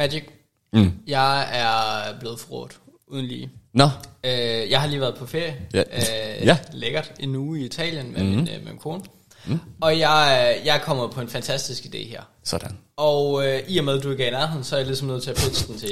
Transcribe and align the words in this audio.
Magic. 0.00 0.24
Mm. 0.72 0.92
Jeg 1.06 1.48
er 1.52 2.18
blevet 2.20 2.40
forrådt, 2.40 2.78
uden 3.08 3.26
lige. 3.26 3.50
Nå, 3.74 3.88
Øh, 4.24 4.70
jeg 4.70 4.80
har 4.80 4.86
lige 4.88 5.00
været 5.00 5.14
på 5.14 5.26
ferie. 5.26 5.56
Ja. 5.74 5.80
Øh, 5.80 6.46
Ja. 6.46 6.58
Lækkert. 6.72 7.12
En 7.20 7.36
uge 7.36 7.60
i 7.60 7.64
Italien 7.64 8.12
med, 8.12 8.22
mm. 8.22 8.28
min, 8.28 8.38
øh, 8.38 8.46
med 8.64 8.72
min 8.72 8.78
kone. 8.78 9.02
Mm. 9.46 9.58
Og 9.80 9.98
jeg, 9.98 10.56
jeg 10.64 10.76
er 10.76 10.80
kommet 10.80 11.10
på 11.10 11.20
en 11.20 11.28
fantastisk 11.28 11.82
idé 11.84 12.08
her. 12.08 12.22
sådan. 12.44 12.76
Og 12.96 13.46
øh, 13.46 13.60
i 13.68 13.78
og 13.78 13.84
med, 13.84 13.96
at 13.98 14.02
du 14.02 14.10
ikke 14.10 14.24
er 14.24 14.28
i 14.28 14.30
nærheden, 14.30 14.64
så 14.64 14.74
er 14.76 14.78
jeg 14.80 14.86
ligesom 14.86 15.08
nødt 15.08 15.22
til 15.22 15.30
at 15.30 15.36
pitche 15.36 15.66
den 15.72 15.78
til 15.78 15.88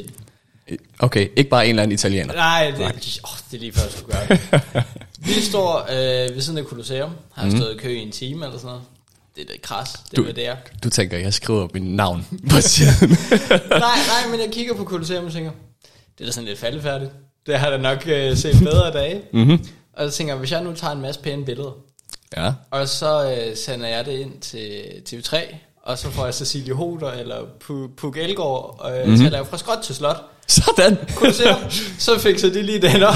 den. 0.69 0.79
Okay, 0.99 1.29
ikke 1.37 1.51
bare 1.51 1.65
en 1.65 1.71
eller 1.71 1.83
anden 1.83 1.95
italiener. 1.95 2.35
Nej, 2.35 2.71
det, 2.77 2.81
oh, 2.85 2.91
det 3.51 3.57
er 3.57 3.59
lige 3.59 3.73
før, 3.73 3.83
jeg 3.83 3.93
skulle 3.93 4.13
gøre 4.19 4.27
det. 4.29 4.85
Vi 5.27 5.33
står 5.33 5.81
øh, 5.91 6.35
ved 6.35 6.41
siden 6.41 6.59
af 6.59 6.65
Colosseum. 6.65 7.11
Har 7.33 7.45
mm. 7.45 7.57
stået 7.57 7.75
i 7.75 7.79
kø 7.79 7.89
i 7.89 7.99
en 7.99 8.13
time 8.13 8.47
eller 8.47 8.59
sådan 8.59 8.67
noget. 8.67 8.83
Det 9.47 9.55
er 9.55 9.59
kras. 9.63 9.89
Det 9.93 10.13
er, 10.13 10.17
Du- 10.17 10.23
hvad 10.23 10.35
det 10.35 10.47
er. 10.47 10.57
Du 10.85 10.91
tænker, 10.91 11.19
jeg 11.19 11.35
skriver 11.35 11.69
mit 11.75 11.83
navn 11.83 12.27
på 12.51 12.61
siden. 12.61 13.09
nej, 13.71 13.81
nej, 13.81 14.31
men 14.31 14.41
jeg 14.41 14.49
kigger 14.53 14.75
på 14.75 14.85
Colosseum 14.85 15.25
og 15.27 15.33
tænker, 15.33 15.51
det 16.19 16.25
er 16.25 16.29
da 16.29 16.33
sådan 16.33 16.49
lidt 16.49 16.59
faldefærdigt. 16.59 17.11
Det 17.47 17.59
har 17.59 17.71
da 17.71 17.77
nok 17.77 18.03
øh, 18.07 18.37
set 18.37 18.57
bedre 18.71 18.93
dage. 18.93 19.23
Mm-hmm. 19.33 19.67
Og 19.97 20.11
så 20.13 20.17
tænker 20.19 20.33
jeg, 20.35 20.39
hvis 20.39 20.53
jeg 20.53 20.63
nu 20.63 20.73
tager 20.75 20.93
en 20.93 21.01
masse 21.01 21.21
pæne 21.21 21.45
billeder, 21.45 21.71
ja. 22.37 22.53
og 22.71 22.89
så 22.89 23.31
øh, 23.35 23.57
sender 23.57 23.89
jeg 23.89 24.07
det 24.07 24.13
ind 24.13 24.41
til 24.41 24.83
TV3, 25.09 25.37
og 25.83 25.99
så 25.99 26.11
får 26.11 26.25
jeg 26.25 26.35
Cecilie 26.35 26.75
Hoder 26.75 27.11
eller 27.13 27.37
Pu- 27.65 27.95
Puk 27.97 28.17
Elgård, 28.17 28.77
og 28.79 28.99
øh, 28.99 29.03
mm-hmm. 29.05 29.17
så 29.17 29.29
laver 29.31 29.45
fra 29.45 29.59
skråt 29.59 29.79
til 29.83 29.95
slot. 29.95 30.17
Sådan. 30.47 30.97
Så 31.99 32.19
fikser 32.19 32.51
de 32.51 32.63
lige 32.63 32.83
den 32.83 33.03
op. 33.03 33.15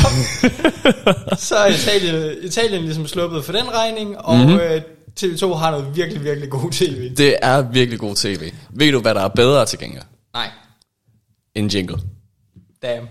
så 1.38 1.57
er 1.57 1.66
Italien, 1.66 2.37
Italien 2.43 2.82
ligesom 2.82 3.07
sluppet 3.07 3.45
for 3.45 3.52
den 3.52 3.70
regning, 3.74 4.18
og 4.18 4.37
mm-hmm. 4.37 4.57
øh, 4.60 4.82
TV2 5.21 5.55
har 5.55 5.71
noget 5.71 5.97
virkelig, 5.97 6.25
virkelig 6.25 6.51
god 6.51 6.71
tv. 6.73 7.15
Det 7.16 7.37
er 7.43 7.62
virkelig 7.62 8.01
god 8.01 8.16
tv. 8.16 8.52
Ved 8.71 8.93
du, 8.93 9.01
hvad 9.01 9.15
der 9.15 9.21
er 9.21 9.29
bedre 9.29 9.66
til 9.66 9.79
gengæld? 9.79 10.02
Nej, 10.35 10.48
En 11.55 11.66
jingle. 11.66 11.98
damn. 12.83 13.07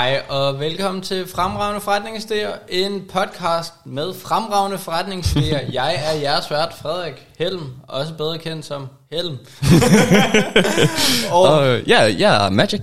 Hej 0.00 0.22
og 0.28 0.60
velkommen 0.60 1.02
til 1.02 1.26
Fremragende 1.26 1.80
Forretningsidéer, 1.80 2.58
en 2.68 3.02
podcast 3.12 3.72
med 3.84 4.14
fremragende 4.14 4.76
forretningsidéer. 4.76 5.72
Jeg 5.80 6.02
er 6.04 6.20
jeres 6.20 6.50
vært, 6.50 6.74
Frederik 6.82 7.26
Helm, 7.38 7.62
også 7.88 8.14
bedre 8.14 8.38
kendt 8.38 8.66
som 8.66 8.86
Helm. 9.12 9.36
og 11.38 11.68
øh, 11.68 11.88
ja, 11.88 12.14
jeg 12.18 12.46
er 12.46 12.50
Magic. 12.50 12.80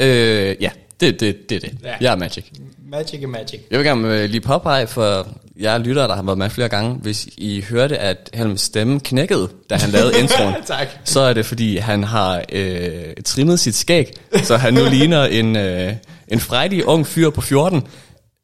Øh, 0.00 0.56
ja, 0.60 0.70
det 1.00 1.08
er 1.08 1.12
det, 1.12 1.50
det, 1.50 1.62
det. 1.62 1.72
Ja. 1.84 1.94
Jeg 2.00 2.12
er 2.12 2.16
Magic. 2.16 2.44
Magic 2.90 3.22
er 3.22 3.26
magic. 3.26 3.60
Jeg 3.70 3.78
vil 3.78 3.86
gerne 3.86 4.08
øh, 4.08 4.30
lige 4.30 4.40
påpege 4.40 4.86
for 4.86 5.26
jer 5.60 5.78
lyttere, 5.78 6.08
der 6.08 6.14
har 6.14 6.22
været 6.22 6.38
med 6.38 6.50
flere 6.50 6.68
gange, 6.68 6.94
hvis 6.94 7.28
I 7.36 7.64
hørte, 7.70 7.98
at 7.98 8.30
Helms 8.34 8.60
stemme 8.60 9.00
knækkede, 9.00 9.48
da 9.70 9.74
han 9.74 9.90
lavede 9.90 10.18
introen, 10.22 10.54
Tak. 10.66 10.88
så 11.04 11.20
er 11.20 11.32
det, 11.32 11.46
fordi 11.46 11.76
han 11.76 12.04
har 12.04 12.42
øh, 12.52 13.14
trimmet 13.24 13.60
sit 13.60 13.74
skæg, 13.74 14.12
så 14.42 14.56
han 14.56 14.74
nu 14.74 14.84
ligner 14.90 15.24
en, 15.24 15.56
øh, 15.56 15.92
en 16.28 16.40
frejdig 16.40 16.86
ung 16.86 17.06
fyr 17.06 17.30
på 17.30 17.40
14. 17.40 17.82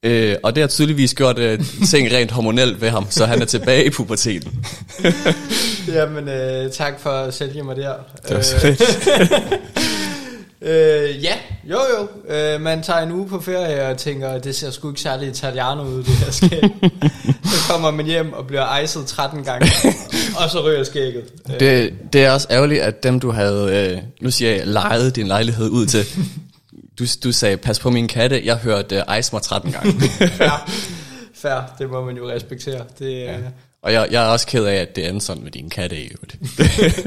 Øh, 0.02 0.36
og 0.42 0.54
det 0.54 0.62
har 0.62 0.68
tydeligvis 0.68 1.14
gjort 1.14 1.38
øh, 1.38 1.60
ting 1.90 2.12
rent 2.12 2.30
hormonelt 2.30 2.80
ved 2.80 2.88
ham, 2.90 3.06
så 3.10 3.26
han 3.26 3.42
er 3.42 3.46
tilbage 3.46 3.84
i 3.84 3.90
puberteten. 3.90 4.64
Jamen, 5.94 6.28
øh, 6.28 6.70
tak 6.72 7.00
for 7.00 7.10
at 7.10 7.34
sælge 7.34 7.62
mig 7.62 7.76
der. 7.76 7.92
Det 8.28 8.36
var 8.36 8.42
så 8.42 8.58
fedt. 8.58 8.82
Øh, 10.62 11.24
ja, 11.24 11.32
jo 11.64 11.78
jo. 11.98 12.34
Øh, 12.34 12.60
man 12.60 12.82
tager 12.82 13.00
en 13.00 13.12
uge 13.12 13.28
på 13.28 13.40
ferie 13.40 13.86
og 13.88 13.98
tænker, 13.98 14.38
det 14.38 14.56
ser 14.56 14.70
sgu 14.70 14.88
ikke 14.90 15.00
særlig 15.00 15.28
italiano 15.28 15.82
ud, 15.82 15.96
det 16.02 16.06
her 16.06 16.30
skæg. 16.30 16.62
så 17.52 17.72
kommer 17.72 17.90
man 17.90 18.06
hjem 18.06 18.32
og 18.32 18.46
bliver 18.46 18.64
ejset 18.64 19.06
13 19.06 19.44
gange, 19.44 19.70
og 20.36 20.50
så 20.50 20.62
ryger 20.66 20.84
skægget. 20.84 21.24
Øh, 21.52 21.60
Det, 21.60 21.92
det 22.12 22.24
er 22.24 22.30
også 22.30 22.46
ærgerligt, 22.50 22.82
at 22.82 23.02
dem 23.02 23.20
du 23.20 23.30
havde, 23.30 23.90
øh, 23.92 23.98
nu 24.20 24.30
siger 24.30 24.50
jeg, 24.50 24.66
lejet 24.66 25.16
din 25.16 25.26
lejlighed 25.26 25.68
ud 25.68 25.86
til, 25.86 26.06
du, 27.00 27.06
du 27.24 27.32
sagde, 27.32 27.56
pas 27.56 27.78
på 27.78 27.90
min 27.90 28.08
katte, 28.08 28.42
jeg 28.44 28.56
hørte 28.56 29.04
øh, 29.10 29.18
Ice 29.18 29.32
mig 29.32 29.42
13 29.42 29.72
gange. 29.72 29.92
fair. 30.40 30.70
fair, 31.34 31.74
det 31.78 31.90
må 31.90 32.04
man 32.04 32.16
jo 32.16 32.30
respektere. 32.30 32.84
Det, 32.98 33.20
ja. 33.20 33.36
Og 33.82 33.92
jeg, 33.92 34.08
jeg 34.10 34.24
er 34.24 34.28
også 34.28 34.46
ked 34.46 34.64
af, 34.64 34.74
at 34.74 34.96
det 34.96 35.08
endte 35.08 35.26
sådan 35.26 35.42
med 35.42 35.50
din 35.50 35.70
katte 35.70 35.96
i 35.96 36.10
øvrigt. 36.10 36.36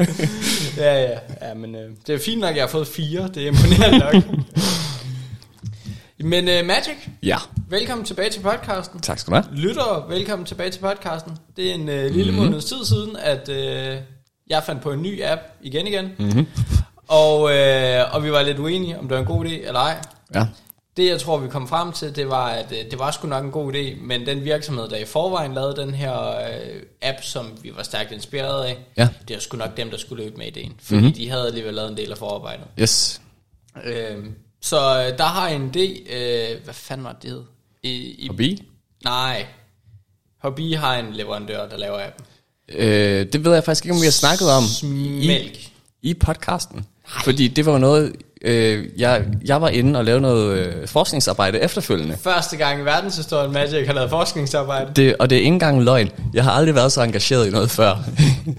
ja, 0.78 1.02
ja, 1.02 1.20
ja, 1.42 1.54
men 1.54 1.76
øh, 1.76 1.92
det 2.08 2.16
er 2.16 2.20
fint 2.20 2.42
nok, 2.42 2.50
at 2.50 2.56
jeg 2.56 2.64
har 2.64 2.70
fået 2.70 2.88
fire. 2.88 3.30
Det 3.34 3.44
er 3.44 3.48
imponerende 3.48 4.00
nok. 4.00 4.24
men 6.32 6.50
øh, 6.50 6.66
Magic, 6.66 6.96
ja, 7.24 7.38
velkommen 7.70 8.06
tilbage 8.06 8.30
til 8.30 8.40
podcasten. 8.40 9.02
tak 9.02 9.20
skal 9.20 9.32
du 9.32 9.36
have. 9.36 9.56
Lyttere, 9.56 10.10
velkommen 10.10 10.46
tilbage 10.46 10.70
til 10.70 10.80
podcasten. 10.80 11.32
Det 11.56 11.70
er 11.70 11.74
en 11.74 11.90
øh, 11.90 12.12
lille 12.12 12.32
mm-hmm. 12.32 12.46
måneds 12.46 12.66
tid 12.66 12.86
siden, 12.86 13.16
at 13.16 13.50
øh, 13.50 13.98
jeg 14.48 14.64
fandt 14.66 14.82
på 14.82 14.92
en 14.92 15.02
ny 15.02 15.24
app 15.24 15.42
igen 15.62 15.88
igen. 15.88 16.12
Mm-hmm. 16.20 16.48
Og, 17.14 17.54
øh, 17.56 18.14
og 18.16 18.24
vi 18.24 18.32
var 18.32 18.42
lidt 18.42 18.60
uenige, 18.60 19.00
om 19.00 19.08
det 19.08 19.16
var 19.16 19.22
en 19.22 19.28
god 19.28 19.46
idé 19.46 19.68
eller 19.68 19.80
ej. 19.80 20.02
Ja. 20.36 20.46
Det 20.98 21.08
jeg 21.10 21.20
tror, 21.20 21.38
vi 21.38 21.48
kom 21.48 21.68
frem 21.68 21.92
til, 21.92 22.16
det 22.16 22.30
var, 22.30 22.48
at 22.50 22.72
øh, 22.72 22.92
det 22.92 23.00
var 23.00 23.12
sgu 23.12 23.28
nok 23.28 23.44
en 23.44 23.52
god 23.52 23.74
idé, 23.74 23.96
men 24.02 24.26
den 24.26 24.44
virksomhed, 24.44 24.90
der 24.90 24.98
i 24.98 25.06
forvejen 25.06 25.54
lavede 25.54 25.76
den 25.76 25.94
her 25.94 26.30
øh, 26.30 26.82
app, 27.02 27.18
som 27.24 27.52
vi 27.62 27.72
var 27.76 27.84
stærkt 27.84 28.12
inspireret 28.12 28.66
af, 28.66 28.78
Ja. 28.98 29.08
det 29.28 29.34
var 29.34 29.40
sgu 29.40 29.58
nok 29.58 29.78
dem, 29.78 29.90
der 29.90 29.98
skulle 29.98 30.24
løbe 30.24 30.38
med 30.38 30.48
ideen. 30.48 30.74
Fordi 30.82 31.00
mm-hmm. 31.00 31.14
de 31.14 31.30
havde 31.30 31.48
alligevel 31.48 31.74
lavet 31.74 31.92
en 31.92 31.98
del 31.98 32.12
af 32.12 32.18
forarbejdet. 32.18 32.66
Yes. 32.80 33.22
Øh, 33.86 34.18
så 34.62 34.78
der 35.18 35.24
har 35.24 35.48
en 35.48 35.72
idé, 35.76 36.14
øh, 36.16 36.64
hvad 36.64 36.74
fanden 36.74 37.04
var 37.04 37.16
det, 37.22 37.30
hed? 37.30 37.44
I, 37.84 37.90
i, 37.92 38.28
Hobby? 38.28 38.58
Nej. 39.04 39.46
Hobby 40.42 40.76
har 40.76 40.96
en 40.96 41.14
leverandør, 41.14 41.70
der 41.70 41.78
laver 41.78 42.06
appen. 42.08 42.26
Øh, 42.70 43.34
det 43.34 43.46
ved 43.46 43.54
jeg 43.54 43.64
faktisk 43.64 43.86
ikke, 43.86 43.96
om 43.96 44.02
vi 44.02 44.06
har 44.06 44.12
snakket 44.12 44.52
om 44.52 44.64
Mælk. 45.28 45.58
i, 45.58 45.72
i 46.02 46.14
podcasten. 46.14 46.86
Fordi 47.24 47.48
det 47.48 47.66
var 47.66 47.72
jo 47.72 47.78
noget, 47.78 48.14
øh, 48.42 48.86
jeg, 48.98 49.26
jeg 49.46 49.62
var 49.62 49.70
inde 49.70 50.00
og 50.00 50.06
lavede 50.06 50.22
noget 50.22 50.58
øh, 50.58 50.88
forskningsarbejde 50.88 51.60
efterfølgende. 51.60 52.18
Første 52.22 52.58
gang 52.58 52.82
i 52.82 52.86
verdenshistorien, 52.86 53.54
Magic 53.54 53.88
har 53.88 53.94
lavet 53.94 54.10
forskningsarbejde. 54.10 54.92
Det, 54.96 55.16
og 55.20 55.30
det 55.30 55.36
er 55.36 55.40
ikke 55.40 55.48
engang 55.48 55.84
løgn. 55.84 56.10
Jeg 56.34 56.44
har 56.44 56.52
aldrig 56.52 56.76
været 56.76 56.92
så 56.92 57.02
engageret 57.02 57.48
i 57.48 57.52
noget 57.52 57.72
før. 57.72 58.04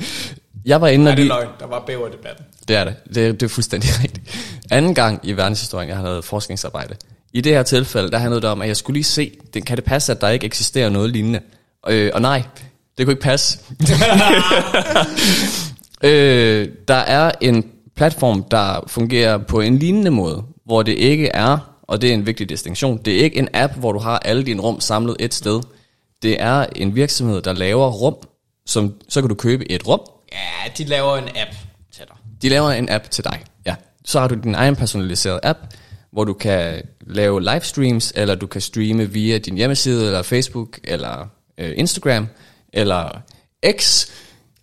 jeg 0.65 0.81
var 0.81 0.88
inde 0.88 1.05
Nej, 1.05 1.12
og 1.12 1.16
det 1.16 1.22
er 1.22 1.28
løgn. 1.28 1.49
Der 1.60 1.66
var 1.66 1.82
bæverdebatten. 1.87 2.44
Det 2.69 2.77
er 2.77 2.84
det. 2.84 2.94
Det, 3.15 3.41
det 3.41 3.43
er 3.43 3.50
fuldstændig 3.50 3.91
rigtigt. 4.03 4.37
Anden 4.71 4.94
gang 4.94 5.21
i 5.22 5.32
verdenshistorien, 5.32 5.88
jeg 5.88 5.97
har 5.97 6.05
lavet 6.05 6.25
forskningsarbejde. 6.25 6.94
I 7.32 7.41
det 7.41 7.53
her 7.53 7.62
tilfælde, 7.62 8.11
der 8.11 8.19
handlede 8.19 8.41
det 8.41 8.50
om, 8.50 8.62
at 8.62 8.69
jeg 8.69 8.76
skulle 8.76 8.94
lige 8.94 9.05
se, 9.05 9.32
det, 9.55 9.66
kan 9.66 9.76
det 9.76 9.84
passe, 9.84 10.12
at 10.12 10.21
der 10.21 10.28
ikke 10.28 10.47
eksisterer 10.47 10.88
noget 10.88 11.11
lignende? 11.11 11.41
Øh, 11.88 12.11
og 12.15 12.22
nej, 12.22 12.43
det 12.99 13.06
kunne 13.06 13.12
ikke 13.12 13.22
passe. 13.22 13.59
øh, 16.03 16.69
der 16.88 16.94
er 16.94 17.31
en 17.41 17.65
platform, 17.97 18.44
der 18.50 18.84
fungerer 18.87 19.38
på 19.38 19.60
en 19.60 19.78
lignende 19.78 20.10
måde, 20.10 20.43
hvor 20.66 20.82
det 20.82 20.93
ikke 20.93 21.28
er, 21.28 21.59
og 21.82 22.00
det 22.03 22.10
er 22.10 22.15
en 22.15 22.27
vigtig 22.27 22.49
distinktion, 22.49 22.99
det 23.05 23.15
er 23.19 23.22
ikke 23.25 23.38
en 23.38 23.49
app, 23.53 23.72
hvor 23.77 23.93
du 23.93 23.99
har 23.99 24.19
alle 24.19 24.44
dine 24.44 24.62
rum 24.62 24.81
samlet 24.81 25.16
et 25.21 25.34
sted. 25.34 25.60
Det 26.22 26.41
er 26.41 26.66
en 26.77 26.94
virksomhed, 26.94 27.43
der 27.43 27.53
laver 27.53 27.91
rum, 27.91 28.16
som 28.66 28.94
så 29.09 29.21
kan 29.21 29.28
du 29.28 29.34
købe 29.34 29.71
et 29.72 29.87
rum, 29.87 30.00
Ja, 30.32 30.71
de 30.78 30.84
laver 30.84 31.16
en 31.16 31.25
app 31.28 31.50
til 31.93 32.05
dig. 32.09 32.16
de 32.43 32.49
laver 32.49 32.71
en 32.71 32.88
app 32.88 33.10
til 33.10 33.25
dig. 33.25 33.44
Ja. 33.66 33.75
Så 34.05 34.21
har 34.21 34.28
du 34.28 34.34
din 34.34 34.55
egen 34.55 34.76
personaliserede 34.76 35.41
app, 35.43 35.59
hvor 36.12 36.25
du 36.25 36.32
kan 36.32 36.82
lave 37.00 37.41
livestreams, 37.43 38.12
eller 38.16 38.34
du 38.34 38.47
kan 38.47 38.61
streame 38.61 39.11
via 39.11 39.38
din 39.38 39.56
hjemmeside, 39.56 40.06
eller 40.06 40.22
Facebook, 40.22 40.78
eller 40.84 41.28
øh, 41.59 41.72
Instagram, 41.76 42.28
eller 42.72 43.21
X. 43.81 44.06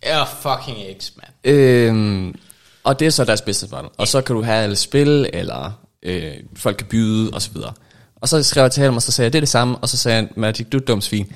Ja, 0.04 0.22
fucking 0.24 0.76
X, 1.00 1.10
man. 1.16 1.54
Øhm, 1.54 2.34
og 2.84 2.98
det 3.00 3.06
er 3.06 3.10
så 3.10 3.24
deres 3.24 3.40
business 3.42 3.72
model. 3.72 3.88
Og 3.98 4.08
så 4.08 4.20
kan 4.20 4.36
du 4.36 4.42
have 4.42 4.62
alle 4.62 4.76
spil, 4.76 5.30
eller 5.32 5.80
øh, 6.02 6.32
folk 6.56 6.76
kan 6.76 6.86
byde, 6.86 7.30
og 7.30 7.42
så 7.42 7.50
videre. 7.54 7.72
Og 8.16 8.28
så 8.28 8.42
skrev 8.42 8.62
jeg 8.62 8.72
til 8.72 8.82
ham, 8.82 8.96
og 8.96 9.02
så 9.02 9.12
sagde 9.12 9.26
jeg, 9.26 9.32
det 9.32 9.38
er 9.38 9.40
det 9.40 9.48
samme, 9.48 9.76
og 9.76 9.88
så 9.88 9.96
sagde 9.96 10.16
han, 10.16 10.28
Magic, 10.36 10.66
du 10.72 10.76
er 10.76 10.80
dum 10.80 11.00
svin. 11.00 11.32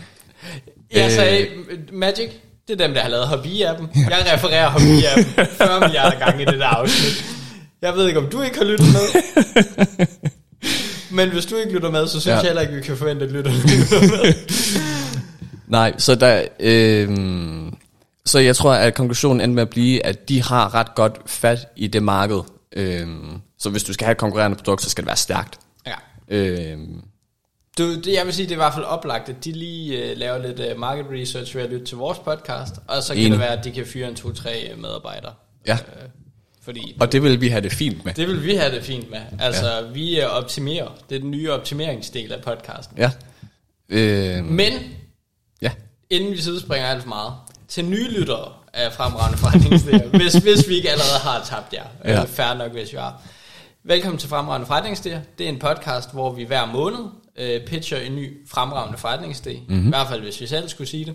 Jeg 0.94 1.04
Øh. 1.06 1.10
sagde, 1.12 1.46
Magic, 1.92 2.30
det 2.68 2.80
er 2.80 2.86
dem, 2.86 2.94
der 2.94 3.00
har 3.02 3.08
lavet 3.08 3.24
Hobby-appen. 3.24 4.10
Jeg 4.10 4.32
refererer 4.34 4.70
Hobby-appen 4.70 5.44
40 5.64 5.80
milliarder 5.80 6.18
gange 6.18 6.42
i 6.42 6.44
det 6.44 6.58
der 6.58 6.66
afsnit. 6.66 7.24
Jeg 7.82 7.94
ved 7.94 8.06
ikke, 8.08 8.20
om 8.20 8.26
du 8.28 8.42
ikke 8.42 8.58
har 8.58 8.64
lyttet 8.64 8.86
med. 8.92 10.06
Men 11.10 11.30
hvis 11.30 11.46
du 11.46 11.56
ikke 11.56 11.72
lytter 11.72 11.90
med, 11.90 12.06
så 12.06 12.10
synes 12.10 12.26
Ja. 12.26 12.30
ja. 12.32 12.36
jeg 12.36 12.46
heller 12.46 12.62
ikke, 12.62 12.74
vi 12.74 12.80
kan 12.80 12.96
forvente, 12.96 13.24
at 13.24 13.30
lytterne 13.32 13.56
lytter 13.58 14.00
med. 14.00 14.34
Nej, 15.68 15.94
så 15.98 16.14
der... 16.14 16.42
Øh, 16.60 17.08
så 18.26 18.38
jeg 18.38 18.56
tror, 18.56 18.72
at 18.72 18.94
konklusionen 18.94 19.40
endte 19.40 19.54
med 19.54 19.62
at 19.62 19.70
blive, 19.70 20.06
at 20.06 20.28
de 20.28 20.42
har 20.42 20.74
ret 20.74 20.94
godt 20.94 21.20
fat 21.26 21.58
i 21.76 21.86
det 21.86 22.02
marked. 22.02 22.40
Øh, 22.76 23.06
så 23.58 23.70
hvis 23.70 23.84
du 23.84 23.92
skal 23.92 24.04
have 24.04 24.12
et 24.12 24.18
konkurrerende 24.18 24.56
produkt, 24.56 24.82
så 24.82 24.90
skal 24.90 25.02
det 25.04 25.06
være 25.06 25.16
stærkt. 25.16 25.58
Ja. 25.86 25.94
Øh, 26.28 26.78
Du, 27.78 27.94
det, 28.00 28.06
jeg 28.14 28.26
vil 28.26 28.34
sige, 28.34 28.46
det 28.46 28.50
er 28.52 28.56
i 28.56 28.56
hvert 28.56 28.74
fald 28.74 28.84
oplagt, 28.84 29.28
at 29.28 29.44
de 29.44 29.52
lige 29.52 30.12
uh, 30.12 30.18
laver 30.18 30.38
lidt 30.38 30.60
uh, 30.72 30.80
market 30.80 31.06
research 31.12 31.56
ved 31.56 31.62
at 31.62 31.70
lytte 31.70 31.86
til 31.86 31.96
vores 31.96 32.18
podcast, 32.18 32.74
og 32.88 33.02
så 33.02 33.12
kan 33.14 33.20
Enig. 33.22 33.30
det 33.32 33.40
være, 33.40 33.58
at 33.58 33.64
de 33.64 33.72
kan 33.72 33.86
fyre 33.86 34.08
en 34.08 34.14
to-tre 34.14 34.72
medarbejdere. 34.78 35.32
Ja. 35.66 35.72
Uh, 35.74 36.10
fordi 36.62 36.96
Og 37.00 37.12
det 37.12 37.22
vil 37.22 37.40
vi 37.40 37.48
have 37.48 37.60
det 37.62 37.72
fint 37.72 38.04
med. 38.04 38.14
det 38.14 38.28
vil 38.28 38.44
vi 38.44 38.54
have 38.54 38.74
det 38.74 38.82
fint 38.84 39.10
med. 39.10 39.18
Altså, 39.40 39.70
ja. 39.74 39.80
vi 39.92 40.20
uh, 40.24 40.26
optimerer. 40.30 40.88
Det 41.10 41.16
er 41.16 41.20
den 41.20 41.30
nye 41.30 41.52
optimeringsdel 41.52 42.32
af 42.32 42.42
podcasten. 42.42 42.98
Ja. 42.98 43.10
Øh, 43.88 44.44
Men, 44.44 44.72
ja. 45.62 45.70
inden 46.10 46.32
vi 46.32 46.36
sidespringer 46.40 46.86
alt 46.88 47.02
for 47.02 47.08
meget, 47.08 47.32
til 47.68 47.84
nye 47.84 48.08
lyttere 48.08 48.52
af 48.72 48.92
fremragende 48.92 49.38
forretningsidéer, 49.38 50.16
hvis, 50.18 50.32
hvis 50.32 50.68
vi 50.68 50.74
ikke 50.74 50.90
allerede 50.90 51.18
har 51.18 51.44
tabt 51.44 51.72
jer. 51.72 51.84
Ja. 52.04 52.12
Ja. 52.12 52.24
Færre 52.24 52.58
nok, 52.58 52.72
hvis 52.72 52.92
vi 52.92 52.98
har. 52.98 53.22
Velkommen 53.84 54.18
til 54.18 54.28
Fremragende 54.28 54.66
Forretningsidéer. 54.66 55.18
Det 55.38 55.44
er 55.44 55.48
en 55.48 55.58
podcast, 55.58 56.12
hvor 56.12 56.32
vi 56.32 56.44
hver 56.44 56.66
måned 56.66 56.98
øh, 57.36 57.66
pitcher 57.66 57.98
en 57.98 58.16
ny 58.16 58.48
fremragende 58.48 58.98
forretningsidé. 58.98 59.58
Mm-hmm. 59.68 59.86
I 59.86 59.88
hvert 59.88 60.08
fald, 60.08 60.22
hvis 60.22 60.40
vi 60.40 60.46
selv 60.46 60.68
skulle 60.68 60.88
sige 60.88 61.04
det. 61.04 61.14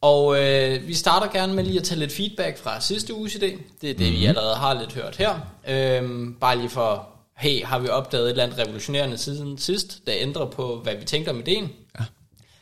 Og 0.00 0.42
øh, 0.42 0.88
vi 0.88 0.94
starter 0.94 1.32
gerne 1.32 1.54
med 1.54 1.64
lige 1.64 1.78
at 1.78 1.84
tage 1.84 1.98
lidt 1.98 2.12
feedback 2.12 2.58
fra 2.58 2.80
sidste 2.80 3.14
uges 3.14 3.34
idé. 3.34 3.38
Det 3.40 3.90
er 3.90 3.94
det, 3.94 3.98
mm-hmm. 3.98 4.20
vi 4.20 4.26
allerede 4.26 4.54
har 4.54 4.74
lidt 4.74 4.92
hørt 4.92 5.16
her. 5.16 5.40
Øhm, 5.68 6.36
bare 6.40 6.58
lige 6.58 6.68
for, 6.70 7.08
hey, 7.36 7.64
har 7.64 7.78
vi 7.78 7.88
opdaget 7.88 8.24
et 8.24 8.30
eller 8.30 8.44
andet 8.44 8.58
revolutionerende 8.58 9.18
siden 9.18 9.58
sidst, 9.58 10.06
der 10.06 10.12
ændrer 10.16 10.46
på, 10.46 10.80
hvad 10.82 10.94
vi 10.94 11.04
tænker 11.04 11.30
om 11.30 11.38
ideen? 11.38 11.72
Ja. 12.00 12.04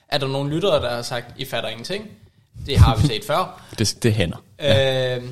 Er 0.08 0.18
der 0.18 0.26
nogle 0.26 0.54
lyttere, 0.54 0.82
der 0.82 0.90
har 0.90 1.02
sagt, 1.02 1.40
I 1.40 1.44
fatter 1.44 1.68
ingenting? 1.68 2.10
Det 2.66 2.78
har 2.78 2.96
vi 2.96 3.06
set 3.06 3.24
før. 3.24 3.62
Det, 3.78 3.98
det 4.02 4.12
hænder. 4.14 4.44
Ja. 4.60 5.16
Øh, 5.16 5.22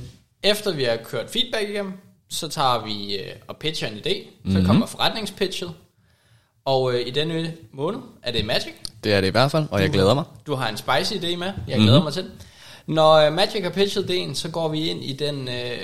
efter 0.42 0.72
vi 0.72 0.84
har 0.84 0.96
kørt 0.96 1.30
feedback 1.30 1.68
igennem, 1.68 1.92
så 2.28 2.48
tager 2.48 2.84
vi 2.84 3.16
øh, 3.16 3.32
og 3.48 3.56
pitcher 3.56 3.88
en 3.88 3.94
idé. 3.94 4.24
Så 4.24 4.28
mm-hmm. 4.44 4.66
kommer 4.66 4.86
forretningspitchet. 4.86 5.72
Og 6.64 6.94
øh, 6.94 7.06
i 7.06 7.10
denne 7.10 7.54
måned 7.72 8.00
er 8.22 8.32
det 8.32 8.44
Magic. 8.44 8.72
Det 9.04 9.12
er 9.12 9.20
det 9.20 9.28
i 9.28 9.30
hvert 9.30 9.50
fald, 9.50 9.66
og 9.70 9.82
jeg 9.82 9.90
glæder 9.90 10.14
mig. 10.14 10.24
Du 10.46 10.54
har 10.54 10.68
en 10.68 10.76
spicy 10.76 11.12
idé 11.12 11.36
med. 11.36 11.52
Jeg 11.68 11.76
glæder 11.76 11.98
mm-hmm. 11.98 12.04
mig 12.04 12.12
til. 12.12 12.30
Når 12.86 13.12
øh, 13.12 13.32
Magic 13.32 13.62
har 13.62 13.70
pitchet 13.70 14.10
idéen, 14.10 14.34
så 14.34 14.50
går 14.50 14.68
vi 14.68 14.88
ind 14.88 15.04
i 15.04 15.12
den 15.12 15.48
øh, 15.48 15.78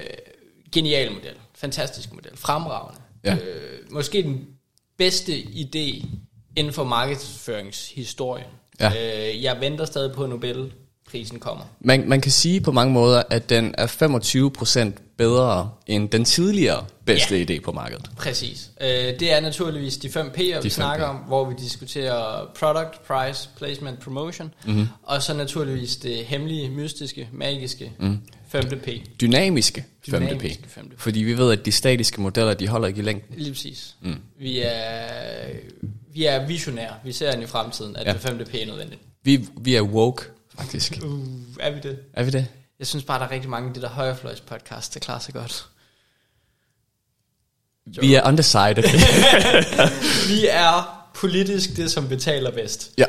geniale 0.72 1.10
model. 1.10 1.34
Fantastiske 1.54 2.14
model. 2.14 2.30
Fremragende. 2.34 3.00
Ja. 3.24 3.34
Øh, 3.34 3.92
måske 3.92 4.22
den 4.22 4.46
bedste 4.98 5.32
idé 5.38 6.06
inden 6.56 6.72
for 6.72 6.84
markedsføringshistorien. 6.84 8.46
Ja. 8.80 8.88
Øh, 8.88 9.42
jeg 9.42 9.60
venter 9.60 9.84
stadig 9.84 10.12
på, 10.12 10.24
at 10.24 10.30
Nobelprisen 11.16 11.38
kommer. 11.38 11.64
Man, 11.80 12.08
man 12.08 12.20
kan 12.20 12.32
sige 12.32 12.60
på 12.60 12.72
mange 12.72 12.92
måder, 12.92 13.22
at 13.30 13.50
den 13.50 13.74
er 13.78 13.86
25% 14.96 15.02
bedre 15.16 15.70
end 15.86 16.08
den 16.08 16.24
tidligere 16.24 16.84
bedste 17.04 17.38
Ja. 17.38 17.44
idé 17.44 17.60
på 17.60 17.72
markedet. 17.72 18.10
Præcis. 18.16 18.70
Øh, 18.80 18.88
det 18.88 19.32
er 19.32 19.40
naturligvis 19.40 19.96
de 19.96 20.10
fem 20.10 20.26
P'er, 20.26 20.40
vi 20.40 20.52
fem 20.62 20.70
snakker 20.70 21.06
P'er. 21.06 21.08
om, 21.08 21.16
hvor 21.16 21.44
vi 21.44 21.54
diskuterer 21.60 22.46
product, 22.58 23.02
price, 23.06 23.48
placement, 23.56 24.00
promotion, 24.00 24.54
mm-hmm. 24.66 24.86
og 25.02 25.22
så 25.22 25.34
naturligvis 25.34 25.96
det 25.96 26.16
hemmelige, 26.16 26.70
mystiske, 26.70 27.28
magiske 27.32 27.92
mm. 28.00 28.18
femte 28.48 28.76
P. 28.76 28.88
Dynamiske 29.20 29.84
5. 30.10 30.20
Dynamiske 30.20 30.62
P. 30.62 30.78
Fordi 30.98 31.22
vi 31.22 31.38
ved, 31.38 31.52
at 31.52 31.66
de 31.66 31.72
statiske 31.72 32.20
modeller, 32.20 32.54
de 32.54 32.68
holder 32.68 32.88
ikke 32.88 32.98
i 33.00 33.02
længden. 33.04 33.38
Lige 33.38 33.50
præcis. 33.52 33.94
Mm. 34.02 34.16
Vi, 34.38 34.60
er, 34.60 34.70
vi 36.14 36.24
er 36.24 36.46
visionære. 36.46 36.92
Vi 37.04 37.12
ser 37.12 37.32
ind 37.32 37.42
i 37.42 37.46
fremtiden, 37.46 37.96
at 37.96 38.06
Ja. 38.06 38.12
det 38.12 38.20
femte 38.20 38.44
P 38.44 38.54
er 38.54 38.66
nødvendigt. 38.66 39.00
Vi, 39.24 39.48
vi 39.60 39.74
er 39.74 39.82
woke, 39.82 40.22
faktisk. 40.58 40.98
Uh, 41.04 41.20
er 41.60 41.70
vi 41.70 41.80
det? 41.80 41.98
Er 42.14 42.22
vi 42.22 42.30
det? 42.30 42.46
Jeg 42.78 42.86
synes 42.86 43.04
bare, 43.04 43.18
der 43.18 43.26
er 43.26 43.30
rigtig 43.30 43.50
mange 43.50 43.68
af 43.68 43.74
de 43.74 43.80
der 43.80 43.88
højrefløjs 43.88 44.40
podcast, 44.40 44.94
der 44.94 45.00
klarer 45.00 45.18
sig 45.18 45.34
godt. 45.34 45.66
Vi 48.00 48.14
er 48.14 48.28
undecided. 48.28 48.82
Vi 50.32 50.46
er 50.50 51.06
politisk 51.14 51.76
det, 51.76 51.90
som 51.90 52.08
betaler 52.08 52.50
bedst. 52.50 52.90
ja. 52.98 53.04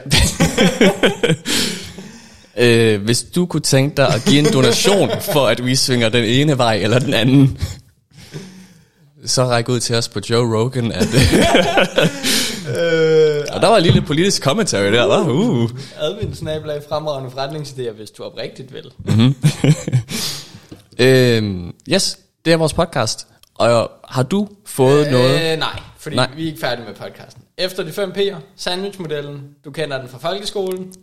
øh, 2.95 3.03
hvis 3.03 3.23
du 3.23 3.45
kunne 3.45 3.61
tænke 3.61 3.97
dig 3.97 4.07
at 4.07 4.23
give 4.25 4.39
en 4.39 4.53
donation 4.53 5.09
for, 5.21 5.47
at 5.47 5.65
vi 5.65 5.75
svinger 5.75 6.09
den 6.09 6.23
ene 6.25 6.57
vej 6.57 6.75
eller 6.75 6.99
den 6.99 7.13
anden, 7.13 7.59
så 9.25 9.45
ræk 9.45 9.69
ud 9.69 9.79
til 9.79 9.95
os 9.95 10.09
på 10.09 10.19
Joe 10.29 10.57
Rogan. 10.57 10.91
At, 10.91 11.07
Øh, 12.67 13.06
og 13.53 13.61
der 13.61 13.67
var 13.67 13.77
en 13.77 13.83
lille 13.83 14.01
politisk 14.01 14.43
commentary 14.43 14.91
der, 14.91 15.05
var. 15.05 15.29
Uh. 15.29 15.69
admin 15.97 16.35
snablag 16.35 16.81
fremragende 16.89 17.29
forretningsidéer, 17.29 17.91
hvis 17.91 18.11
du 18.11 18.23
oprigtigt 18.23 18.73
vil. 18.73 18.91
Øhm, 20.99 21.73
yes, 21.89 22.19
det 22.45 22.53
er 22.53 22.57
vores 22.57 22.73
podcast. 22.73 23.27
Og 23.55 23.91
har 24.07 24.23
du 24.23 24.47
fået 24.65 25.05
øh, 25.05 25.11
noget? 25.11 25.51
Øh, 25.51 25.59
nej, 25.59 25.79
fordi 25.97 26.15
Nej. 26.15 26.29
vi 26.35 26.43
er 26.43 26.47
ikke 26.47 26.59
færdige 26.59 26.85
med 26.85 26.95
podcasten. 26.95 27.43
Efter 27.57 27.83
de 27.83 27.91
fem 27.91 28.11
P'er, 28.17 28.35
sandwichmodellen, 28.55 29.41
du 29.65 29.71
kender 29.71 29.99
den 29.99 30.09
fra 30.09 30.17
folkeskolen. 30.17 30.93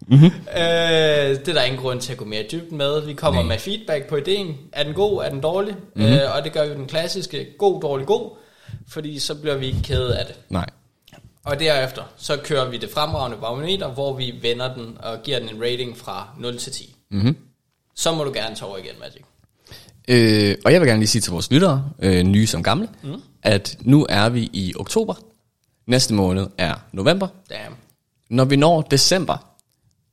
mm-hmm. 0.00 0.26
øh, 0.60 0.60
det 0.60 1.48
er 1.48 1.52
der 1.52 1.62
ingen 1.62 1.80
grund 1.80 2.00
til 2.00 2.12
at 2.12 2.18
gå 2.18 2.24
mere 2.24 2.44
dybden 2.52 2.78
med. 2.78 3.06
Vi 3.06 3.12
kommer 3.12 3.40
Nej. 3.40 3.48
med 3.48 3.58
feedback 3.58 4.06
på 4.08 4.16
ideen. 4.16 4.56
Er 4.72 4.84
den 4.84 4.94
god, 4.94 5.24
er 5.24 5.30
den 5.30 5.40
dårlig? 5.40 5.74
Mm-hmm. 5.96 6.12
Øh, 6.12 6.36
og 6.36 6.44
det 6.44 6.52
gør 6.52 6.66
vi 6.66 6.74
den 6.74 6.86
klassiske 6.86 7.46
god, 7.58 7.80
dårlig, 7.80 8.06
god. 8.06 8.30
Fordi 8.88 9.18
så 9.18 9.34
bliver 9.34 9.56
vi 9.56 9.66
ikke 9.66 9.82
kede 9.82 10.18
af 10.18 10.26
det. 10.26 10.34
Nej. 10.48 10.66
Og 11.44 11.60
derefter, 11.60 12.02
så 12.16 12.36
kører 12.44 12.70
vi 12.70 12.76
det 12.76 12.90
fremragende 12.90 13.36
barometer, 13.36 13.88
hvor 13.88 14.16
vi 14.16 14.34
vender 14.42 14.74
den 14.74 14.98
og 15.00 15.22
giver 15.22 15.38
den 15.38 15.48
en 15.48 15.62
rating 15.62 15.98
fra 15.98 16.28
0 16.38 16.58
til 16.58 16.72
10. 16.72 16.96
Mm-hmm. 17.10 17.36
Så 17.94 18.14
må 18.14 18.24
du 18.24 18.32
gerne 18.32 18.54
tage 18.54 18.68
over 18.68 18.78
igen, 18.78 18.94
Magic. 19.00 19.22
Øh, 20.08 20.56
og 20.64 20.72
jeg 20.72 20.80
vil 20.80 20.88
gerne 20.88 21.00
lige 21.00 21.08
sige 21.08 21.22
til 21.22 21.32
vores 21.32 21.50
lyttere, 21.50 21.90
øh, 21.98 22.22
nye 22.22 22.46
som 22.46 22.62
gamle, 22.62 22.88
mm. 23.02 23.22
at 23.42 23.76
nu 23.80 24.06
er 24.08 24.28
vi 24.28 24.50
i 24.52 24.74
oktober. 24.76 25.14
Næste 25.86 26.14
måned 26.14 26.46
er 26.58 26.74
november. 26.92 27.28
Damn. 27.50 27.74
Når 28.30 28.44
vi 28.44 28.56
når 28.56 28.82
december, 28.82 29.54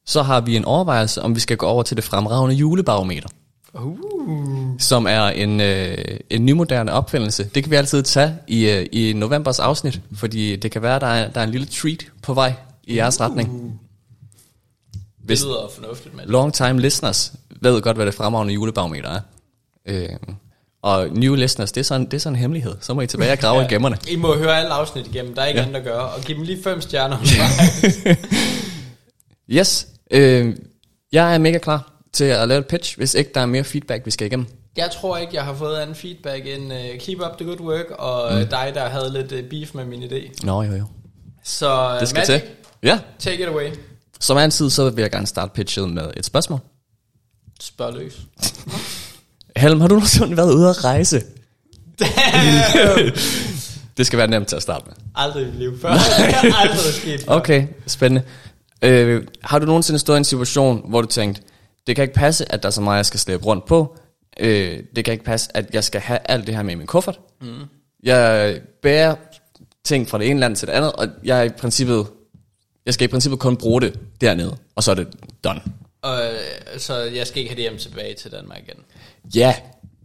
så 0.05 0.21
har 0.21 0.41
vi 0.41 0.55
en 0.55 0.65
overvejelse, 0.65 1.21
om 1.21 1.35
vi 1.35 1.39
skal 1.39 1.57
gå 1.57 1.65
over 1.65 1.83
til 1.83 1.97
det 1.97 2.03
fremragende 2.03 2.55
julebarometer. 2.55 3.29
Uh. 3.73 3.99
som 4.79 5.07
er 5.07 5.23
en, 5.25 5.61
øh, 5.61 5.97
en 6.29 6.45
nymoderne 6.45 6.91
opfindelse. 6.93 7.43
Det 7.55 7.63
kan 7.63 7.71
vi 7.71 7.75
altid 7.75 8.03
tage 8.03 8.35
i, 8.47 8.69
øh, 8.69 8.85
i 8.91 9.13
novembers 9.13 9.59
afsnit, 9.59 10.01
fordi 10.15 10.55
det 10.55 10.71
kan 10.71 10.81
være, 10.81 10.99
der 10.99 11.07
er, 11.07 11.31
der 11.31 11.39
er 11.39 11.43
en 11.43 11.51
lille 11.51 11.67
treat 11.67 12.05
på 12.23 12.33
vej 12.33 12.53
i 12.83 12.95
jeres 12.97 13.21
retning. 13.21 13.49
Det 14.93 14.99
Hvis 15.23 15.43
lyder 15.43 15.69
fornuftigt, 15.75 16.15
Magic. 16.15 16.31
long 16.31 16.53
time 16.53 16.79
listeners 16.79 17.33
ved 17.61 17.81
godt, 17.81 17.97
hvad 17.97 18.05
det 18.05 18.13
fremragende 18.13 18.53
julebarometer 18.53 19.09
er. 19.09 19.19
Øh, 19.85 20.09
og 20.81 21.07
new 21.09 21.35
listeners, 21.35 21.71
det 21.71 21.79
er, 21.81 21.85
sådan, 21.85 22.05
det 22.05 22.13
er 22.13 22.17
sådan 22.17 22.35
en 22.35 22.39
hemmelighed. 22.39 22.75
Så 22.81 22.93
må 22.93 23.01
I 23.01 23.07
tilbage 23.07 23.31
og 23.31 23.39
grave 23.39 23.59
ja. 23.59 23.65
i 23.67 23.69
gemmerne. 23.73 23.97
I 24.09 24.15
må 24.15 24.37
høre 24.37 24.57
alle 24.59 24.71
afsnit 24.71 25.07
igennem, 25.07 25.35
der 25.35 25.41
er 25.41 25.45
ikke 25.47 25.59
Ja. 25.59 25.65
andet 25.65 25.79
at 25.79 25.83
gøre, 25.85 26.01
og 26.09 26.21
give 26.21 26.37
dem 26.37 26.45
lige 26.45 26.63
fem 26.63 26.81
stjerner. 26.81 27.17
Yes, 29.49 29.87
øh, 30.11 30.55
jeg 31.11 31.33
er 31.33 31.37
mega 31.37 31.57
klar 31.57 31.90
til 32.13 32.23
at 32.23 32.47
lave 32.47 32.59
et 32.59 32.67
pitch, 32.67 32.97
hvis 32.97 33.13
ikke 33.13 33.31
der 33.35 33.41
er 33.41 33.45
mere 33.45 33.63
feedback, 33.63 34.05
vi 34.05 34.11
skal 34.11 34.27
igennem. 34.27 34.45
jeg 34.77 34.89
tror 34.91 35.17
ikke, 35.17 35.35
jeg 35.35 35.43
har 35.43 35.53
fået 35.53 35.77
anden 35.77 35.95
feedback 35.95 36.47
end 36.47 36.73
uh, 36.73 36.79
keep 36.99 37.19
up 37.19 37.37
the 37.37 37.45
good 37.47 37.59
work, 37.61 37.85
og 37.91 38.33
mm. 38.39 38.47
dig, 38.47 38.71
der 38.73 38.89
havde 38.89 39.13
lidt 39.13 39.31
uh, 39.31 39.49
beef 39.49 39.73
med 39.73 39.85
min 39.85 40.03
idé. 40.03 40.31
Nå, 40.43 40.63
jo, 40.63 40.71
jo. 40.75 40.85
Så 41.43 41.97
Det 41.99 42.07
skal 42.07 42.19
Magic, 42.29 42.41
til. 42.41 42.49
Ja, 42.83 42.99
take 43.19 43.41
it 43.43 43.47
away. 43.47 43.69
som 44.19 44.37
altid, 44.37 44.69
så 44.69 44.89
vil 44.89 45.01
jeg 45.01 45.11
gerne 45.11 45.27
starte 45.27 45.51
pitchet 45.55 45.89
med 45.89 46.03
et 46.17 46.25
spørgsmål. 46.25 46.59
Spørg 47.61 47.93
løs. 47.93 48.21
Helm, 49.57 49.81
har 49.81 49.87
du 49.87 49.95
nogensinde 49.95 50.37
været 50.37 50.53
ude 50.53 50.69
at 50.69 50.83
rejse? 50.83 51.21
det 53.97 54.05
skal 54.05 54.17
være 54.19 54.27
nemt 54.27 54.47
til 54.47 54.55
at 54.55 54.61
starte 54.61 54.85
med. 54.87 54.93
Aldrig 55.15 55.47
i 55.47 55.51
liv 55.51 55.77
før. 55.81 55.89
Aldrig 55.89 56.93
sket 56.93 57.21
før. 57.25 57.33
Okay, 57.33 57.67
spændende. 57.87 58.23
Øh, 58.81 59.23
har 59.43 59.59
du 59.59 59.65
nogensinde 59.65 59.99
stået 59.99 60.17
i 60.17 60.19
en 60.19 60.23
situation, 60.25 60.85
hvor 60.89 61.01
du 61.01 61.07
tænkte, 61.07 61.41
det 61.87 61.95
kan 61.95 62.03
ikke 62.03 62.13
passe, 62.13 62.51
at 62.51 62.63
der 62.63 62.67
er 62.67 62.71
så 62.71 62.81
meget, 62.81 62.97
jeg 62.97 63.05
skal 63.05 63.19
slæbe 63.19 63.45
rundt 63.45 63.65
på. 63.65 63.97
Øh, 64.39 64.79
det 64.95 65.05
kan 65.05 65.11
ikke 65.11 65.23
passe, 65.25 65.57
at 65.57 65.73
jeg 65.73 65.83
skal 65.83 66.01
have 66.01 66.19
alt 66.25 66.47
det 66.47 66.55
her 66.55 66.63
med 66.63 66.71
i 66.71 66.75
min 66.75 66.87
kuffert. 66.87 67.19
Mm. 67.41 67.53
Jeg 68.03 68.59
bærer 68.81 69.15
ting 69.83 70.09
fra 70.09 70.17
det 70.17 70.29
ene 70.29 70.39
land 70.39 70.55
til 70.55 70.67
det 70.67 70.73
andet, 70.73 70.91
og 70.91 71.07
jeg 71.23 71.39
er 71.39 71.43
i 71.43 71.49
princippet, 71.49 72.07
jeg 72.85 72.93
skal 72.93 73.05
i 73.05 73.07
princippet 73.11 73.39
kun 73.39 73.57
bruge 73.57 73.81
det 73.81 73.99
dernede, 74.21 74.57
og 74.75 74.83
så 74.83 74.91
er 74.91 74.95
det 74.95 75.07
done. 75.43 75.61
Og, 76.01 76.19
øh, 76.23 76.79
så 76.79 76.97
jeg 76.97 77.27
skal 77.27 77.39
ikke 77.39 77.49
have 77.49 77.55
det 77.63 77.69
hjem 77.69 77.77
tilbage 77.79 78.13
til 78.15 78.31
Danmark 78.31 78.59
igen. 78.67 78.79
Ja, 79.35 79.55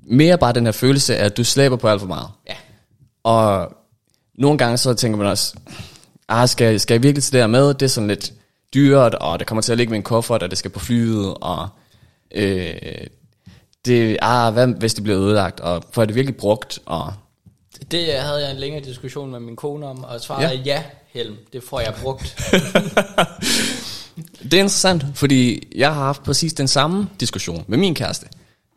mere 0.03 0.39
bare 0.39 0.53
den 0.53 0.65
her 0.65 0.73
følelse 0.73 1.17
af, 1.17 1.25
at 1.25 1.37
du 1.37 1.45
slæber 1.45 1.77
på 1.77 1.89
alt 1.89 2.01
for 2.01 2.09
meget. 2.09 2.29
Ja. 2.49 2.55
Og 3.25 3.73
nogle 4.39 4.59
gange 4.59 4.77
så 4.79 4.95
tænker 4.95 5.19
man 5.19 5.27
også, 5.27 5.55
ah, 6.29 6.49
skal, 6.49 6.65
jeg- 6.71 6.81
skal 6.81 6.95
jeg 6.95 7.03
virkelig 7.03 7.23
til 7.25 7.33
det 7.33 7.41
her 7.41 7.47
med? 7.47 7.75
Det 7.75 7.83
er 7.83 7.87
sådan 7.89 8.09
lidt 8.09 8.33
dyrt, 8.77 9.15
og 9.15 9.39
det 9.39 9.47
kommer 9.47 9.63
til 9.63 9.73
at 9.73 9.79
ligge 9.79 9.91
med 9.91 9.97
en 9.99 10.03
kuffert, 10.03 10.43
og 10.43 10.51
det 10.51 10.59
skal 10.59 10.71
på 10.71 10.79
flyet, 10.81 11.35
og 11.41 11.69
øh, 12.35 12.75
det, 13.87 14.17
ah, 14.23 14.53
hvad 14.53 14.67
hvis 14.67 14.95
det 14.95 15.05
bliver 15.05 15.19
ødelagt, 15.21 15.61
og 15.61 15.85
får 15.93 16.03
jeg 16.03 16.09
det 16.09 16.15
virkelig 16.15 16.37
brugt, 16.37 16.79
og 16.87 17.13
Det 17.91 18.13
havde 18.13 18.43
jeg 18.45 18.51
en 18.51 18.57
længere 18.57 18.85
diskussion 18.85 19.31
med 19.31 19.41
min 19.41 19.57
kone 19.57 19.87
om, 19.87 20.05
og 20.05 20.21
svaret 20.21 20.43
Ja. 20.43 20.49
ja. 20.49 20.55
er 20.57 20.63
ja, 20.65 20.83
Helm. 21.13 21.37
Det 21.53 21.63
får 21.63 21.81
jeg 21.81 21.95
brugt. 22.03 22.23
det 24.43 24.55
er 24.55 24.59
interessant, 24.59 25.05
fordi 25.15 25.69
jeg 25.77 25.95
har 25.95 26.05
haft 26.05 26.23
præcis 26.23 26.55
den 26.55 26.69
samme 26.69 27.09
diskussion 27.21 27.65
med 27.69 27.79
min 27.79 27.95
kæreste, 27.95 28.27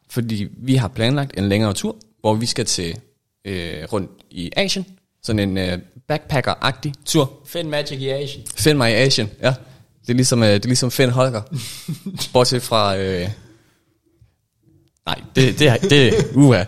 fordi 0.10 0.48
vi 0.58 0.76
har 0.76 0.88
planlagt 0.88 1.38
en 1.38 1.50
længere 1.50 1.74
tur, 1.74 1.96
hvor 2.22 2.34
vi 2.34 2.46
skal 2.46 2.66
til 2.66 2.96
øh, 3.46 3.84
rundt 3.94 4.12
i 4.32 4.52
Asien, 4.56 4.86
Sådan 5.24 5.40
en 5.50 5.58
øh, 5.58 5.78
backpacker-agtig 6.12 6.94
tur. 7.06 7.32
Find 7.46 7.70
Magic 7.70 8.00
i 8.00 8.10
Asien. 8.10 8.44
Find 8.56 8.78
mig 8.78 8.92
i 8.92 8.96
Asien, 8.96 9.30
ja. 9.42 9.54
Det 10.10 10.14
er 10.14 10.18
ligesom, 10.18 10.44
øh, 10.44 10.50
det 10.50 10.66
er 10.66 10.68
ligesom 10.68 10.92
Finn 10.92 11.12
Holger. 11.12 11.42
Bortset 12.34 12.62
fra... 12.64 12.98
Øh, 12.98 13.30
nej, 15.06 15.22
det, 15.36 15.60
det, 15.60 15.68
er- 15.68 15.78
det. 15.78 16.14
Uha. 16.36 16.64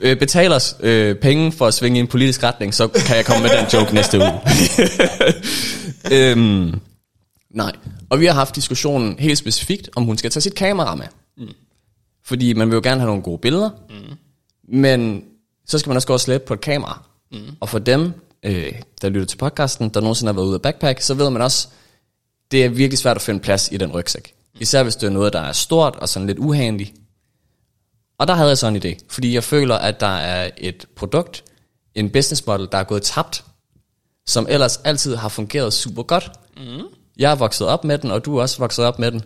Øh, 0.00 0.18
betal 0.18 0.52
os 0.52 0.76
øh, 0.80 1.16
penge 1.16 1.52
for 1.52 1.66
at 1.66 1.74
svinge 1.74 1.96
i 1.98 2.00
en 2.00 2.06
politisk 2.06 2.42
retning, 2.42 2.74
så 2.74 2.88
kan 2.88 3.16
jeg 3.16 3.24
komme 3.24 3.42
med 3.42 3.50
den 3.58 3.66
joke 3.72 3.94
næste 3.94 4.18
uge. 4.18 4.40
øhm, 6.12 6.80
nej. 7.50 7.72
Og 8.10 8.20
vi 8.20 8.26
har 8.26 8.32
haft 8.32 8.56
diskussionen 8.56 9.18
helt 9.18 9.38
specifikt, 9.38 9.88
om 9.96 10.04
hun 10.04 10.18
skal 10.18 10.30
tage 10.30 10.40
sit 10.40 10.54
kamera 10.54 10.94
med. 10.94 11.06
Mm. 11.38 11.48
Fordi 12.24 12.52
man 12.52 12.68
vil 12.68 12.74
jo 12.74 12.80
gerne 12.84 13.00
have 13.00 13.08
nogle 13.08 13.22
gode 13.22 13.38
billeder. 13.38 13.70
Mm. 13.90 14.16
Men 14.78 15.22
så 15.66 15.78
skal 15.78 15.90
man 15.90 15.96
også 15.96 16.08
gå 16.08 16.14
og 16.14 16.20
slæbe 16.20 16.44
på 16.46 16.54
et 16.54 16.60
kamera. 16.60 17.02
Mm. 17.32 17.38
Og 17.60 17.68
for 17.68 17.78
dem, 17.78 18.12
øh, 18.42 18.72
der 19.02 19.08
lytter 19.08 19.26
til 19.26 19.36
podcasten, 19.36 19.88
der 19.88 20.00
nogensinde 20.00 20.28
har 20.32 20.34
været 20.34 20.46
ude 20.46 20.54
af 20.54 20.62
backpack, 20.62 21.00
så 21.00 21.14
ved 21.14 21.30
man 21.30 21.42
også, 21.42 21.68
det 22.50 22.64
er 22.64 22.68
virkelig 22.68 22.98
svært 22.98 23.16
at 23.16 23.22
finde 23.22 23.40
plads 23.40 23.68
i 23.72 23.76
den 23.76 23.92
rygsæk. 23.92 24.34
Især 24.60 24.82
hvis 24.82 24.96
det 24.96 25.06
er 25.06 25.10
noget, 25.10 25.32
der 25.32 25.40
er 25.40 25.52
stort 25.52 25.96
og 25.96 26.08
sådan 26.08 26.26
lidt 26.26 26.38
uhandigt. 26.38 26.92
Og 28.18 28.28
der 28.28 28.34
havde 28.34 28.48
jeg 28.48 28.58
sådan 28.58 28.76
en 28.76 28.82
idé, 28.82 28.98
fordi 29.08 29.34
jeg 29.34 29.44
føler, 29.44 29.74
at 29.74 30.00
der 30.00 30.16
er 30.16 30.50
et 30.56 30.86
produkt, 30.96 31.44
en 31.94 32.10
business 32.10 32.46
model, 32.46 32.68
der 32.72 32.78
er 32.78 32.84
gået 32.84 33.02
tabt, 33.02 33.44
som 34.26 34.46
ellers 34.48 34.76
altid 34.76 35.16
har 35.16 35.28
fungeret 35.28 35.72
super 35.72 36.02
godt. 36.02 36.32
Mm. 36.56 36.82
Jeg 37.16 37.30
er 37.30 37.34
vokset 37.34 37.66
op 37.66 37.84
med 37.84 37.98
den, 37.98 38.10
og 38.10 38.24
du 38.24 38.36
er 38.36 38.42
også 38.42 38.58
vokset 38.58 38.84
op 38.84 38.98
med 38.98 39.10
den. 39.10 39.22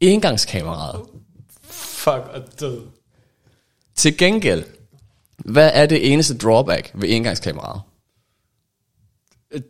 Engangskameraet. 0.00 1.02
Fuck 1.70 2.30
og 2.34 2.60
død. 2.60 2.80
Til 3.96 4.18
gengæld, 4.18 4.64
hvad 5.36 5.70
er 5.74 5.86
det 5.86 6.12
eneste 6.12 6.38
drawback 6.38 6.90
ved 6.94 7.08
engangskameraet? 7.08 7.80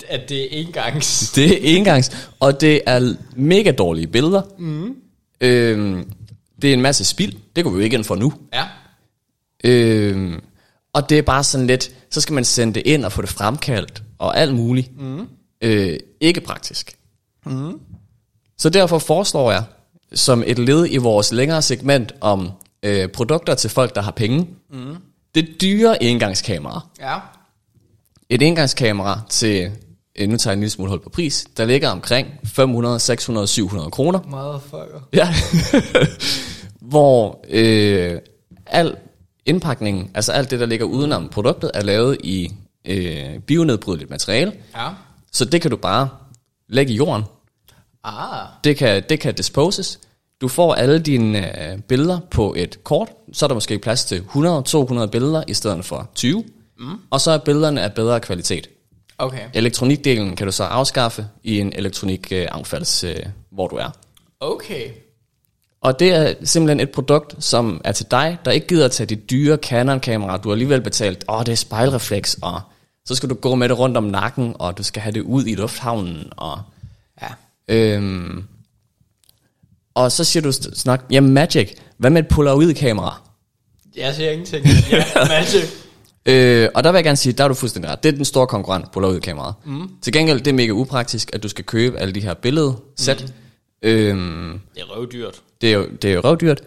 At 0.09 0.29
det 0.29 0.43
er 0.43 0.61
engangs. 0.61 1.33
Det 1.33 1.53
er 1.53 1.77
engangs, 1.77 2.29
og 2.41 2.61
det 2.61 2.81
er 2.87 3.15
mega 3.37 3.71
dårlige 3.71 4.07
billeder. 4.07 4.43
Mm. 4.59 4.97
Øhm, 5.41 6.11
det 6.63 6.71
er 6.71 6.75
en 6.75 6.83
masse 6.83 7.05
spild. 7.05 7.33
Det 7.57 7.65
går 7.65 7.71
vi 7.71 7.77
jo 7.77 7.85
ikke 7.85 7.97
ind 7.97 8.05
for 8.05 8.15
nu. 8.15 8.33
Ja. 8.55 8.65
Øhm, 9.65 10.43
og 10.93 11.11
det 11.11 11.19
er 11.19 11.23
bare 11.23 11.45
sådan 11.45 11.67
lidt, 11.67 11.91
så 12.11 12.21
skal 12.21 12.35
man 12.35 12.45
sende 12.45 12.75
det 12.75 12.83
ind 12.87 13.05
og 13.05 13.13
få 13.13 13.23
det 13.23 13.31
fremkaldt, 13.31 14.03
og 14.19 14.39
alt 14.39 14.55
muligt. 14.55 15.01
Mm. 15.01 15.29
Øh, 15.61 15.99
ikke 16.21 16.41
praktisk. 16.41 16.97
Mm. 17.47 17.81
Så 18.59 18.71
derfor 18.71 18.99
foreslår 18.99 19.53
jeg, 19.53 19.65
som 20.15 20.45
et 20.47 20.59
led 20.59 20.87
i 20.91 20.97
vores 20.97 21.33
længere 21.33 21.63
segment 21.63 22.13
om 22.21 22.51
øh, 22.83 23.09
produkter 23.09 23.55
til 23.55 23.71
folk, 23.71 23.95
der 23.95 24.03
har 24.03 24.11
penge, 24.11 24.49
mm. 24.71 24.97
det 25.35 25.61
dyre 25.61 26.03
engangskamera. 26.03 26.81
Ja. 27.01 27.19
Et 28.31 28.43
engangskamera 28.43 29.21
til, 29.29 29.71
øh, 30.19 30.29
nu 30.29 30.37
tager 30.37 30.53
jeg 30.53 30.57
en 30.57 30.61
lille 30.61 30.71
smule 30.71 30.89
hold 30.89 31.01
på 31.01 31.11
pris, 31.11 31.47
der 31.57 31.65
ligger 31.65 31.89
omkring 31.89 32.29
500, 32.45 33.01
600, 33.01 33.47
700 33.47 33.91
kroner. 33.91 34.21
Motherfucker. 34.29 35.01
Ja. 35.13 35.35
Hvor 36.91 37.45
øh, 37.51 38.19
al 38.67 38.97
indpakningen, 39.47 40.11
altså 40.15 40.33
alt 40.33 40.51
det, 40.51 40.61
der 40.61 40.67
ligger 40.67 40.87
udenom 40.87 41.29
produktet, 41.29 41.71
er 41.75 41.83
lavet 41.83 42.17
i 42.25 42.53
øh, 42.85 43.39
bionedbrydeligt 43.39 44.11
materiale. 44.11 44.53
Ja. 44.77 44.89
Så 45.33 45.45
det 45.45 45.63
kan 45.63 45.71
du 45.71 45.77
bare 45.77 46.09
lægge 46.69 46.93
i 46.93 46.97
jorden. 46.97 47.23
Ah. 48.05 48.47
Det 48.65 48.77
kan, 48.77 49.03
det 49.09 49.21
kan 49.21 49.35
disposes. 49.35 50.01
Du 50.41 50.49
får 50.49 50.75
alle 50.75 50.99
dine 50.99 51.73
øh, 51.73 51.79
billeder 51.79 52.19
på 52.31 52.55
et 52.57 52.85
kort. 52.85 53.09
Så 53.33 53.47
er 53.47 53.49
der 53.49 53.55
måske 53.55 53.79
plads 53.79 54.05
til 54.05 54.19
100-200 54.19 55.07
billeder 55.07 55.43
i 55.49 55.55
stedet 55.55 55.85
for 55.85 56.11
20. 56.15 56.45
Mm. 56.79 56.99
Og 57.11 57.21
så 57.21 57.31
er 57.31 57.39
billederne 57.39 57.83
af 57.83 57.93
bedre 57.93 58.21
kvalitet. 58.21 58.69
Okay. 59.19 59.49
Elektronikdelen 59.55 60.37
kan 60.37 60.47
du 60.47 60.53
så 60.53 60.65
afskaffe 60.65 61.27
i 61.43 61.61
en 61.61 61.73
elektronik 61.77 62.33
øh, 62.33 62.49
øh, 63.05 63.17
hvor 63.51 63.69
du 63.69 63.77
er. 63.77 63.91
Okay. 64.41 64.91
Og 65.81 66.01
det 66.01 66.13
er 66.13 66.35
simpelthen 66.45 66.81
et 66.81 66.91
produkt, 66.91 67.45
som 67.45 67.81
er 67.85 67.93
til 67.93 68.07
dig, 68.11 68.39
der 68.45 68.51
ikke 68.51 68.67
gider 68.67 68.85
at 68.85 68.91
tage 68.91 69.07
de 69.07 69.17
dyre 69.17 69.57
Canon-kameraer. 69.57 70.37
Du 70.37 70.49
har 70.49 70.55
alligevel 70.55 70.81
betalt, 70.81 71.25
åh, 71.29 71.41
det 71.41 71.49
er 71.53 71.57
spejlrefleks, 71.57 72.39
og 72.43 72.61
så 73.07 73.15
skal 73.15 73.31
du 73.31 73.35
gå 73.35 73.55
med 73.55 73.69
det 73.69 73.79
rundt 73.79 73.97
om 73.97 74.05
nakken, 74.05 74.57
og 74.59 74.79
du 74.79 74.83
skal 74.83 75.03
have 75.03 75.13
det 75.13 75.23
ud 75.23 75.47
i 75.47 75.55
lufthavnen, 75.55 76.33
og... 76.37 76.61
Ja. 77.23 77.29
Øhm, 77.69 78.45
og 79.95 80.13
så 80.13 80.25
siger 80.25 80.43
du 80.43 80.53
snak, 80.53 81.05
ja, 81.11 81.21
Magic, 81.21 81.73
hvad 81.99 82.11
med 82.11 82.23
et 82.23 82.29
Polaroid-kamera? 82.29 83.21
Jeg 83.97 84.15
siger 84.15 84.31
ingenting. 84.31 84.67
Ja, 84.91 85.05
Magic. 85.29 85.86
Øh, 86.27 86.69
og 86.75 86.85
der 86.85 86.93
vil 86.93 86.97
jeg 86.99 87.05
gerne 87.05 87.17
sige, 87.17 87.33
der 87.33 87.45
er 87.45 87.49
du 87.49 87.55
fuldstændig 87.55 87.91
ret. 87.91 88.03
Det 88.03 88.13
er 88.13 88.17
den 88.17 88.25
store 88.25 88.47
konkurrent, 88.47 88.93
Polaroid-kameraet. 88.93 89.55
Mm. 89.65 89.91
Til 90.03 90.13
gengæld, 90.13 90.39
det 90.39 90.47
er 90.47 90.55
mega 90.55 90.73
upraktisk, 90.73 91.31
at 91.33 91.43
du 91.43 91.49
skal 91.49 91.65
købe 91.65 91.99
alle 91.99 92.15
de 92.15 92.21
her 92.21 92.35
billedsæt. 92.35 93.25
Mm. 93.83 93.89
Øhm, 93.89 94.61
Det 94.75 94.81
er 94.83 94.85
røvdyrt. 94.97 95.43
Det 95.61 95.73
er 95.73 95.87
det 96.03 96.11
er 96.11 96.15
jo 96.15 96.21
røvdyrt. 96.21 96.61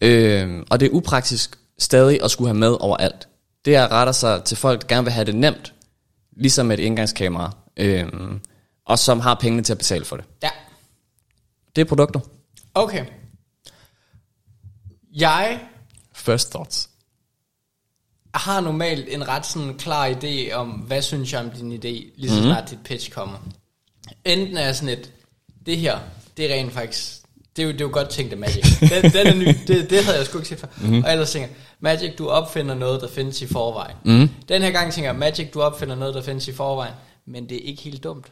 Øh, 0.00 0.62
og 0.70 0.80
det 0.80 0.86
er 0.86 0.90
upraktisk 0.94 1.58
stadig 1.78 2.22
at 2.24 2.30
skulle 2.30 2.48
have 2.48 2.58
med 2.58 2.76
overalt. 2.80 3.28
Det 3.64 3.74
er 3.76 3.92
retter 3.92 4.12
sig 4.12 4.44
til 4.44 4.56
folk, 4.56 4.80
der 4.80 4.86
gerne 4.86 5.04
vil 5.04 5.12
have 5.12 5.24
det 5.24 5.34
nemt, 5.34 5.74
ligesom 6.36 6.70
et 6.70 6.86
engangskamera, 6.86 7.56
øh, 7.76 8.06
og 8.86 8.98
som 8.98 9.20
har 9.20 9.34
pengene 9.34 9.62
til 9.62 9.72
at 9.72 9.78
betale 9.78 10.04
for 10.04 10.16
det. 10.16 10.24
Ja. 10.42 10.48
Det 11.76 11.82
er 11.82 11.86
produkter. 11.86 12.20
Okay. 12.74 13.04
Jeg 15.14 15.60
First 16.14 16.50
thoughts. 16.50 16.90
Har 18.38 18.60
normalt 18.60 19.06
en 19.08 19.28
ret 19.28 19.46
sådan 19.46 19.74
klar 19.78 20.08
idé 20.10 20.52
om, 20.52 20.68
hvad 20.68 21.02
synes 21.02 21.32
jeg 21.32 21.40
om 21.40 21.50
din 21.50 21.72
idé, 21.72 22.12
lige 22.16 22.28
så 22.30 22.34
Mhm. 22.34 22.44
snart 22.44 22.70
dit 22.70 22.78
pitch 22.84 23.10
kommer. 23.10 23.38
Enten 24.24 24.56
er 24.56 24.72
sådan 24.72 24.88
et, 24.88 25.12
det 25.66 25.76
her, 25.78 25.98
det 26.36 26.50
er 26.50 26.54
rent 26.54 26.72
faktisk, 26.72 27.12
det 27.56 27.62
er 27.62 27.66
jo, 27.66 27.72
det 27.72 27.80
er 27.80 27.84
jo 27.84 27.90
godt 27.92 28.08
tænkt 28.08 28.32
af 28.32 28.38
Magic. 28.38 28.78
Den, 29.02 29.12
den 29.12 29.26
er 29.26 29.34
ny, 29.34 29.46
det, 29.66 29.90
det 29.90 30.04
havde 30.04 30.18
jeg 30.18 30.26
sgu 30.26 30.38
ikke 30.38 30.48
set 30.48 30.58
før. 30.60 30.68
Mm-hmm. 30.80 31.04
Og 31.04 31.12
ellers 31.12 31.30
tænker 31.30 31.48
Magic, 31.80 32.14
du 32.18 32.28
opfinder 32.28 32.74
noget, 32.74 33.00
der 33.00 33.08
findes 33.08 33.42
i 33.42 33.46
forvejen. 33.46 33.96
Mm. 34.04 34.30
Den 34.48 34.62
her 34.62 34.70
gang 34.70 34.92
tænker 34.92 35.10
jeg, 35.10 35.18
Magic, 35.18 35.50
du 35.54 35.62
opfinder 35.62 35.94
noget, 35.94 36.14
der 36.14 36.22
findes 36.22 36.48
i 36.48 36.52
forvejen, 36.52 36.94
men 37.26 37.48
det 37.48 37.56
er 37.56 37.68
ikke 37.68 37.82
helt 37.82 38.04
dumt. 38.04 38.26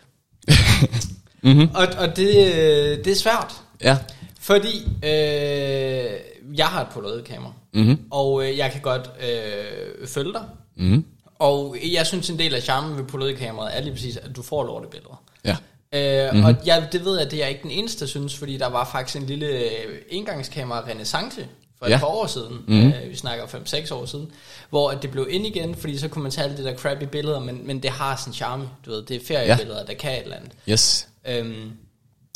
mm-hmm. 1.43 1.69
Og, 1.81 1.87
og 1.99 2.17
det, 2.17 2.29
øh, 2.55 3.05
det 3.05 3.07
er 3.07 3.15
svært. 3.17 3.55
Ja. 3.85 3.99
Fordi 4.41 4.89
øh, 5.05 6.11
jeg 6.59 6.67
har 6.67 6.81
et 6.83 6.89
Polaroid-kamera, 6.93 7.53
mm-hmm. 7.77 7.99
og 8.11 8.45
øh, 8.45 8.59
jeg 8.59 8.73
kan 8.73 8.81
godt 8.81 9.11
øh, 9.21 10.09
følge 10.09 10.33
dig. 10.33 10.45
Mm-hmm. 10.77 11.05
Og 11.39 11.77
jeg 11.93 12.07
synes, 12.07 12.31
en 12.31 12.39
del 12.39 12.55
af 12.55 12.63
charmen 12.63 12.99
ved 12.99 13.05
Polaroid-kameraet 13.05 13.77
er 13.77 13.83
lige 13.83 13.93
præcis, 13.93 14.17
at 14.17 14.37
du 14.37 14.43
får 14.43 14.65
lortebilleder. 14.65 15.23
Ja. 15.45 15.57
Øh, 15.93 16.33
mm-hmm. 16.33 16.45
Og 16.45 16.55
jeg, 16.67 16.89
det 16.93 17.05
ved 17.05 17.19
jeg, 17.19 17.31
det 17.31 17.37
er 17.37 17.41
jeg 17.41 17.51
ikke 17.51 17.63
den 17.63 17.71
eneste, 17.71 18.01
der 18.01 18.07
synes, 18.07 18.37
fordi 18.37 18.57
der 18.57 18.67
var 18.67 18.89
faktisk 18.93 19.17
en 19.17 19.27
lille 19.27 19.47
øh, 19.47 19.99
engangskamera 20.09 20.85
renaissance 20.89 21.47
for 21.79 21.87
et 21.87 21.91
Ja. 21.91 21.99
par 21.99 22.07
år 22.07 22.27
siden. 22.27 22.53
Mm-hmm. 22.69 22.89
Øh, 22.89 23.11
vi 23.11 23.17
snakker 23.17 23.45
5-6 23.45 23.95
år 23.95 24.07
siden. 24.07 24.31
Hvor 24.71 24.91
at 24.91 25.03
det 25.03 25.11
blev 25.11 25.27
ind 25.31 25.47
igen, 25.47 25.75
fordi 25.75 25.99
så 25.99 26.09
kunne 26.09 26.23
man 26.23 26.33
tage 26.33 26.45
alle 26.45 26.57
de 26.57 26.65
der 26.65 26.77
crappy 26.77 27.05
billeder, 27.05 27.41
men, 27.41 27.67
men 27.67 27.83
det 27.83 27.91
har 27.91 28.25
en 28.27 28.33
charme, 28.33 28.69
du 28.87 28.91
ved. 28.91 29.03
Det 29.03 29.17
er 29.17 29.21
feriebilleder, 29.27 29.79
ja. 29.81 29.85
der 29.85 29.95
kan 29.95 30.13
et 30.13 30.23
eller 30.23 30.37
andet. 30.37 30.53
Yes. 30.69 31.09
Øhm, 31.29 31.71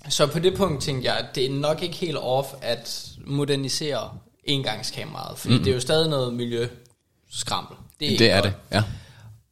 så 0.08 0.26
på 0.26 0.38
det 0.38 0.56
punkt 0.56 0.82
tænkte 0.82 1.08
jeg, 1.08 1.18
at 1.18 1.26
det 1.34 1.46
er 1.46 1.50
nok 1.50 1.82
ikke 1.82 1.96
helt 1.96 2.18
off 2.20 2.48
at 2.62 3.08
modernisere 3.26 4.10
engangskameraet, 4.50 5.38
fordi 5.38 5.54
mm. 5.54 5.64
det 5.64 5.70
er 5.70 5.74
jo 5.74 5.80
stadig 5.80 6.08
noget 6.08 6.34
miljøskrammel. 6.34 7.76
Det 8.00 8.12
er, 8.14 8.18
Det 8.18 8.30
er 8.30 8.34
godt. 8.34 8.44
det, 8.44 8.54
ja. 8.72 8.82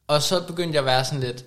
Og 0.08 0.22
så 0.22 0.40
begyndte 0.46 0.74
jeg 0.74 0.80
at 0.80 0.86
være 0.86 1.04
sådan 1.04 1.20
lidt, 1.20 1.44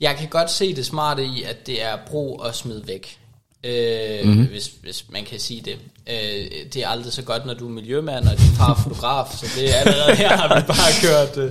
jeg 0.00 0.16
kan 0.16 0.28
godt 0.28 0.50
se 0.50 0.76
det 0.76 0.86
smarte 0.86 1.24
i, 1.24 1.42
at 1.42 1.66
det 1.66 1.82
er 1.82 1.96
brug 2.06 2.40
og 2.40 2.54
smid 2.54 2.82
væk. 2.84 3.18
Øh, 3.64 4.24
mm-hmm. 4.24 4.44
hvis, 4.46 4.70
hvis 4.82 5.04
man 5.08 5.24
kan 5.24 5.40
sige 5.40 5.60
det. 5.60 5.78
Øh, 6.06 6.66
det 6.74 6.76
er 6.76 6.88
aldrig 6.88 7.12
så 7.12 7.22
godt, 7.22 7.46
når 7.46 7.54
du 7.54 7.66
er 7.66 7.70
miljømand, 7.70 8.24
og 8.28 8.38
din 8.38 8.46
far 8.46 8.70
er 8.70 8.74
fotograf, 8.82 9.26
så 9.36 9.46
det 9.56 9.74
er 9.74 9.78
allerede 9.78 10.16
her, 10.16 10.36
har 10.36 10.60
vi 10.60 10.66
bare 10.66 10.92
kørt... 11.34 11.44
Øh. 11.44 11.50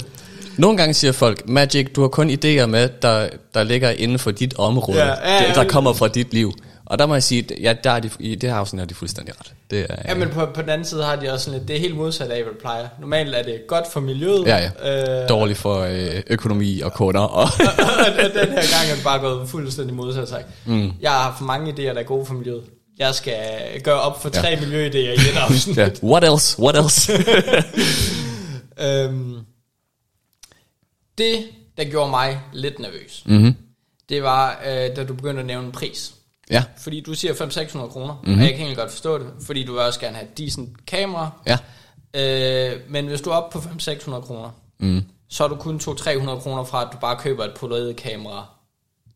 Nogle 0.58 0.77
gange 0.77 0.94
siger 0.94 1.12
folk, 1.12 1.50
Magic, 1.50 1.88
du 1.96 2.01
har 2.01 2.08
kun 2.08 2.29
idéer 2.29 2.65
med, 2.65 2.89
der, 3.01 3.29
der 3.53 3.63
ligger 3.63 3.89
inden 3.89 4.20
for 4.20 4.32
dit 4.32 4.53
område, 4.58 5.05
Ja, 5.05 5.34
ja, 5.34 5.44
ja. 5.44 5.53
der 5.53 5.67
kommer 5.67 5.94
fra 5.94 6.08
dit 6.08 6.34
liv. 6.34 6.53
Og 6.86 7.00
der 7.00 7.06
må 7.06 7.13
jeg 7.15 7.24
sige, 7.24 7.48
ja, 7.62 7.75
der 7.84 7.92
er 7.92 8.00
de, 8.00 8.10
i 8.20 8.36
det 8.36 8.50
her 8.50 8.58
afsnit 8.58 8.80
har 8.80 8.86
de 8.86 8.94
fuldstændig 8.94 9.34
ret. 9.39 9.54
Det 9.70 9.86
er, 9.89 9.96
Ja, 10.08 10.15
men 10.15 10.30
på, 10.30 10.46
på 10.46 10.62
den 10.62 10.70
anden 10.70 10.86
side 10.86 11.04
har 11.04 11.15
de 11.15 11.30
også 11.34 11.46
sådan 11.46 11.60
lidt, 11.60 11.68
det 11.68 11.75
er 11.75 11.80
helt 11.80 11.96
modsat 11.96 12.32
af, 12.32 12.44
hvad 12.44 12.54
det 12.54 12.62
plejer. 12.62 12.88
Normalt 13.00 13.36
er 13.36 13.44
det 13.44 13.62
godt 13.68 13.92
for 13.94 14.00
miljøet. 14.00 14.46
Ja, 14.48 14.70
ja. 14.84 15.24
Øh, 15.24 15.30
dårligt 15.30 15.60
for 15.60 15.80
øh, 15.82 16.22
økonomi 16.27 16.80
og 16.80 16.94
kunder. 16.94 17.22
Og 17.22 17.44
og 18.08 18.34
den 18.34 18.50
her 18.50 18.77
gang 18.77 18.92
er 18.92 18.96
det 18.96 19.04
bare 19.04 19.20
gået 19.20 19.50
fuldstændig 19.50 19.96
modsat 19.96 20.30
sig. 20.30 20.44
Mm. 20.65 20.92
Jeg 21.01 21.12
har 21.12 21.36
for 21.38 21.46
mange 21.46 21.72
idéer, 21.72 21.94
der 21.94 22.00
er 22.00 22.04
gode 22.04 22.25
for 22.25 22.34
miljøet. 22.34 22.63
Jeg 22.98 23.15
skal 23.15 23.36
gøre 23.84 24.01
op 24.01 24.22
for 24.22 24.30
tre 24.30 24.48
Ja. 24.48 24.56
miljøidéer 24.56 24.96
i 24.98 25.13
et 25.13 25.38
afsnit. 25.50 25.77
ja. 25.77 25.89
What 26.04 26.24
else? 26.24 26.60
What 26.60 26.75
else? 26.77 27.13
øhm, 28.86 29.36
det, 31.18 31.46
der 31.77 31.84
gjorde 31.84 32.10
mig 32.10 32.39
lidt 32.54 32.80
nervøs, 32.80 33.24
mm-hmm. 33.25 33.56
det 34.10 34.24
var, 34.24 34.62
øh, 34.68 34.96
da 34.96 35.04
du 35.04 35.13
begyndte 35.13 35.39
at 35.39 35.46
nævne 35.46 35.65
en 35.65 35.72
pris. 35.72 36.12
Ja, 36.50 36.64
Fordi 36.78 37.02
du 37.02 37.14
siger 37.14 37.34
500-600 37.34 37.88
kroner, 37.88 38.14
mm-hmm. 38.24 38.34
og 38.40 38.44
jeg 38.44 38.50
kan 38.50 38.60
egentlig 38.60 38.78
godt 38.78 38.92
forstå 38.92 39.18
det, 39.18 39.28
fordi 39.46 39.64
du 39.64 39.72
vil 39.72 39.82
også 39.82 40.00
gerne 40.00 40.16
have 40.16 40.28
et 40.32 40.38
decent 40.38 40.86
kamera. 40.86 41.30
ja. 41.48 41.58
Øh, 42.18 42.80
men 42.90 43.08
hvis 43.08 43.22
du 43.22 43.30
er 43.30 43.34
oppe 43.36 43.60
på 43.60 43.68
500-600 43.68 44.22
kroner, 44.22 44.50
mm. 44.80 45.04
så 45.30 45.44
er 45.44 45.48
du 45.48 45.56
kun 45.56 45.80
200-300 45.84 46.40
kroner 46.40 46.64
fra, 46.64 46.82
at 46.82 46.88
du 46.94 46.98
bare 46.98 47.18
køber 47.20 47.44
et 47.46 47.54
polaroid-kamera 47.60 48.46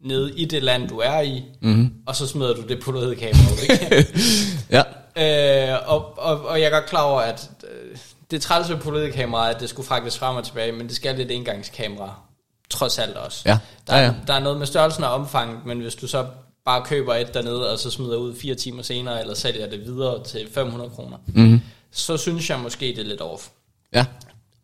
nede 0.01 0.33
i 0.35 0.45
det 0.45 0.63
land, 0.63 0.89
du 0.89 0.97
er 0.99 1.19
i, 1.21 1.43
mm-hmm. 1.61 1.93
og 2.05 2.15
så 2.15 2.27
smider 2.27 2.53
du 2.53 2.61
det 2.61 2.79
polaroid-kamera 2.83 3.51
ud. 3.51 3.61
Ikke? 3.69 4.07
Ja. 5.17 5.73
øh, 5.73 5.79
og, 5.87 6.17
og, 6.17 6.45
og 6.45 6.59
jeg 6.59 6.65
er 6.65 6.71
godt 6.71 6.85
klar 6.85 7.01
over, 7.01 7.21
at 7.21 7.49
øh, 7.63 7.97
det 8.31 8.41
træls 8.41 8.69
ved 8.69 8.77
polaroid-kamera, 8.77 9.49
at 9.49 9.59
det 9.59 9.69
skulle 9.69 9.87
fragtes 9.87 10.17
frem 10.17 10.35
og 10.35 10.43
tilbage, 10.43 10.71
men 10.71 10.87
det 10.87 10.95
skal 10.95 11.15
lidt 11.15 11.31
engangskamera, 11.31 12.13
trods 12.69 12.99
alt 12.99 13.17
også. 13.17 13.41
Ja. 13.45 13.57
Der, 13.87 13.93
er, 13.93 13.99
Ja, 13.99 14.05
ja. 14.05 14.13
der 14.27 14.33
er 14.33 14.39
noget 14.39 14.57
med 14.59 14.67
størrelsen 14.67 15.03
og 15.03 15.11
omfanget, 15.11 15.65
men 15.65 15.79
hvis 15.79 15.95
du 15.95 16.07
så 16.07 16.25
bare 16.65 16.85
køber 16.85 17.15
et 17.15 17.33
dernede, 17.33 17.71
og 17.71 17.79
så 17.79 17.91
smider 17.91 18.17
ud 18.17 18.35
fire 18.35 18.55
timer 18.55 18.83
senere, 18.83 19.21
eller 19.21 19.33
sælger 19.33 19.69
det 19.69 19.85
videre 19.85 20.23
til 20.23 20.47
500 20.53 20.89
kroner, 20.89 21.17
mm. 21.27 21.61
så 21.91 22.17
synes 22.17 22.49
jeg 22.49 22.59
måske, 22.59 22.85
det 22.85 22.99
er 22.99 23.03
lidt 23.03 23.21
off. 23.21 23.47
Ja. 23.93 24.05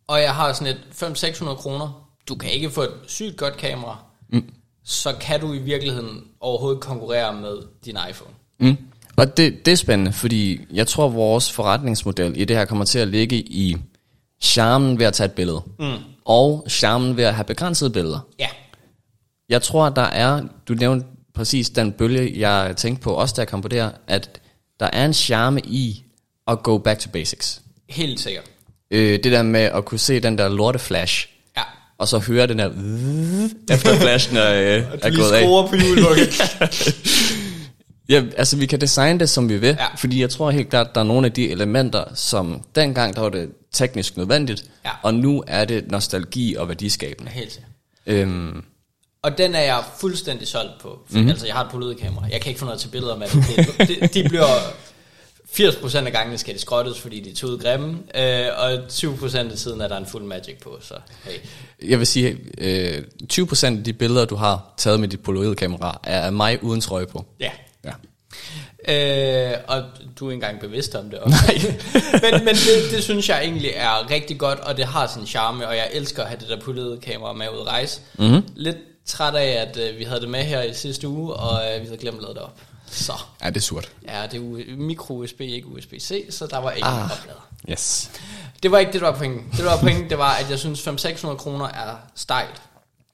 Og 0.08 0.20
jeg 0.20 0.34
har 0.34 0.52
sådan 0.52 0.74
et 0.74 0.80
500-600 1.02 1.54
kroner. 1.54 2.08
Du 2.28 2.34
kan 2.34 2.50
ikke 2.50 2.70
få 2.70 2.82
et 2.82 2.94
sygt 3.06 3.36
godt 3.36 3.56
kamera. 3.56 3.98
Mm. 4.28 4.50
Så 4.84 5.14
kan 5.20 5.40
du 5.40 5.52
i 5.52 5.58
virkeligheden 5.58 6.24
overhovedet 6.40 6.80
konkurrere 6.80 7.34
med 7.34 7.56
din 7.84 7.96
iPhone. 8.10 8.34
Mm. 8.60 8.76
Og 9.16 9.36
det, 9.36 9.66
det 9.66 9.72
er 9.72 9.76
spændende, 9.76 10.12
fordi 10.12 10.60
jeg 10.72 10.86
tror, 10.86 11.08
vores 11.08 11.52
forretningsmodel 11.52 12.40
i 12.40 12.44
det 12.44 12.56
her 12.56 12.64
kommer 12.64 12.84
til 12.84 12.98
at 12.98 13.08
ligge 13.08 13.36
i 13.36 13.76
charmen 14.40 14.98
ved 14.98 15.06
at 15.06 15.14
tage 15.14 15.24
et 15.24 15.32
billede. 15.32 15.62
Mm. 15.78 15.96
Og 16.24 16.66
charmen 16.68 17.16
ved 17.16 17.24
at 17.24 17.34
have 17.34 17.44
begrænsede 17.44 17.90
billeder. 17.90 18.20
Ja. 18.38 18.48
Jeg 19.48 19.62
tror, 19.62 19.88
der 19.88 20.02
er, 20.02 20.42
du 20.68 20.74
nævnte 20.74 21.06
præcis 21.36 21.70
den 21.70 21.92
bølge, 21.92 22.32
jeg 22.36 22.74
tænkte 22.76 23.02
på, 23.02 23.10
også 23.12 23.34
da 23.36 23.40
jeg 23.40 23.48
kom 23.48 23.60
på 23.62 23.68
det 23.68 23.82
her, 23.82 23.90
at 24.06 24.40
der 24.80 24.86
er 24.92 25.04
en 25.04 25.14
charme 25.14 25.60
i 25.64 26.04
at 26.48 26.62
go 26.62 26.78
back 26.78 27.00
to 27.00 27.10
basics. 27.12 27.60
Helt 27.88 28.20
sikkert. 28.20 28.44
Øh, 28.90 29.12
det 29.12 29.24
der 29.24 29.42
med 29.42 29.60
at 29.60 29.84
kunne 29.84 29.98
se 30.00 30.20
den 30.20 30.38
der 30.38 30.48
lorte 30.48 30.78
flash, 30.78 31.28
Ja. 31.56 31.62
og 31.98 32.08
så 32.08 32.18
høre 32.18 32.46
den 32.46 32.58
der 32.58 32.70
efter 33.74 33.96
flashen 33.96 34.36
er, 34.36 34.54
øh, 34.54 34.82
er 35.02 35.16
gået 35.16 35.32
af. 35.32 35.68
på 35.70 35.76
julelukket. 35.76 36.28
Ja, 38.08 38.22
altså 38.36 38.56
vi 38.56 38.66
kan 38.66 38.80
designe 38.80 39.18
det, 39.20 39.28
som 39.30 39.48
vi 39.48 39.56
vil, 39.58 39.66
Ja. 39.68 39.76
ja. 39.82 39.94
fordi 39.96 40.20
jeg 40.20 40.30
tror 40.30 40.50
helt 40.50 40.70
klart, 40.70 40.94
der 40.94 41.00
er 41.00 41.04
nogle 41.04 41.26
af 41.26 41.32
de 41.32 41.50
elementer, 41.50 42.04
som 42.14 42.62
dengang 42.74 43.14
der 43.14 43.20
var 43.20 43.28
det 43.28 43.48
teknisk 43.72 44.16
nødvendigt, 44.16 44.64
Ja. 44.84 44.90
og 45.02 45.14
nu 45.14 45.44
er 45.46 45.64
det 45.64 45.90
nostalgi 45.90 46.54
og 46.54 46.68
værdiskabende. 46.68 47.30
Helt 47.30 47.52
sikkert. 47.52 47.70
Øhm, 48.06 48.64
Og 49.26 49.38
den 49.38 49.54
er 49.54 49.60
jeg 49.60 49.84
fuldstændig 49.98 50.48
solgt 50.48 50.80
på. 50.80 50.98
Mm-hmm. 51.08 51.28
Altså, 51.28 51.46
jeg 51.46 51.54
har 51.54 51.64
et 51.64 51.70
polaroid-kamera. 51.70 52.26
Jeg 52.32 52.40
kan 52.40 52.50
ikke 52.50 52.58
få 52.58 52.64
noget 52.64 52.80
til 52.80 52.88
billeder 52.88 53.16
med 53.16 53.26
det. 53.26 53.88
det. 53.88 54.14
De, 54.14 54.22
de 54.22 54.28
bliver... 54.28 54.46
80% 55.60 55.96
af 55.96 56.12
gangene 56.12 56.38
skal 56.38 56.54
de 56.54 56.58
skrottes, 56.58 57.00
fordi 57.00 57.20
de 57.20 57.30
er 57.30 57.34
tude 57.34 57.58
grimme, 57.58 57.98
øh, 58.14 58.46
og 58.56 58.74
20% 58.74 59.38
af 59.38 59.50
tiden 59.56 59.80
er 59.80 59.88
der 59.88 59.96
en 59.96 60.06
fuld 60.06 60.24
magic 60.24 60.58
på, 60.62 60.78
så 60.80 60.94
hey. 61.24 61.32
jeg 61.90 61.98
vil 61.98 62.06
sige, 62.06 62.38
øh, 62.58 63.02
20% 63.32 63.66
af 63.66 63.84
de 63.84 63.92
billeder, 63.92 64.24
du 64.24 64.34
har 64.36 64.74
taget 64.76 65.00
med 65.00 65.08
dit 65.08 65.20
polaroid-kamera, 65.20 66.00
er 66.04 66.20
af 66.20 66.32
mig 66.32 66.64
uden 66.64 66.80
trøje 66.80 67.06
på. 67.06 67.24
Ja. 67.40 67.50
Ja. 67.84 67.92
Øh, 69.52 69.58
og 69.68 69.82
du 70.18 70.26
er 70.26 70.30
ikke 70.30 70.34
engang 70.34 70.60
bevidst 70.60 70.94
om 70.94 71.10
det. 71.10 71.18
også. 71.18 71.36
men 72.22 72.44
men 72.44 72.54
det, 72.54 72.90
det 72.90 73.02
synes 73.02 73.28
jeg 73.28 73.44
egentlig 73.44 73.70
er 73.74 74.10
rigtig 74.10 74.38
godt, 74.38 74.60
og 74.60 74.76
det 74.76 74.84
har 74.84 75.06
sin 75.06 75.26
charme, 75.26 75.68
og 75.68 75.76
jeg 75.76 75.88
elsker 75.92 76.22
at 76.22 76.28
have 76.28 76.40
det 76.40 76.48
der 76.48 76.60
pullede 76.60 76.98
kamera 77.02 77.32
med 77.32 77.46
ud 77.54 77.60
at 77.60 77.66
rejse. 77.66 78.00
Mm-hmm. 78.18 78.42
Lidt 78.56 78.76
træt 79.06 79.34
af, 79.34 79.46
at 79.68 79.76
øh, 79.76 79.98
vi 79.98 80.04
havde 80.04 80.20
det 80.20 80.28
med 80.28 80.44
her 80.44 80.62
i 80.62 80.74
sidste 80.74 81.08
uge, 81.08 81.34
og 81.34 81.74
øh, 81.74 81.80
vi 81.80 81.86
havde 81.86 81.98
glemt 81.98 82.16
at 82.16 82.22
lade 82.22 82.34
det 82.34 82.42
op. 82.42 82.60
Så 82.86 83.12
Ja, 83.42 83.48
det 83.48 83.56
er 83.56 83.60
surt. 83.60 83.92
ja, 84.08 84.26
det 84.32 84.36
er 84.40 84.76
micro-USB, 84.76 85.40
ikke 85.40 85.66
USB-C, 85.66 86.26
så 86.30 86.46
der 86.46 86.58
var 86.58 86.70
ikke. 86.70 86.88
Ah. 86.88 87.04
oplader. 87.04 87.48
Yes. 87.70 88.10
Det 88.62 88.70
var 88.70 88.78
ikke 88.78 88.92
det, 88.92 89.00
der 89.00 89.10
var 89.10 89.18
pointen. 89.18 89.48
Det, 89.50 89.58
der 89.58 89.64
var 89.70 89.80
pointen, 89.80 90.10
det 90.10 90.18
var, 90.18 90.32
at 90.34 90.50
jeg 90.50 90.58
synes 90.58 90.88
500-600 90.88 91.34
kroner 91.36 91.66
er 91.68 91.96
stejlt. 92.14 92.62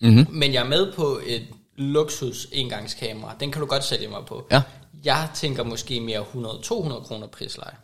Mm-hmm. 0.01 0.27
Men 0.31 0.53
jeg 0.55 0.61
er 0.63 0.69
med 0.69 0.93
på 0.93 1.21
et 1.27 1.43
luksus 1.77 2.47
engangskamera. 2.53 3.35
Den 3.41 3.53
kan 3.53 3.61
du 3.61 3.67
godt 3.67 3.85
sælge 3.85 4.09
mig 4.09 4.21
på. 4.27 4.47
Ja. 4.51 4.63
Jeg 5.05 5.29
tænker 5.35 5.63
måske 5.65 6.01
mere 6.01 6.21
100-200 6.21 7.03
kroner 7.07 7.27
prisleje. 7.27 7.75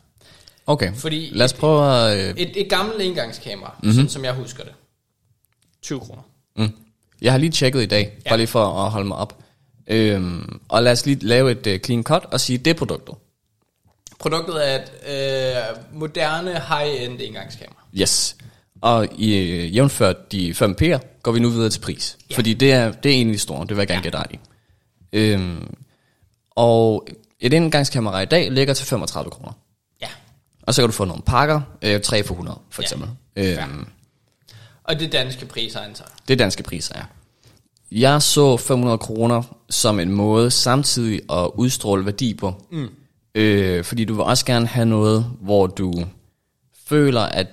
Okay, 0.67 0.95
Fordi 0.95 1.31
lad 1.33 1.45
os 1.45 1.53
prøve 1.53 1.93
at... 2.11 2.17
Øh, 2.29 2.35
Et, 2.37 2.61
et 2.61 2.71
gammelt 2.71 3.01
engangskamera, 3.03 3.75
mm-hmm. 3.79 3.95
sådan 3.95 4.09
som 4.09 4.25
jeg 4.25 4.33
husker 4.35 4.65
det. 4.65 4.73
20 5.83 6.01
kroner. 6.01 6.23
mm. 6.57 6.73
Jeg 7.23 7.33
har 7.33 7.39
lige 7.39 7.51
tjekket 7.51 7.83
i 7.83 7.87
dag, 7.87 8.13
Ja. 8.25 8.31
bare 8.31 8.39
lige 8.39 8.47
for 8.47 8.65
at 8.85 8.91
holde 8.91 9.09
mig 9.09 9.17
op. 9.17 9.39
Øhm, 9.87 10.61
og 10.69 10.83
lad 10.83 10.93
os 10.93 11.07
lige 11.07 11.27
lave 11.27 11.51
et 11.51 11.67
uh, 11.67 11.79
clean 11.85 12.03
cut 12.03 12.25
og 12.25 12.41
sige, 12.41 12.59
det 12.59 12.71
er 12.71 12.75
produktet. 12.75 13.15
Produktet 14.19 14.71
er 14.73 14.75
et 14.83 14.91
øh, 15.09 15.99
moderne 15.99 16.51
high-end 16.53 17.21
engangskamera. 17.21 17.83
Yes. 18.01 18.37
Og 18.81 19.09
i 19.19 19.35
øh, 19.39 19.77
jævnført 19.77 20.33
de 20.33 20.55
5 20.55 20.77
P'er, 20.83 20.99
går 21.23 21.33
vi 21.33 21.41
nu 21.41 21.49
videre 21.49 21.71
til 21.71 21.81
pris. 21.81 22.19
Ja. 22.31 22.37
Fordi 22.37 22.55
det 22.55 22.73
er, 22.73 22.93
det 22.93 23.11
er 23.11 23.15
egentlig 23.15 23.41
store, 23.41 23.61
det 23.61 23.71
vil 23.71 23.77
jeg 23.79 23.87
gerne 23.89 24.11
Ja. 24.15 24.21
ret 24.23 24.31
i. 24.33 24.39
Øhm, 25.13 25.75
og 26.51 27.09
et 27.41 27.53
indgangskamera 27.53 28.21
i 28.21 28.25
dag 28.27 28.53
ligger 28.53 28.75
til 28.75 28.87
35 28.87 29.31
kroner. 29.31 29.53
Ja. 30.03 30.07
Og 30.63 30.75
så 30.75 30.83
kan 30.83 30.89
du 30.89 30.93
få 30.93 31.05
nogle 31.05 31.23
pakker, 31.23 31.61
øh, 31.83 32.01
3 32.01 32.23
for 32.25 32.35
100 32.35 32.59
for 32.71 32.83
eksempel. 32.83 33.09
Ja. 33.37 33.63
Øhm, 33.65 33.87
Og 34.89 35.01
det 35.01 35.07
er 35.07 35.11
danske 35.11 35.47
priser, 35.47 35.81
antager 35.81 36.09
jeg. 36.11 36.29
Det 36.29 36.35
er 36.35 36.39
danske 36.39 36.63
priser, 36.63 36.95
ja. 36.97 37.05
Jeg 37.93 38.23
så 38.23 38.57
500 38.57 38.99
kroner 38.99 39.43
som 39.71 40.01
en 40.01 40.13
måde 40.13 40.51
samtidig 40.51 41.21
at 41.33 41.51
udstråle 41.55 42.05
værdi 42.05 42.35
på. 42.35 42.55
Mm. 42.71 42.89
Øh, 43.35 43.85
fordi 43.85 44.05
du 44.05 44.15
vil 44.15 44.23
også 44.23 44.45
gerne 44.45 44.67
have 44.67 44.87
noget, 44.87 45.27
hvor 45.41 45.67
du 45.67 46.05
føler, 46.87 47.21
at 47.21 47.47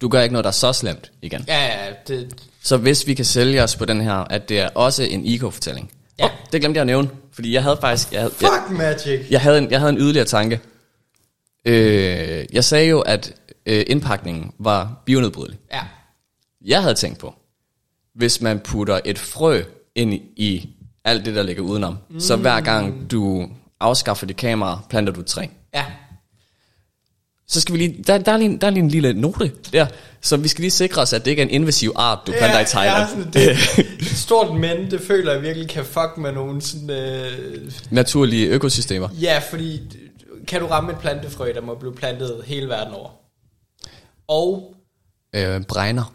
du 0.00 0.08
gør 0.08 0.20
ikke 0.20 0.32
noget, 0.32 0.44
der 0.44 0.50
er 0.50 0.52
så 0.52 0.72
slemt 0.72 1.12
igen. 1.22 1.44
Ja, 1.48 1.64
ja, 1.64 1.92
det, 2.08 2.34
Så 2.62 2.76
hvis 2.76 3.06
vi 3.06 3.14
kan 3.14 3.24
sælge 3.24 3.62
os 3.62 3.76
på 3.76 3.84
den 3.84 4.00
her, 4.00 4.14
at 4.14 4.48
det 4.48 4.60
er 4.60 4.68
også 4.68 5.02
en 5.02 5.22
eco-fortælling. 5.26 5.90
Ja. 6.18 6.24
Oh, 6.24 6.30
det 6.52 6.60
glemte 6.60 6.78
jeg 6.78 6.82
at 6.82 6.86
nævne, 6.86 7.10
fordi 7.32 7.52
jeg 7.54 7.62
havde 7.62 7.78
faktisk... 7.80 8.12
Jeg 8.12 8.20
havde, 8.20 8.32
jeg, 8.40 8.50
Fuck 8.68 8.78
magic! 8.78 9.30
jeg 9.30 9.40
havde, 9.40 9.58
en, 9.58 9.70
jeg 9.70 9.80
havde 9.80 9.92
en 9.92 9.98
yderligere 9.98 10.26
tanke. 10.26 10.60
Øh, 11.64 12.44
jeg 12.52 12.64
sagde 12.64 12.88
jo, 12.88 13.00
at 13.00 13.34
øh, 13.66 13.84
indpakningen 13.86 14.52
var 14.58 15.02
bionedbrydelig. 15.04 15.58
Ja. 15.72 15.80
Jeg 16.64 16.82
havde 16.82 16.94
tænkt 16.94 17.18
på, 17.18 17.34
hvis 18.14 18.40
man 18.40 18.58
putter 18.60 19.00
et 19.04 19.18
frø 19.18 19.62
ind 19.94 20.14
i, 20.14 20.22
i 20.36 20.68
alt 21.04 21.24
det, 21.26 21.34
der 21.34 21.42
ligger 21.42 21.62
udenom, 21.62 21.96
mm. 22.10 22.20
så 22.20 22.36
hver 22.36 22.60
gang 22.60 23.10
du 23.10 23.48
afskaffer 23.80 24.26
dit 24.26 24.36
kamera, 24.36 24.80
planter 24.90 25.12
du 25.12 25.20
et 25.20 25.26
træ. 25.26 25.46
Ja. 25.74 25.84
Så 27.48 27.60
skal 27.60 27.72
vi 27.72 27.78
lige, 27.78 28.02
der, 28.02 28.18
der, 28.18 28.32
er 28.32 28.36
lige, 28.36 28.58
der 28.58 28.66
er 28.66 28.70
lige 28.70 28.82
en 28.82 28.88
lille 28.88 29.14
note 29.14 29.52
der, 29.72 29.86
så 30.20 30.36
vi 30.36 30.48
skal 30.48 30.62
lige 30.62 30.70
sikre 30.70 31.02
os, 31.02 31.12
at 31.12 31.24
det 31.24 31.30
ikke 31.30 31.42
er 31.42 31.46
en 31.46 31.50
invasiv 31.52 31.92
art, 31.96 32.18
du 32.26 32.32
planter 32.32 32.56
i 32.56 32.60
Ja, 32.60 32.64
Thailand. 32.64 33.08
sådan, 33.08 33.32
det, 33.32 33.50
et 34.00 34.06
stort 34.26 34.56
men, 34.60 34.90
det 34.90 35.00
føler 35.00 35.32
jeg 35.32 35.42
virkelig 35.42 35.68
kan 35.68 35.84
fuck 35.84 36.16
med 36.18 36.32
nogle 36.32 36.62
sådan... 36.62 36.90
Øh, 36.90 37.72
Naturlige 37.90 38.46
økosystemer. 38.48 39.08
ja, 39.20 39.40
fordi 39.50 39.80
kan 40.46 40.60
du 40.60 40.66
ramme 40.66 40.92
et 40.92 40.98
plantefrø, 40.98 41.52
der 41.54 41.60
må 41.60 41.74
blive 41.74 41.94
plantet 41.94 42.42
hele 42.44 42.68
verden 42.68 42.94
over. 42.94 43.10
Og, 44.28 44.74
Øh, 45.34 45.62
bregner. 45.62 46.14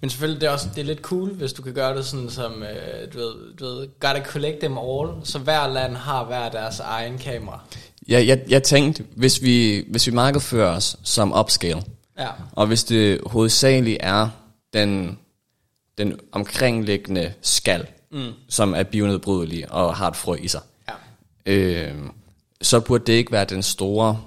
Men 0.00 0.10
selvfølgelig 0.10 0.40
det 0.40 0.46
er 0.46 0.50
også 0.50 0.68
det 0.74 0.80
er 0.80 0.84
lidt 0.84 1.00
cool, 1.00 1.32
hvis 1.34 1.52
du 1.52 1.62
kan 1.62 1.74
gøre 1.74 1.96
det 1.96 2.06
sådan 2.06 2.30
som, 2.30 2.62
øh, 2.62 3.12
du, 3.12 3.18
ved, 3.18 3.54
du 3.56 3.64
ved, 3.64 3.88
gotta 4.00 4.22
collect 4.24 4.60
them 4.60 4.78
all, 4.78 5.10
så 5.24 5.38
hver 5.38 5.68
land 5.68 5.96
har 5.96 6.24
hver 6.24 6.48
deres 6.48 6.80
egen 6.80 7.18
kamera. 7.18 7.60
Jeg, 8.08 8.26
jeg, 8.26 8.44
jeg 8.48 8.62
tænkte, 8.62 9.04
hvis 9.16 9.42
vi, 9.42 9.84
hvis 9.90 10.06
vi 10.06 10.12
markedsfører 10.12 10.76
os 10.76 10.96
som 11.02 11.38
upscale, 11.38 11.82
Ja, 12.18 12.28
og 12.52 12.66
hvis 12.66 12.84
det 12.84 13.20
hovedsageligt 13.26 13.98
er 14.00 14.28
den, 14.72 15.18
den 15.98 16.20
omkringliggende 16.32 17.32
skal, 17.42 17.86
mm. 18.12 18.32
som 18.48 18.74
er 18.74 18.82
bionedbrydelig 18.82 19.72
og 19.72 19.96
har 19.96 20.08
et 20.08 20.16
frø 20.16 20.34
i 20.34 20.48
sig, 20.48 20.60
ja, 20.88 21.52
øh, 21.52 21.94
så 22.62 22.80
burde 22.80 23.04
det 23.06 23.12
ikke 23.12 23.32
være 23.32 23.44
den 23.44 23.62
store 23.62 24.20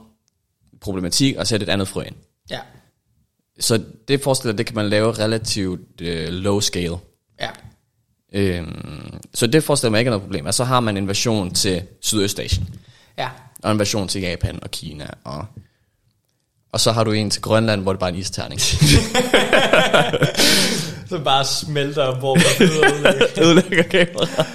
problematik 0.82 1.36
at 1.36 1.48
sætte 1.48 1.64
et 1.64 1.70
andet 1.70 1.88
frø 1.88 2.02
ind. 2.02 2.16
Så 3.60 3.84
det 4.08 4.24
forestiller, 4.24 4.56
det 4.56 4.66
kan 4.66 4.76
man 4.76 4.90
lave 4.90 5.12
relativt 5.12 6.02
øh, 6.02 6.28
low 6.30 6.60
scale. 6.60 6.98
ja, 7.42 7.50
Øh, 8.34 8.68
så 9.34 9.48
det 9.48 9.64
forestiller 9.64 9.92
mig 9.92 10.00
ikke 10.00 10.10
er 10.10 10.12
noget 10.12 10.22
problem. 10.22 10.46
Og 10.46 10.54
så 10.54 10.64
har 10.64 10.80
man 10.80 10.98
en 10.98 11.08
version 11.08 11.54
til 11.54 11.82
Sydøstasien, 12.02 12.70
ja. 13.18 13.30
og 13.64 13.72
en 13.72 13.80
version 13.80 14.08
til 14.08 14.22
Japan 14.22 14.60
og 14.62 14.72
Kina, 14.72 15.08
og, 15.24 15.46
og 16.74 16.80
så 16.80 16.92
har 16.92 17.04
du 17.04 17.12
en 17.12 17.30
til 17.30 17.42
Grønland, 17.42 17.82
hvor 17.82 17.94
det 17.94 18.00
bare 18.00 18.10
er 18.10 18.14
en 18.14 18.20
isterning. 18.20 18.62
Så 21.10 21.20
bare 21.24 21.46
smelter, 21.46 22.16
hvor 22.20 22.36
man 22.36 22.62
Ødelægger 23.46 23.84
kameraet. 23.84 24.48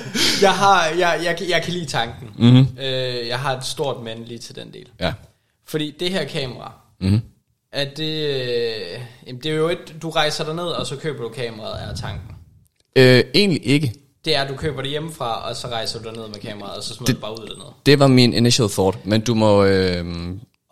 Jeg 0.43 0.53
har, 0.55 0.87
jeg, 0.87 1.21
jeg, 1.25 1.38
jeg 1.49 1.62
kan 1.62 1.73
lide 1.73 1.87
tanken. 1.87 2.29
Mm-hmm. 2.38 2.79
Øh, 2.79 3.29
jeg 3.29 3.38
har 3.38 3.57
et 3.57 3.64
stort 3.64 4.03
men 4.05 4.25
lige 4.25 4.38
til 4.38 4.57
den 4.57 4.73
del. 4.73 4.87
Ja. 5.01 5.12
Fordi 5.67 5.95
det 6.01 6.11
her 6.11 6.25
kamera, 6.25 6.73
Mm-hmm. 7.01 7.21
Er 7.75 7.85
det, 7.97 8.29
øh, 8.29 9.01
jamen 9.27 9.43
det 9.43 9.51
er 9.51 9.55
jo 9.57 9.69
et, 9.69 9.95
du 10.03 10.11
rejser 10.11 10.45
dig 10.45 10.55
ned, 10.55 10.65
og 10.65 10.87
så 10.87 10.97
køber 10.97 11.23
du 11.23 11.29
kameraet, 11.29 11.91
er 11.91 11.95
tanken. 11.95 12.37
Øh, 12.97 13.25
egentlig 13.35 13.67
ikke. 13.67 13.95
Det 14.25 14.37
er, 14.37 14.43
at 14.43 14.49
du 14.49 14.57
køber 14.57 14.83
det 14.83 14.91
hjemmefra, 14.91 15.49
og 15.49 15.57
så 15.57 15.69
rejser 15.69 16.03
du 16.03 16.11
ned 16.11 16.29
med 16.29 16.35
kameraet, 16.41 16.77
og 16.77 16.83
så 16.83 16.95
smider 16.95 17.13
du 17.15 17.21
bare 17.21 17.33
ud 17.33 17.47
dernede. 17.47 17.73
Det 17.87 17.99
var 17.99 18.07
min 18.07 18.33
initial 18.35 18.69
thought, 18.69 19.07
men 19.07 19.21
du 19.21 19.35
må... 19.35 19.65
Øh, 19.65 20.05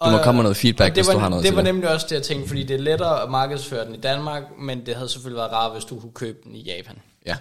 Du 0.05 0.11
må 0.11 0.19
komme 0.19 0.37
med 0.37 0.43
noget 0.43 0.57
feedback, 0.57 0.91
og 0.91 0.97
det 0.97 1.05
hvis 1.05 1.09
var, 1.09 1.15
du 1.15 1.19
har 1.19 1.29
noget 1.29 1.45
Det 1.45 1.53
var 1.57 1.63
det. 1.63 1.75
nemlig 1.75 1.91
også 1.91 2.07
det, 2.11 2.15
jeg 2.15 2.23
tænkte, 2.23 2.49
fordi 2.49 2.63
det 2.63 2.75
er 2.75 2.79
lettere 2.81 3.23
at 3.23 3.31
markedsføre 3.31 3.85
den 3.87 3.95
i 3.95 3.99
Danmark, 3.99 4.43
men 4.59 4.87
det 4.87 4.95
havde 4.95 5.09
selvfølgelig 5.09 5.39
været 5.39 5.53
rart, 5.53 5.73
hvis 5.73 5.85
du 5.85 6.01
kunne 6.01 6.13
købe 6.13 6.39
den 6.45 6.55
i 6.55 6.63
Japan. 6.63 6.99
Ja. 7.27 7.37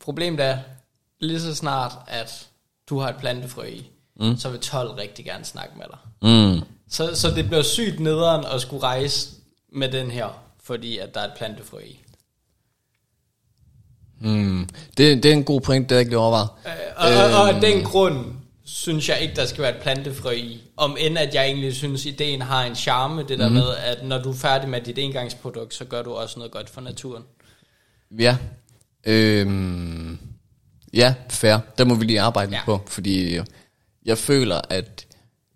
Problemet 0.00 0.40
er, 0.40 0.58
lige 1.20 1.40
så 1.40 1.54
snart, 1.54 1.92
at 2.06 2.48
du 2.88 2.98
har 2.98 3.08
et 3.08 3.16
plantefrø 3.20 3.64
i, 3.66 3.90
mm. 4.20 4.36
så 4.36 4.48
vil 4.48 4.60
12 4.60 4.90
rigtig 4.90 5.24
gerne 5.24 5.44
snakke 5.44 5.72
med 5.76 5.84
dig. 5.90 5.98
Mm. 6.22 6.60
Så, 6.90 7.14
så 7.14 7.30
det 7.30 7.46
bliver 7.46 7.62
sygt 7.62 8.00
nederen 8.00 8.44
at 8.54 8.60
skulle 8.60 8.82
rejse 8.82 9.28
med 9.72 9.92
den 9.92 10.10
her, 10.10 10.42
fordi 10.62 10.98
at 10.98 11.14
der 11.14 11.20
er 11.20 11.24
et 11.24 11.32
plantefrø 11.36 11.78
i. 11.78 12.00
Mm. 14.20 14.68
Det, 14.96 15.22
det 15.22 15.28
er 15.28 15.32
en 15.32 15.44
god 15.44 15.60
point, 15.60 15.88
det 15.88 15.94
jeg 15.94 16.00
ikke 16.00 16.10
lige 16.10 16.18
overvejet. 16.18 16.48
Øh, 16.66 16.72
og, 16.96 17.08
og, 17.08 17.40
og 17.42 17.48
af 17.48 17.52
Øhm. 17.52 17.60
den 17.60 17.84
grund 17.84 18.24
synes 18.64 19.08
jeg 19.08 19.20
ikke, 19.20 19.34
der 19.36 19.46
skal 19.46 19.62
være 19.62 19.76
et 19.76 19.82
plantefrø 19.82 20.30
i. 20.30 20.60
Om 20.76 20.96
end 21.00 21.18
at 21.18 21.34
jeg 21.34 21.44
egentlig 21.46 21.74
synes, 21.76 22.06
ideen 22.06 22.42
har 22.42 22.64
en 22.64 22.74
charme, 22.74 23.22
det 23.28 23.38
der 23.38 23.48
mm. 23.48 23.54
med, 23.54 23.74
at 23.76 24.04
når 24.06 24.22
du 24.22 24.30
er 24.30 24.34
færdig 24.34 24.68
med 24.68 24.80
dit 24.80 24.98
engangsprodukt, 24.98 25.74
så 25.74 25.84
gør 25.84 26.02
du 26.02 26.12
også 26.12 26.38
noget 26.38 26.52
godt 26.52 26.70
for 26.70 26.80
naturen. 26.80 27.22
Ja. 28.18 28.36
Øhm, 29.06 30.18
ja, 30.94 31.14
fair. 31.30 31.56
Der 31.78 31.84
må 31.84 31.94
vi 31.94 32.04
lige 32.04 32.20
arbejde 32.20 32.52
Ja. 32.52 32.60
på, 32.64 32.80
fordi 32.86 33.38
jeg 34.04 34.18
føler, 34.18 34.60
at 34.70 35.06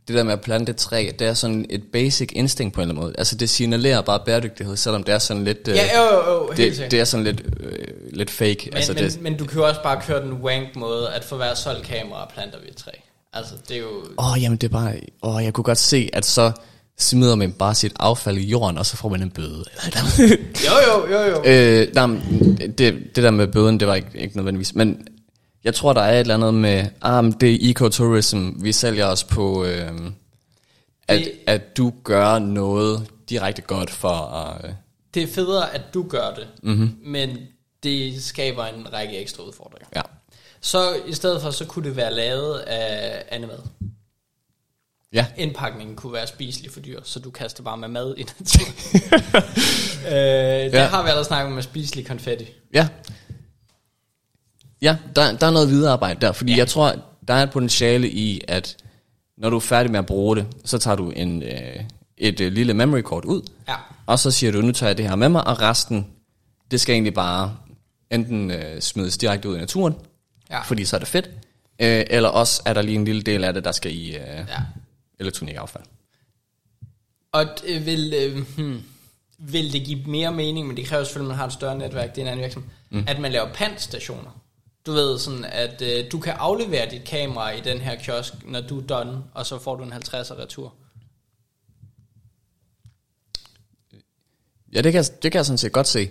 det 0.09 0.17
der 0.17 0.23
med 0.23 0.33
at 0.33 0.41
plante 0.41 0.71
et 0.71 0.77
træ, 0.77 1.11
det 1.19 1.27
er 1.27 1.35
sådan 1.35 1.67
et 1.71 1.83
basic 1.93 2.29
instinct 2.33 2.75
på 2.75 2.81
en 2.81 2.83
eller 2.83 2.95
anden 2.95 3.05
måde. 3.05 3.15
Altså 3.19 3.37
det 3.37 3.51
signalerer 3.51 4.01
bare 4.01 4.21
bæredygtighed, 4.27 4.77
selvom 4.77 5.03
det 5.03 5.15
er 5.15 5.19
sådan 5.19 5.45
lidt... 5.45 5.69
øh, 5.69 5.77
Ja, 5.77 5.83
jo, 5.99 6.05
jo, 6.05 6.33
jo 6.33 6.53
det, 6.57 6.87
det 6.91 7.01
er 7.01 7.05
sådan 7.05 7.25
lidt, 7.25 7.43
øh, 7.61 7.87
lidt 8.13 8.31
fake. 8.31 8.59
Men, 8.65 8.77
altså, 8.77 8.93
men, 8.93 9.05
det, 9.05 9.23
men 9.23 9.37
du 9.37 9.47
kan 9.47 9.59
jo 9.59 9.69
også 9.69 9.83
bare 9.83 10.01
køre 10.07 10.23
den 10.23 10.33
wank 10.33 10.77
måde, 10.77 11.11
at 11.11 11.25
for 11.25 11.37
hver 11.37 11.55
solgt 11.55 11.87
kamera 11.87 12.31
planter 12.35 12.59
vi 12.63 12.69
et 12.69 12.77
træ. 12.77 12.91
Altså, 13.33 13.55
det 13.69 13.77
er 13.77 13.81
jo... 13.81 14.05
Åh, 14.19 14.33
oh, 14.33 14.43
jamen 14.43 14.59
det 14.59 14.67
er 14.67 14.73
bare... 14.73 14.95
Åh, 15.23 15.35
oh, 15.35 15.45
jeg 15.45 15.53
kunne 15.53 15.65
godt 15.65 15.79
se, 15.79 16.11
at 16.13 16.27
så 16.27 16.53
smider 16.99 17.35
man 17.35 17.53
bare 17.53 17.75
sit 17.75 17.93
affald 18.01 18.39
i 18.39 18.47
jorden, 18.47 18.79
og 18.79 18.87
så 18.87 18.97
får 18.97 19.09
man 19.09 19.23
en 19.23 19.31
bøde. 19.31 19.65
Jo, 20.67 20.73
jo, 20.89 21.17
jo, 21.17 21.21
jo. 21.25 21.45
øh, 21.51 21.95
nej, 21.95 22.07
det, 22.79 22.95
det 23.17 23.25
der 23.25 23.31
med 23.31 23.47
bøden, 23.47 23.81
det 23.81 23.89
var 23.89 23.95
ikke, 23.95 24.09
ikke 24.15 24.37
nødvendigvis. 24.37 24.75
Men 24.75 25.07
jeg 25.65 25.75
tror, 25.75 25.93
der 25.93 26.01
er 26.01 26.13
et 26.15 26.21
eller 26.21 26.35
andet 26.35 26.55
med, 26.55 26.87
ah, 27.03 27.33
det 27.41 27.55
er 27.55 27.59
ecotourism, 27.71 28.51
vi 28.57 28.73
sælger 28.73 29.07
os 29.07 29.25
på, 29.25 29.65
øh, 29.65 29.91
at, 31.09 31.19
Det- 31.19 31.33
at 31.47 31.77
du 31.77 31.93
gør 32.05 32.39
noget 32.39 33.11
direkte 33.29 33.63
godt 33.63 33.91
for 33.91 34.09
at... 34.09 34.65
Øh, 34.65 34.71
Det 35.15 35.23
er 35.23 35.27
federe, 35.27 35.75
at 35.75 35.83
du 35.95 36.03
gør 36.09 36.35
det, 36.37 36.49
Mhm. 36.63 36.73
mm-hmm. 36.75 36.97
men 37.11 37.39
det 37.83 38.23
skaber 38.23 38.65
en 38.67 38.93
række 38.93 39.19
ekstra 39.19 39.43
udfordringer. 39.43 39.89
ja. 39.97 40.03
Så 40.61 40.97
i 41.07 41.13
stedet 41.13 41.43
for, 41.43 41.51
så 41.51 41.65
kunne 41.65 41.89
det 41.89 41.97
være 41.97 42.13
lavet 42.15 42.59
af 42.59 43.25
animad. 43.31 43.59
Ja, 45.13 45.27
Indpakningen 45.37 45.97
kunne 45.97 46.13
være 46.13 46.27
spiselig 46.27 46.71
for 46.71 46.81
dyr, 46.81 47.01
så 47.05 47.21
du 47.21 47.31
kaster 47.31 47.63
bare 47.63 47.77
med 47.77 47.89
mad 47.89 48.15
i 48.19 48.23
naturen. 48.23 48.75
øh, 50.07 50.13
det 50.13 50.73
Ja. 50.73 50.83
ja. 50.83 50.87
har 50.87 51.03
vi 51.03 51.09
allerede 51.09 51.25
snakket 51.25 51.47
om 51.47 51.53
med 51.53 51.63
spiselig 51.63 52.07
konfetti. 52.07 52.45
ja. 52.75 52.89
Ja, 54.83 54.97
der, 55.17 55.37
der 55.37 55.47
er 55.47 55.51
noget 55.51 55.69
videre 55.69 55.93
arbejde 55.93 56.21
der, 56.21 56.33
fordi 56.33 56.53
ja. 56.53 56.59
Jeg 56.59 56.69
tror, 56.69 56.95
der 57.29 57.35
er 57.35 57.43
et 57.43 57.51
potentiale 57.51 58.11
i, 58.11 58.41
at 58.49 58.77
når 59.39 59.51
du 59.51 59.57
er 59.57 59.61
færdig 59.61 59.93
med 59.93 59.99
at 59.99 60.07
bruge 60.07 60.37
det, 60.37 60.47
så 60.65 60.79
tager 60.79 60.97
du 60.97 61.11
en, 61.11 61.43
øh, 61.43 61.85
et 62.19 62.41
øh, 62.41 62.53
lille 62.53 62.75
memory 62.75 63.01
card 63.03 63.25
ud, 63.25 63.43
Ja. 63.69 63.75
Og 64.07 64.19
så 64.19 64.31
siger 64.31 64.53
du, 64.53 64.61
nu 64.61 64.73
tager 64.73 64.89
jeg 64.91 64.99
det 64.99 65.09
her 65.09 65.17
med 65.17 65.29
mig, 65.29 65.47
og 65.47 65.61
resten, 65.61 66.07
det 66.71 66.81
skal 66.81 66.93
egentlig 66.93 67.15
bare 67.15 67.57
enten 68.11 68.51
øh, 68.51 68.81
smides 68.81 69.19
direkte 69.19 69.49
ud 69.49 69.57
i 69.57 69.59
naturen, 69.59 69.95
Ja. 70.51 70.61
fordi 70.63 70.85
så 70.85 70.97
er 70.97 70.99
det 70.99 71.09
fedt, 71.09 71.27
øh, 71.79 72.05
eller 72.11 72.29
også 72.29 72.63
er 72.67 72.75
der 72.75 72.83
lige 72.83 72.95
en 72.95 73.05
lille 73.05 73.23
del 73.23 73.45
af 73.45 73.55
det, 73.55 73.65
der 73.65 73.73
skal 73.73 73.95
i 73.95 74.09
øh, 74.09 74.23
ja. 74.27 74.45
elektronikaffald. 75.21 75.85
Og 77.33 77.45
det 77.67 77.87
vil, 77.87 78.15
øh, 78.17 78.45
hmm, 78.57 78.83
vil 79.39 79.73
det 79.73 79.85
give 79.85 80.03
mere 80.07 80.33
mening, 80.33 80.67
men 80.67 80.77
det 80.77 80.87
kræver 80.87 81.05
selvfølgelig, 81.05 81.27
at 81.27 81.37
man 81.37 81.39
har 81.39 81.47
et 81.47 81.53
større 81.53 81.79
netværk, 81.79 82.15
det 82.15 82.19
er 82.19 82.23
en 82.23 82.29
anden 82.29 82.43
virksomhed, 82.45 82.71
mm. 82.91 83.05
at 83.09 83.21
man 83.21 83.33
laver 83.33 83.49
pantstationer. 83.55 84.31
Du 84.87 84.93
ved 84.93 85.19
sådan, 85.19 85.45
at 85.45 85.83
øh, 85.83 86.13
du 86.13 86.19
kan 86.19 86.33
aflevere 86.33 86.91
dit 86.91 87.05
kamera 87.05 87.51
i 87.51 87.61
den 87.61 87.79
her 87.79 87.95
kiosk, 87.95 88.33
når 88.45 88.61
du 88.61 88.81
er 88.81 88.87
done, 88.87 89.23
og 89.35 89.47
så 89.47 89.59
får 89.59 89.77
du 89.77 89.85
en 89.85 89.93
50'er 89.93 90.39
retur. 90.39 90.75
Ja, 94.73 94.81
det 94.81 94.93
kan, 94.93 95.05
det 95.23 95.33
kan 95.33 95.39
jeg 95.39 95.47
sådan 95.47 95.59
set 95.59 95.73
godt 95.73 95.87
se. 95.87 96.11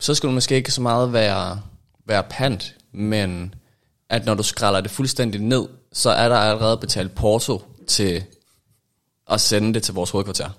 Så 0.00 0.14
skal 0.14 0.26
du 0.26 0.32
måske 0.32 0.54
ikke 0.56 0.70
så 0.70 0.80
meget 0.80 1.12
være, 1.12 1.62
være 2.04 2.22
pant, 2.30 2.76
men 2.92 3.54
at 4.08 4.24
når 4.24 4.34
du 4.34 4.42
skræller 4.42 4.80
det 4.80 4.90
fuldstændig 4.90 5.40
ned, 5.40 5.68
så 5.92 6.10
er 6.10 6.28
der 6.28 6.36
allerede 6.36 6.76
betalt 6.76 7.14
porto 7.14 7.62
til 7.86 8.24
at 9.30 9.40
sende 9.40 9.74
det 9.74 9.82
til 9.82 9.94
vores 9.94 10.10
hovedkvarter. 10.10 10.50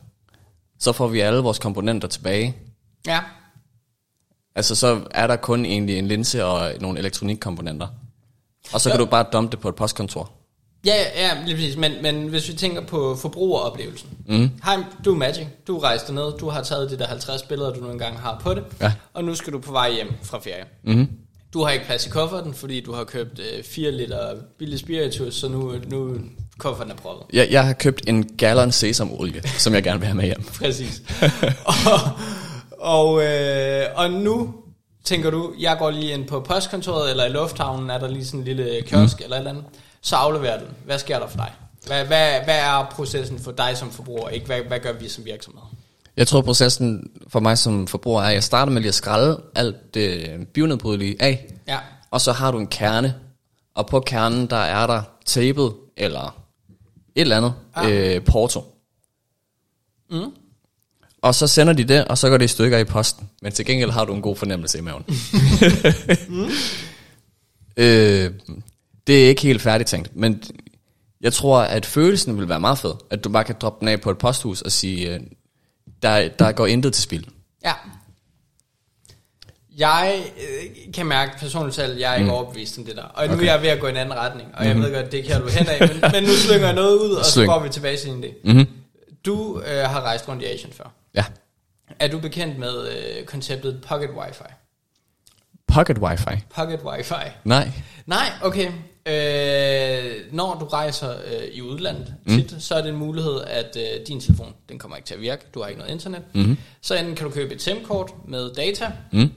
Så 0.80 0.92
får 0.92 1.08
vi 1.08 1.20
alle 1.20 1.40
vores 1.40 1.60
komponenter 1.60 2.08
tilbage, 2.08 2.58
Ja. 3.08 3.20
Altså, 4.56 4.76
så 4.76 5.00
er 5.12 5.28
der 5.28 5.36
kun 5.36 5.66
egentlig 5.66 5.98
en 5.98 6.08
linse 6.08 6.46
og 6.46 6.72
nogle 6.80 7.00
elektronikkomponenter. 7.00 7.88
Og 8.74 8.82
så 8.82 8.90
kan 8.90 9.00
Ja. 9.00 9.06
du 9.06 9.10
bare 9.10 9.26
dumpe 9.34 9.52
det 9.52 9.60
på 9.60 9.70
et 9.70 9.76
postkontor. 9.76 10.32
Ja, 10.86 10.96
ja, 10.96 11.28
ja, 11.28 11.44
lige 11.46 11.56
præcis. 11.56 11.78
Men, 11.78 11.92
men 12.02 12.28
hvis 12.28 12.48
vi 12.50 12.54
tænker 12.54 12.82
på 12.82 13.16
forbrugeroplevelsen. 13.22 14.10
Mm. 14.28 14.50
Hej, 14.64 14.84
du 15.06 15.14
er 15.14 15.18
Magic. 15.18 15.48
Du 15.68 15.80
rejste 15.80 16.14
ned. 16.14 16.38
Du 16.40 16.50
har 16.50 16.64
taget 16.64 16.92
de 16.92 16.98
der 16.98 17.08
50 17.08 17.42
billeder, 17.44 17.74
du 17.74 17.80
nu 17.82 17.92
engang 17.92 18.20
har 18.20 18.40
på 18.44 18.54
det. 18.54 18.64
Ja. 18.82 18.94
Og 19.14 19.24
nu 19.24 19.36
skal 19.36 19.54
du 19.54 19.60
på 19.60 19.72
vej 19.72 19.92
hjem 19.92 20.14
fra 20.24 20.40
ferie. 20.40 20.64
Mm-hmm. 20.84 21.08
Du 21.54 21.64
har 21.64 21.72
ikke 21.72 21.86
plads 21.86 22.06
i 22.06 22.10
kufferten, 22.10 22.54
fordi 22.54 22.82
du 22.82 22.94
har 22.94 23.04
købt 23.04 23.40
øh, 23.40 23.64
4 23.64 23.92
liter 23.92 24.36
billig 24.60 24.80
spiritus, 24.80 25.36
så 25.36 25.48
nu, 25.48 25.74
nu 25.88 26.16
kufferten 26.58 26.92
er 26.92 26.96
proppet. 26.96 27.36
Jeg, 27.36 27.48
jeg 27.52 27.66
har 27.66 27.74
købt 27.74 28.02
en 28.10 28.36
gallon 28.38 28.72
sesamolie, 28.72 29.42
som 29.58 29.74
jeg 29.74 29.84
gerne 29.84 30.00
vil 30.00 30.08
have 30.08 30.16
med 30.18 30.26
hjem. 30.26 30.44
Præcis. 30.62 31.02
og 31.66 31.74
og, 32.84 33.24
øh, 33.24 33.86
og 33.96 34.12
nu 34.12 34.54
tænker 35.04 35.30
du, 35.30 35.54
jeg 35.60 35.78
går 35.80 35.92
lige 35.92 36.14
ind 36.14 36.28
på 36.28 36.40
postkontoret, 36.40 37.10
eller 37.12 37.26
i 37.26 37.30
lufthavnen 37.30 37.90
er 37.90 37.98
der 37.98 38.08
lige 38.08 38.26
sådan 38.26 38.40
en 38.40 38.46
lille 38.46 38.82
kiosk 38.82 39.20
mm. 39.20 39.24
eller 39.24 39.36
et 39.36 39.40
eller 39.40 39.52
andet. 39.52 39.66
Så 40.02 40.16
afleverer 40.16 40.60
du 40.60 40.66
den. 40.66 40.74
Hvad 40.86 41.00
sker 41.00 41.20
der 41.20 41.28
for 41.28 41.38
dig? 41.38 41.52
Hvad, 41.88 42.06
hvad, 42.06 42.32
hvad 42.44 42.60
er 42.60 42.88
processen 42.92 43.40
for 43.40 43.52
dig 43.52 43.78
som 43.78 43.92
forbruger? 43.92 44.30
Ikke 44.30 44.46
hvad, 44.46 44.62
hvad 44.62 44.80
gør 44.80 44.92
vi 44.94 45.10
som 45.10 45.26
virksomhed? 45.26 45.62
Jeg 46.18 46.28
tror, 46.28 46.42
processen 46.42 47.12
for 47.28 47.40
mig 47.40 47.58
som 47.58 47.88
forbruger 47.88 48.22
er, 48.22 48.28
at 48.28 48.34
jeg 48.34 48.44
starter 48.44 48.72
med 48.72 48.82
lige 48.82 48.90
at 48.90 48.96
skrælle 48.96 49.38
alt 49.56 49.94
det 49.94 50.30
bionedbrydelige 50.54 51.16
af. 51.22 51.48
Ja. 51.68 51.80
Og 52.12 52.22
så 52.22 52.32
har 52.32 52.52
du 52.52 52.60
en 52.60 52.68
kerne, 52.68 53.16
og 53.76 53.88
på 53.88 54.00
kernen, 54.00 54.48
der 54.48 54.56
er 54.58 54.88
der 54.88 55.02
tapet, 55.26 55.74
eller 55.98 56.36
et 57.16 57.22
eller 57.22 57.38
andet, 57.38 57.54
Ah. 57.76 57.92
øh, 57.92 58.24
porto. 58.26 58.64
Mm. 60.10 60.32
Og 61.24 61.36
så 61.36 61.48
sender 61.48 61.74
de 61.74 61.84
det, 61.84 62.06
og 62.06 62.18
så 62.18 62.30
går 62.30 62.38
det 62.38 62.46
i 62.46 62.48
stykker 62.48 62.78
i 62.78 62.84
posten. 62.84 63.30
Men 63.42 63.52
til 63.52 63.66
gengæld 63.66 63.92
har 63.92 64.06
du 64.06 64.14
en 64.14 64.22
god 64.22 64.36
fornemmelse 64.36 64.78
i 64.78 64.82
maven. 64.82 65.04
mm. 66.30 66.50
øh, 67.78 68.32
det 69.08 69.24
er 69.24 69.28
ikke 69.28 69.42
helt 69.42 69.62
færdigtænkt, 69.62 70.16
men 70.16 70.44
jeg 71.22 71.34
tror, 71.34 71.60
at 71.60 71.86
følelsen 71.86 72.38
vil 72.40 72.50
være 72.50 72.60
meget 72.60 72.78
fed. 72.78 72.94
At 73.10 73.24
du 73.24 73.30
bare 73.30 73.44
kan 73.44 73.56
droppe 73.62 73.80
den 73.80 73.88
af 73.88 74.02
på 74.02 74.12
et 74.12 74.18
posthus 74.18 74.62
og 74.62 74.72
sige, 74.72 75.14
øh, 75.14 75.20
der, 76.02 76.28
der 76.40 76.52
går 76.52 76.68
intet 76.68 76.94
til 76.94 77.04
spil. 77.04 77.28
Ja. 77.66 77.74
Jeg 79.78 80.24
øh, 80.38 80.94
kan 80.94 81.06
mærke 81.06 81.32
personligt 81.40 81.76
selv, 81.76 81.94
at 81.94 82.00
jeg 82.00 82.12
er 82.12 82.16
ikke 82.16 82.26
mm. 82.26 82.32
overbevist 82.36 82.78
om 82.78 82.86
det 82.86 82.96
der. 82.96 83.04
Og 83.04 83.28
nu 83.28 83.34
Okay. 83.34 83.46
er 83.48 83.52
jeg 83.52 83.62
ved 83.62 83.70
at 83.70 83.80
gå 83.80 83.88
i 83.88 83.90
en 83.90 83.98
anden 83.98 84.16
retning. 84.18 84.50
Og 84.54 84.66
jeg 84.66 84.76
ved 84.78 84.94
godt, 84.94 85.12
det 85.12 85.26
kan 85.26 85.42
du 85.42 85.48
hen 85.48 85.68
af. 85.68 85.80
Men, 85.80 86.12
men 86.12 86.24
nu 86.24 86.30
slynger 86.30 86.66
jeg 86.66 86.76
noget 86.76 86.98
ud, 87.00 87.12
og 87.12 87.26
Slyng. 87.26 87.48
så 87.48 87.54
går 87.54 87.64
vi 87.64 87.70
tilbage 87.70 87.98
til 87.98 88.10
din 88.10 88.24
idé. 88.24 88.28
Mm-hmm. 88.44 88.68
Du 89.26 89.60
øh, 89.62 89.84
har 89.90 90.02
rejst 90.02 90.28
rundt 90.28 90.44
i 90.44 90.46
Asien 90.46 90.74
før. 90.74 90.94
Ja. 91.16 91.26
Er 92.00 92.08
du 92.08 92.20
bekendt 92.20 92.58
med 92.60 92.88
øh, 92.90 93.26
konceptet 93.26 93.82
Pocket 93.88 94.10
Wi-Fi? 94.10 94.54
Pocket 95.68 95.98
wifi. 95.98 96.44
Pocket 96.56 96.80
Wi-Fi. 96.80 97.30
Nej. 97.44 97.72
Nej, 98.06 98.26
okay. 98.44 98.72
Øh, 99.06 100.34
når 100.34 100.58
du 100.60 100.66
rejser 100.66 101.12
øh, 101.12 101.44
i 101.52 101.62
udlandet 101.62 102.16
tit, 102.28 102.56
så 102.60 102.76
er 102.76 102.82
det 102.82 102.90
en 102.90 102.96
mulighed, 102.96 103.42
at 103.48 103.78
øh, 103.80 104.08
din 104.08 104.22
telefon, 104.22 104.54
den 104.70 104.80
kommer 104.80 104.98
ikke 104.98 105.08
til 105.08 105.14
at 105.14 105.22
virke. 105.22 105.46
Du 105.54 105.62
har 105.62 105.68
ikke 105.68 105.80
noget 105.80 105.94
internet. 105.94 106.22
Mm-hmm. 106.34 106.58
Så 106.82 106.96
enten 106.96 107.16
kan 107.16 107.28
du 107.28 107.32
købe 107.34 107.54
et 107.54 107.62
SIM-kort 107.62 108.12
med 108.28 108.54
data, 108.54 108.92
Mm. 109.12 109.32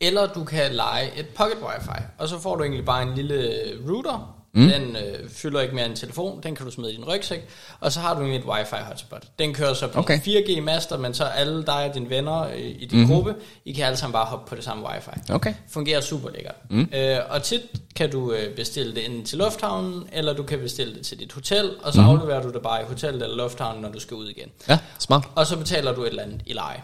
eller 0.00 0.26
du 0.32 0.44
kan 0.44 0.72
lege 0.74 1.18
et 1.18 1.28
Pocket 1.28 1.56
Wi-Fi. 1.62 2.02
Og 2.18 2.28
så 2.28 2.38
får 2.38 2.56
du 2.56 2.62
egentlig 2.62 2.84
bare 2.84 3.02
en 3.02 3.14
lille 3.14 3.52
router. 3.88 4.36
Mm. 4.54 4.68
Den 4.68 4.96
øh, 4.96 5.30
fylder 5.30 5.60
ikke 5.60 5.74
mere 5.74 5.84
end 5.84 5.92
en 5.92 5.96
telefon. 5.98 6.40
Den 6.42 6.54
kan 6.54 6.66
du 6.66 6.72
smide 6.72 6.92
i 6.92 6.96
din 6.96 7.04
rygsæk. 7.04 7.48
Og 7.80 7.92
så 7.92 8.00
har 8.00 8.14
du 8.18 8.24
et 8.26 8.40
Wi-Fi 8.42 8.82
hotspot. 8.84 9.24
Den 9.38 9.54
kører 9.54 9.74
så 9.74 9.86
på 9.88 9.98
Okay. 9.98 10.18
okay. 10.20 10.42
4G-master, 10.42 10.96
men 10.96 11.14
så 11.14 11.24
alle 11.24 11.66
dig 11.66 11.88
og 11.88 11.94
dine 11.94 12.10
venner 12.10 12.40
øh, 12.40 12.58
i 12.58 12.86
din 12.86 12.98
mm-hmm. 12.98 13.14
gruppe, 13.14 13.34
I 13.64 13.72
kan 13.72 13.84
alle 13.84 13.96
sammen 13.96 14.12
bare 14.12 14.24
hoppe 14.24 14.48
på 14.48 14.54
det 14.54 14.64
samme 14.64 14.88
Wi-Fi. 14.88 15.32
Okay. 15.34 15.54
Fungerer 15.68 16.00
super 16.00 16.30
lækkert. 16.30 16.54
Mm. 16.70 16.88
Øh, 16.94 17.18
og 17.30 17.42
tit 17.42 17.60
kan 17.96 18.10
du 18.10 18.32
øh, 18.32 18.54
bestille 18.56 18.94
det 18.94 19.04
enten 19.06 19.24
til 19.24 19.38
lufthavnen, 19.38 20.08
eller 20.12 20.32
du 20.32 20.42
kan 20.42 20.58
bestille 20.58 20.94
det 20.94 21.06
til 21.06 21.18
dit 21.18 21.32
hotel, 21.32 21.70
og 21.82 21.92
så 21.92 22.00
mm. 22.00 22.08
afleverer 22.08 22.42
du 22.42 22.52
det 22.52 22.62
bare 22.62 22.82
i 22.82 22.84
hotellet 22.84 23.22
eller 23.22 23.36
lufthavnen, 23.36 23.82
når 23.82 23.88
du 23.92 24.00
skal 24.00 24.14
ud 24.16 24.28
igen. 24.28 24.48
Ja, 24.68 24.78
smart. 24.98 25.28
Og 25.34 25.46
så 25.46 25.56
betaler 25.56 25.94
du 25.94 26.02
et 26.02 26.08
eller 26.08 26.22
andet 26.22 26.42
i 26.46 26.52
leje. 26.52 26.82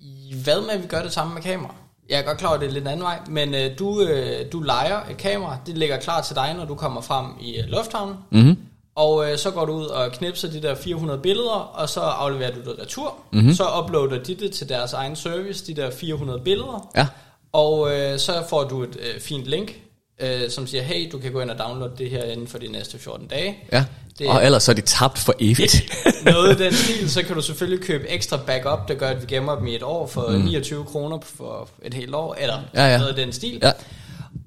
I- 0.00 0.34
Hvad 0.44 0.60
med, 0.60 0.70
at 0.70 0.82
vi 0.82 0.86
gør 0.86 1.02
det 1.02 1.12
samme 1.12 1.34
med 1.34 1.42
kamera? 1.42 1.74
Jeg 2.08 2.18
er 2.18 2.22
godt 2.22 2.38
klar 2.38 2.48
over, 2.48 2.54
at 2.54 2.60
det 2.60 2.68
er 2.68 2.72
lidt 2.72 2.82
en 2.82 2.88
anden 2.88 3.02
vej, 3.02 3.18
men 3.28 3.54
øh, 3.54 3.78
du, 3.78 4.00
øh, 4.02 4.52
du 4.52 4.60
leger 4.60 5.00
et 5.10 5.16
kamera, 5.16 5.56
det 5.66 5.78
ligger 5.78 5.96
klar 5.96 6.20
til 6.22 6.36
dig, 6.36 6.54
når 6.58 6.64
du 6.64 6.74
kommer 6.74 7.00
frem 7.00 7.26
i 7.40 7.56
øh, 7.58 7.64
lufthavnen, 7.68 8.16
Mm-hmm. 8.30 8.56
Og 8.96 9.30
øh, 9.30 9.38
så 9.38 9.50
går 9.50 9.64
du 9.64 9.72
ud 9.72 9.86
og 9.86 10.12
knipser 10.12 10.50
de 10.50 10.62
der 10.62 10.74
400 10.74 11.20
billeder, 11.20 11.70
og 11.74 11.88
så 11.88 12.00
afleverer 12.00 12.50
du 12.54 12.60
det 12.60 12.78
retur. 12.82 13.14
Mm-hmm. 13.32 13.52
Så 13.54 13.64
uploader 13.82 14.22
de 14.22 14.34
det 14.34 14.52
til 14.52 14.68
deres 14.68 14.92
egen 14.92 15.16
service, 15.16 15.66
de 15.66 15.74
der 15.74 15.90
400 15.90 16.40
billeder. 16.40 16.90
Ja. 16.96 17.06
Og 17.52 17.94
øh, 17.94 18.18
så 18.18 18.32
får 18.48 18.64
du 18.64 18.82
et 18.82 18.96
øh, 19.00 19.20
fint 19.20 19.44
link, 19.44 19.72
øh, 20.20 20.50
som 20.50 20.66
siger, 20.66 20.82
hey, 20.82 21.08
du 21.12 21.18
kan 21.18 21.32
gå 21.32 21.40
ind 21.40 21.50
og 21.50 21.58
downloade 21.58 21.92
det 21.98 22.10
her 22.10 22.24
inden 22.24 22.46
for 22.48 22.58
de 22.58 22.68
næste 22.68 22.98
14 22.98 23.26
dage. 23.26 23.58
Ja. 23.72 23.84
Det- 24.18 24.26
Og 24.28 24.44
ellers 24.44 24.62
så 24.62 24.70
er 24.72 24.74
de 24.74 24.80
tabt 24.80 25.18
for 25.18 25.34
evigt. 25.40 25.82
Noget 26.24 26.60
i 26.60 26.64
den 26.64 26.72
stil, 26.72 27.10
så 27.10 27.22
kan 27.22 27.34
du 27.36 27.42
selvfølgelig 27.42 27.84
købe 27.86 28.08
ekstra 28.08 28.36
backup, 28.46 28.88
der 28.88 28.94
gør, 28.94 29.08
at 29.08 29.20
vi 29.20 29.26
gemmer 29.34 29.56
dem 29.58 29.66
i 29.66 29.74
et 29.74 29.82
år 29.82 30.06
for 30.06 30.28
mm. 30.30 30.44
29 30.44 30.84
kroner 30.84 31.18
for 31.22 31.68
et 31.82 31.94
helt 31.94 32.14
år, 32.14 32.34
eller 32.40 32.58
Ja, 32.74 32.86
ja. 32.92 32.98
noget 32.98 33.18
i 33.18 33.20
den 33.22 33.32
stil. 33.32 33.58
ja. 33.62 33.72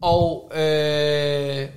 Og 0.01 0.51
øh, 0.55 1.67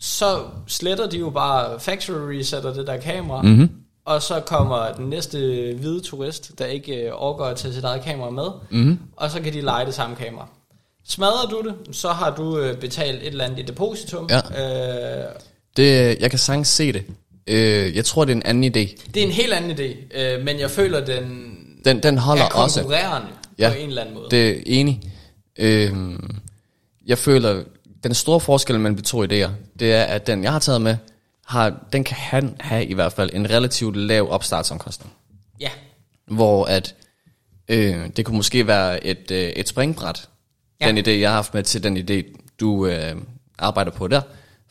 så 0.00 0.38
sletter 0.66 1.06
de 1.08 1.18
jo 1.18 1.30
bare 1.30 1.80
factory 1.80 2.36
resetter 2.38 2.72
det 2.72 2.86
der 2.86 2.96
kamera, 2.96 3.42
Mhm. 3.42 3.50
mm-hmm. 3.50 3.70
og 4.04 4.22
så 4.22 4.40
kommer 4.40 4.92
den 4.92 5.06
næste 5.06 5.38
hvide 5.78 6.00
turist, 6.00 6.58
der 6.58 6.66
ikke 6.66 6.94
øh, 6.94 7.10
overgår 7.14 7.44
at 7.44 7.56
tage 7.56 7.74
sit 7.74 7.84
eget 7.84 8.02
kamera 8.02 8.30
med, 8.30 8.44
Mhm. 8.70 8.78
mm-hmm. 8.80 8.98
og 9.16 9.30
så 9.30 9.40
kan 9.40 9.52
de 9.52 9.60
lege 9.60 9.86
det 9.86 9.94
samme 9.94 10.16
kamera. 10.16 10.46
Smadrer 11.06 11.48
du 11.48 11.62
det, 11.68 11.96
så 11.96 12.08
har 12.08 12.34
du 12.36 12.58
øh, 12.58 12.76
betalt 12.76 13.22
et 13.22 13.26
eller 13.28 13.44
andet 13.44 13.58
i 13.58 13.62
depositum. 13.62 14.28
Ja. 14.30 14.38
Øh, 15.20 15.32
Det, 15.76 16.18
jeg 16.20 16.30
kan 16.30 16.38
sagtens 16.38 16.68
se 16.68 16.92
det. 16.92 17.04
Øh, 17.46 17.96
jeg 17.96 18.04
tror, 18.04 18.24
det 18.24 18.32
er 18.32 18.36
en 18.36 18.42
anden 18.42 18.64
idé. 18.64 19.08
det 19.14 19.22
er 19.22 19.26
en 19.26 19.32
helt 19.32 19.52
anden 19.52 19.70
idé, 19.78 20.18
øh, 20.20 20.44
men 20.44 20.58
jeg 20.60 20.70
føler, 20.70 21.04
den 21.04 21.56
Den, 21.84 22.02
den 22.02 22.18
holder 22.18 22.44
er 22.44 22.48
også. 22.48 22.80
konkurrerende 22.80 23.28
Ja, 23.58 23.68
på 23.68 23.74
en 23.74 23.88
eller 23.88 24.02
anden 24.02 24.14
måde. 24.14 24.26
Det 24.30 24.50
er 24.50 24.62
enig. 24.66 25.00
Øhm, 25.58 26.40
jeg 27.06 27.18
føler, 27.18 27.62
den 28.04 28.14
store 28.14 28.40
forskel 28.40 28.80
mellem 28.80 28.96
de 28.96 29.02
to 29.02 29.24
idéer, 29.24 29.48
det 29.78 29.92
er, 29.92 30.02
at 30.04 30.26
den, 30.26 30.44
jeg 30.44 30.52
har 30.52 30.58
taget 30.58 30.80
med, 30.82 30.96
har, 31.46 31.86
den 31.92 32.04
kan 32.04 32.16
han 32.16 32.56
have 32.60 32.84
i 32.84 32.94
hvert 32.94 33.12
fald 33.12 33.30
en 33.32 33.50
relativt 33.50 33.96
lav 33.96 34.30
opstartsomkostning. 34.32 35.12
Ja, 35.60 35.70
Hvor 36.26 36.64
at 36.64 36.94
øh, 37.68 37.96
det 38.16 38.24
kunne 38.24 38.36
måske 38.36 38.66
være 38.66 39.06
et, 39.06 39.30
øh, 39.30 39.38
et 39.48 39.68
springbræt, 39.68 40.28
Ja. 40.80 40.86
den 40.86 40.98
idé, 40.98 41.10
jeg 41.10 41.30
har 41.30 41.36
haft 41.36 41.54
med 41.54 41.62
til 41.62 41.82
den 41.82 41.96
idé, 41.96 42.40
du 42.60 42.86
øh, 42.86 43.16
arbejder 43.58 43.90
på 43.90 44.08
der. 44.08 44.20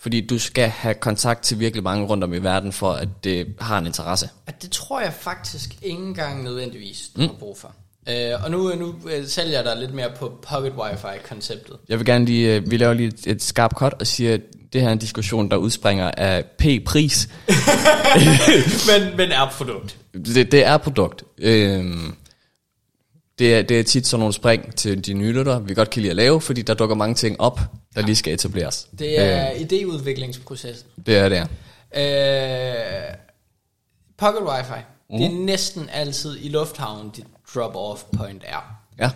Fordi 0.02 0.28
du 0.28 0.40
skal 0.40 0.70
have 0.70 0.94
kontakt 0.94 1.44
til 1.44 1.60
virkelig 1.60 1.84
mange 1.84 2.06
rundt 2.06 2.24
om 2.24 2.34
i 2.34 2.38
verden, 2.38 2.74
for 2.74 2.92
at 2.92 3.08
det 3.24 3.48
har 3.62 3.78
en 3.78 3.86
interesse. 3.86 4.30
at 4.48 4.62
det 4.62 4.72
tror 4.72 5.02
jeg 5.02 5.14
faktisk 5.14 5.76
ikke 5.82 6.02
engang 6.02 6.44
nødvendigvis, 6.44 7.10
du 7.16 7.22
mm. 7.22 7.28
har 7.28 7.36
brug 7.40 7.58
for. 7.58 7.76
Øh, 8.10 8.44
og 8.44 8.52
nu, 8.52 8.76
nu 8.76 8.96
øh, 9.12 9.28
sælger 9.28 9.56
jeg 9.56 9.66
dig 9.66 9.78
lidt 9.78 9.94
mere 9.94 10.10
på 10.20 10.32
Pocket 10.50 10.74
Wi-Fi-konceptet. 10.74 11.76
Jeg 11.90 12.00
vil 12.00 12.06
gerne 12.06 12.26
lige, 12.26 12.56
øh, 12.56 12.72
vi 12.72 12.78
laver 12.78 12.94
lige 12.94 13.08
et, 13.08 13.28
et 13.28 13.44
skarpt 13.44 13.74
cut 13.74 13.94
og 14.00 14.08
siger, 14.08 14.34
at 14.34 14.42
det 14.74 14.82
her 14.82 14.88
er 14.88 14.94
en 14.94 15.00
diskussion, 15.00 15.52
der 15.52 15.58
udspringer 15.58 16.12
af 16.18 16.44
P-pris. 16.46 17.30
men, 18.90 19.18
men 19.18 19.32
er 19.32 19.54
produkt. 19.58 19.98
Det, 20.14 20.52
det 20.52 20.66
er 20.66 20.78
produkt. 20.78 21.24
Øhm, 21.38 22.16
det, 23.40 23.56
er, 23.56 23.62
det 23.62 23.80
er 23.80 23.84
tit 23.84 24.08
sådan 24.08 24.20
nogle 24.20 24.34
spring 24.34 24.76
til 24.76 25.06
de 25.06 25.14
nye 25.14 25.32
lyttere, 25.32 25.66
vi 25.66 25.74
godt 25.74 25.90
kan 25.90 26.02
lide 26.02 26.10
at 26.10 26.16
lave, 26.16 26.42
fordi 26.42 26.62
der 26.62 26.74
dukker 26.74 26.96
mange 26.96 27.16
ting 27.16 27.42
op, 27.42 27.60
der 27.96 28.02
lige 28.02 28.16
skal 28.16 28.34
etableres. 28.34 28.88
Det 29.00 29.20
er 29.20 29.52
øh. 29.52 29.62
idéudviklingsprocessen. 29.62 30.88
Det 31.06 31.18
er 31.18 31.30
det, 31.30 31.48
er. 31.92 33.10
Øh, 33.10 33.16
Pocket 34.18 34.42
Wi-Fi. 34.42 34.80
Mm. 35.10 35.18
Det 35.18 35.26
er 35.26 35.46
næsten 35.46 35.90
altid 35.92 36.38
i 36.42 36.50
lufthavnen, 36.50 37.10
dit 37.10 37.26
drop-off 37.56 38.18
point 38.18 38.44
er. 38.48 38.82
Ja. 39.00 39.10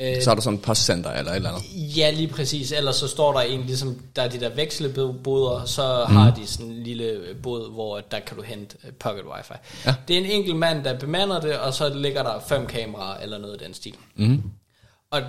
Øh, 0.00 0.22
Så 0.22 0.30
er 0.30 0.34
der 0.34 0.42
sådan 0.42 0.58
et 0.58 0.64
postcenter 0.64 1.10
eller 1.12 1.30
et 1.32 1.36
eller 1.36 1.50
andet. 1.50 1.96
Ja, 1.96 2.10
lige 2.10 2.28
præcis. 2.28 2.72
Ellers 2.72 2.96
så 2.96 3.08
står 3.08 3.32
der 3.32 3.40
en, 3.40 3.60
ligesom 3.60 4.02
der 4.16 4.22
er 4.22 4.28
de 4.28 4.40
der 4.40 4.48
vekselboder, 4.54 5.64
så 5.64 6.06
mm. 6.08 6.16
har 6.16 6.30
de 6.30 6.46
sådan 6.46 6.66
en 6.66 6.82
lille 6.82 7.20
bod, 7.42 7.72
hvor 7.72 8.00
der 8.00 8.20
kan 8.20 8.36
du 8.36 8.42
hente 8.42 8.76
øh, 8.84 8.92
pocket 8.92 9.24
wifi. 9.36 9.52
Ja. 9.86 9.94
Det 10.08 10.16
er 10.16 10.20
en 10.20 10.26
enkelt 10.26 10.56
mand, 10.56 10.84
der 10.84 10.98
bemander 10.98 11.40
det, 11.40 11.58
og 11.58 11.74
så 11.74 11.94
ligger 11.94 12.22
der 12.22 12.40
fem 12.48 12.66
kameraer 12.66 13.20
eller 13.20 13.38
noget 13.38 13.62
i 13.62 13.64
den 13.64 13.74
stil. 13.74 13.94
Mm. 14.16 14.42
Og 15.10 15.22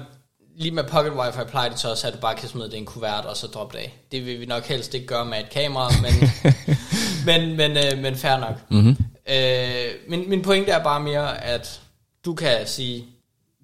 lige 0.58 0.71
med 0.71 0.84
pocket 0.84 1.13
wifi 1.13 1.39
plejer 1.49 1.69
det 1.69 1.80
så 1.80 1.89
også, 1.91 2.08
at 2.08 2.13
du 2.13 2.19
bare 2.19 2.36
kan 2.36 2.49
smide 2.49 2.65
det 2.67 2.73
i 2.73 2.77
en 2.77 2.86
kuvert 2.86 3.25
og 3.25 3.38
så 3.38 3.47
droppe 3.47 3.77
det 3.77 3.84
af. 3.84 3.99
Det 4.12 4.25
vil 4.25 4.39
vi 4.39 4.45
nok 4.45 4.63
helst 4.63 4.93
ikke 4.93 5.08
gøre 5.08 5.25
med 5.25 5.39
et 5.39 5.49
kamera, 5.49 5.91
men, 6.01 6.30
men, 7.27 7.58
men, 7.58 7.77
øh, 7.77 8.01
men 8.01 8.15
fair 8.15 8.38
nok. 8.38 8.56
Mm-hmm. 8.71 8.97
Øh, 9.30 10.10
min, 10.10 10.30
min 10.30 10.41
pointe 10.41 10.71
er 10.71 10.84
bare 10.84 10.99
mere, 10.99 11.43
at 11.43 11.82
du 12.25 12.34
kan 12.34 12.67
sige, 12.67 13.06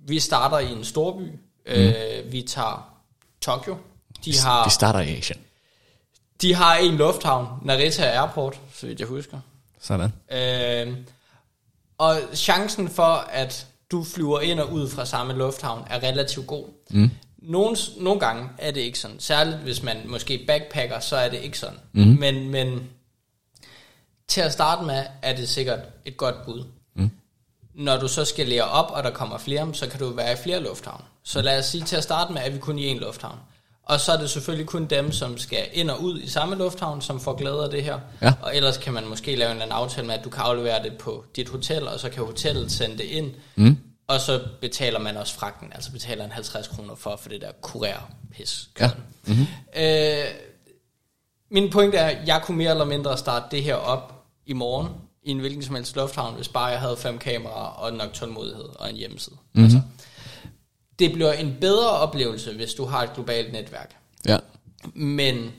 vi 0.08 0.20
starter 0.20 0.60
i 0.60 0.72
en 0.72 0.84
storby, 0.84 1.32
øh, 1.66 1.94
vi 2.32 2.42
tager 2.42 3.00
Tokyo, 3.42 3.78
de 4.26 4.40
har, 4.40 4.64
Vi 4.66 4.70
starter 4.70 5.00
i 5.00 5.18
Asien. 5.18 5.40
de 6.42 6.54
har 6.56 6.76
en 6.76 6.96
lufthavn, 6.96 7.48
Narita 7.62 8.04
Airport, 8.04 8.60
så 8.74 8.88
vidt 8.88 9.00
jeg 9.00 9.08
husker. 9.08 9.40
Sådan. 9.82 10.14
Øh, 10.32 10.98
og 11.98 12.20
chancen 12.36 12.90
for, 12.90 13.14
at 13.32 13.68
du 13.92 14.04
flyver 14.04 14.40
ind 14.40 14.60
og 14.60 14.72
ud 14.72 14.90
fra 14.90 15.06
samme 15.06 15.34
lufthavn, 15.34 15.88
er 15.90 16.04
relativt 16.04 16.48
god. 16.48 16.66
Mm. 16.90 17.12
Nogle, 17.38 17.78
nogle 18.00 18.20
gange 18.20 18.50
er 18.58 18.72
det 18.72 18.82
ikke 18.82 19.00
sådan. 19.00 19.20
Særligt 19.20 19.58
hvis 19.58 19.84
man 19.84 19.98
måske 20.06 20.44
backpacker, 20.48 21.00
så 21.00 21.16
er 21.16 21.30
det 21.30 21.40
ikke 21.40 21.60
sådan. 21.60 21.80
Mm. 21.92 22.02
Men, 22.20 22.50
men 22.50 22.90
til 24.28 24.42
at 24.42 24.54
starte 24.54 24.86
med, 24.86 25.04
er 25.22 25.36
det 25.36 25.50
sikkert 25.50 25.80
et 26.06 26.18
godt 26.18 26.36
bud. 26.46 26.66
Mm. 26.96 27.10
Når 27.76 27.98
du 27.98 28.08
så 28.08 28.26
skal 28.26 28.48
lære 28.48 28.64
op, 28.64 28.92
og 28.92 29.04
der 29.04 29.10
kommer 29.10 29.38
flere, 29.38 29.74
så 29.74 29.90
kan 29.90 30.00
du 30.00 30.10
være 30.10 30.34
i 30.34 30.36
flere 30.44 30.60
lufthavne. 30.60 31.04
Så 31.24 31.42
lad 31.42 31.60
os 31.60 31.66
sige, 31.66 31.84
til 31.84 31.96
at 31.96 32.04
starte 32.04 32.34
med, 32.34 32.42
at 32.42 32.54
vi 32.54 32.60
kun 32.60 32.80
i 32.80 32.94
én 32.94 33.00
lufthavn. 33.00 33.38
Og 33.84 34.00
så 34.00 34.12
er 34.12 34.18
det 34.18 34.30
selvfølgelig 34.30 34.68
kun 34.68 34.86
dem, 34.86 35.12
som 35.12 35.38
skal 35.38 35.68
ind 35.74 35.90
og 35.90 36.02
ud 36.02 36.20
i 36.20 36.30
samme 36.30 36.56
lufthavn, 36.56 37.02
som 37.02 37.20
får 37.20 37.36
glæde 37.36 37.64
af 37.64 37.70
det 37.70 37.84
her. 37.84 38.00
Ja. 38.22 38.34
Og 38.42 38.56
ellers 38.56 38.78
kan 38.78 38.94
man 38.94 39.08
måske 39.08 39.36
lave 39.36 39.52
en 39.52 39.52
eller 39.52 39.66
anden 39.66 39.78
aftale 39.78 40.08
med, 40.08 40.16
at 40.16 40.24
du 40.24 40.30
kan 40.30 40.44
aflevere 40.44 40.84
det 40.84 40.98
på 40.98 41.26
dit 41.36 41.50
hotel, 41.50 41.88
og 41.88 42.00
så 42.00 42.10
kan 42.10 42.24
hotellet 42.24 42.72
sende 42.72 42.98
det 42.98 43.04
ind. 43.04 43.32
Mm. 43.56 43.78
Og 44.08 44.22
så 44.22 44.42
betaler 44.62 45.00
man 45.00 45.18
også 45.18 45.36
fragten, 45.36 45.72
altså 45.74 45.92
betaler 45.92 46.26
en 46.26 46.32
50 46.32 46.68
kroner 46.68 46.96
for, 46.96 47.16
for 47.16 47.30
det 47.30 47.42
der 47.42 47.52
kurér-pis. 47.66 48.70
Ja. 48.80 48.90
Mm-hmm. 49.26 49.48
Øh, 49.76 50.26
min 51.50 51.70
pointe 51.70 51.98
er, 51.98 52.06
at 52.06 52.28
jeg 52.28 52.42
kunne 52.44 52.58
mere 52.58 52.72
eller 52.72 52.86
mindre 52.86 53.18
starte 53.18 53.46
det 53.52 53.64
her 53.64 53.76
op 53.76 54.26
i 54.46 54.54
morgen, 54.54 54.90
i 55.24 55.32
en 55.32 55.40
hvilken 55.40 55.64
som 55.64 55.76
helst 55.76 55.96
lufthavn, 55.96 56.36
hvis 56.36 56.48
bare 56.48 56.66
jeg 56.66 56.80
havde 56.80 56.98
fem 56.98 57.18
kameraer 57.18 57.68
og 57.68 57.94
nok 57.94 58.14
tålmodighed 58.14 58.70
og 58.80 58.90
en 58.90 58.96
hjemmeside. 58.96 59.36
Mm-hmm. 59.36 59.64
Altså, 59.64 59.82
det 61.00 61.14
bliver 61.14 61.34
en 61.34 61.58
bedre 61.62 61.90
oplevelse, 61.90 62.54
hvis 62.54 62.74
du 62.74 62.86
har 62.86 63.04
et 63.04 63.14
globalt 63.14 63.54
netværk. 63.54 63.96
Ja. 64.28 64.38
Men 64.94 65.52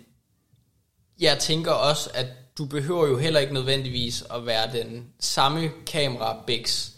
jeg 1.20 1.38
tænker 1.38 1.72
også, 1.72 2.10
at 2.14 2.26
du 2.58 2.64
behøver 2.64 3.06
jo 3.06 3.18
heller 3.18 3.40
ikke 3.40 3.54
nødvendigvis 3.54 4.24
at 4.34 4.46
være 4.46 4.72
den 4.72 5.06
samme 5.20 5.70
kamera 5.86 6.36
bigs 6.46 6.92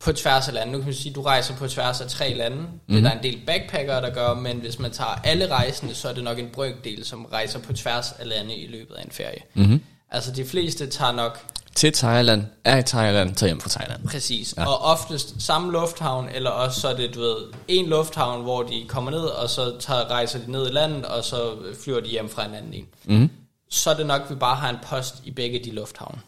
på 0.00 0.12
tværs 0.12 0.48
af 0.48 0.54
lande. 0.54 0.72
Nu 0.72 0.78
kan 0.78 0.84
man 0.84 0.94
sige, 0.94 1.10
at 1.10 1.16
du 1.16 1.22
rejser 1.22 1.56
på 1.56 1.68
tværs 1.68 2.00
af 2.00 2.08
tre 2.08 2.34
lande. 2.34 2.56
Mm. 2.56 2.68
Det 2.88 2.96
er 2.96 3.00
der 3.00 3.10
en 3.10 3.22
del 3.22 3.40
backpackere, 3.46 4.02
der 4.02 4.14
gør, 4.14 4.34
men 4.34 4.58
hvis 4.58 4.78
man 4.78 4.90
tager 4.90 5.20
alle 5.24 5.48
rejsende, 5.50 5.94
så 5.94 6.08
er 6.08 6.12
det 6.12 6.24
nok 6.24 6.38
en 6.38 6.50
brøkdel, 6.52 7.04
som 7.04 7.24
rejser 7.24 7.58
på 7.58 7.72
tværs 7.72 8.12
af 8.12 8.28
lande 8.28 8.56
i 8.56 8.66
løbet 8.66 8.94
af 8.94 9.04
en 9.04 9.10
ferie. 9.10 9.42
Mm-hmm. 9.54 9.82
Altså 10.10 10.32
de 10.32 10.44
fleste 10.44 10.86
tager 10.86 11.12
nok 11.12 11.46
Til 11.74 11.92
Thailand, 11.92 12.44
er 12.64 12.76
i 12.76 12.82
Thailand, 12.82 13.34
tager 13.34 13.48
hjem 13.48 13.60
fra 13.60 13.68
Thailand. 13.68 14.08
Præcis, 14.08 14.54
ja. 14.56 14.66
og 14.66 14.78
oftest 14.78 15.42
samme 15.42 15.72
lufthavn, 15.72 16.28
eller 16.34 16.50
også 16.50 16.80
så 16.80 16.88
er 16.88 16.96
det, 16.96 17.14
du 17.14 17.20
ved, 17.20 17.36
en 17.68 17.86
lufthavn, 17.86 18.42
hvor 18.42 18.62
de 18.62 18.84
kommer 18.88 19.10
ned, 19.10 19.20
og 19.24 19.50
så 19.50 19.76
tager, 19.80 20.10
rejser 20.10 20.38
de 20.38 20.50
ned 20.50 20.70
i 20.70 20.72
landet, 20.72 21.04
og 21.04 21.24
så 21.24 21.56
flyver 21.84 22.00
de 22.00 22.08
hjem 22.08 22.28
fra 22.28 22.46
en 22.46 22.54
anden 22.54 22.74
en. 22.74 22.86
Mm. 23.04 23.30
Så 23.70 23.90
er 23.90 23.94
det 23.94 24.06
nok, 24.06 24.20
at 24.22 24.30
vi 24.30 24.34
bare 24.34 24.56
har 24.56 24.70
en 24.70 24.76
post 24.82 25.14
i 25.24 25.30
begge 25.30 25.64
de 25.64 25.70
lufthavne. 25.70 26.20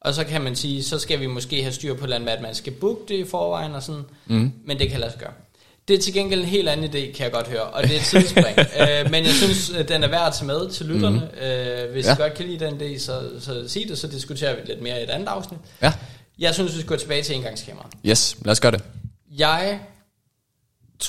Og 0.00 0.14
så 0.14 0.24
kan 0.24 0.42
man 0.42 0.56
sige, 0.56 0.84
så 0.84 0.98
skal 0.98 1.20
vi 1.20 1.26
måske 1.26 1.62
have 1.62 1.72
styr 1.72 1.94
på 1.94 2.06
at 2.28 2.42
man 2.42 2.54
skal 2.54 2.72
booke 2.72 3.00
det 3.08 3.14
i 3.14 3.28
forvejen 3.28 3.74
og 3.74 3.82
sådan, 3.82 4.04
mm. 4.26 4.52
men 4.64 4.78
det 4.78 4.90
kan 4.90 5.00
lade 5.00 5.12
sig 5.12 5.20
gøre. 5.20 5.32
Det 5.88 5.96
er 5.96 5.98
til 5.98 6.12
gengæld 6.12 6.40
en 6.40 6.46
helt 6.46 6.68
anden 6.68 6.86
idé, 6.86 7.12
kan 7.16 7.24
jeg 7.24 7.32
godt 7.32 7.48
høre, 7.48 7.62
og 7.62 7.82
det 7.82 7.92
er 7.92 7.96
et 7.96 8.02
tidsspring. 8.04 8.58
øh, 8.80 9.10
men 9.10 9.24
jeg 9.24 9.32
synes, 9.32 9.70
at 9.70 9.88
den 9.88 10.02
er 10.02 10.08
værd 10.08 10.26
at 10.26 10.32
tage 10.32 10.46
med 10.46 10.70
til 10.70 10.86
lytterne. 10.86 11.28
Mm. 11.34 11.46
Øh, 11.46 11.92
hvis 11.92 12.06
ja. 12.06 12.12
I 12.12 12.16
godt 12.16 12.34
kan 12.34 12.46
lide 12.46 12.64
den 12.64 12.80
idé, 12.80 12.98
så, 12.98 13.20
så 13.40 13.68
sig 13.68 13.82
det, 13.88 13.98
så 13.98 14.06
diskuterer 14.06 14.54
vi 14.54 14.60
lidt 14.64 14.82
mere 14.82 15.00
i 15.00 15.04
et 15.04 15.10
andet 15.10 15.28
afsnit. 15.28 15.60
Ja. 15.82 15.92
Jeg 16.38 16.54
synes, 16.54 16.72
vi 16.74 16.80
skal 16.80 16.88
gå 16.88 16.96
tilbage 16.96 17.22
til 17.22 17.36
engangskameraet. 17.36 17.92
Yes, 18.06 18.36
lad 18.44 18.52
os 18.52 18.60
gøre 18.60 18.72
det. 18.72 18.84
Jeg, 19.38 19.78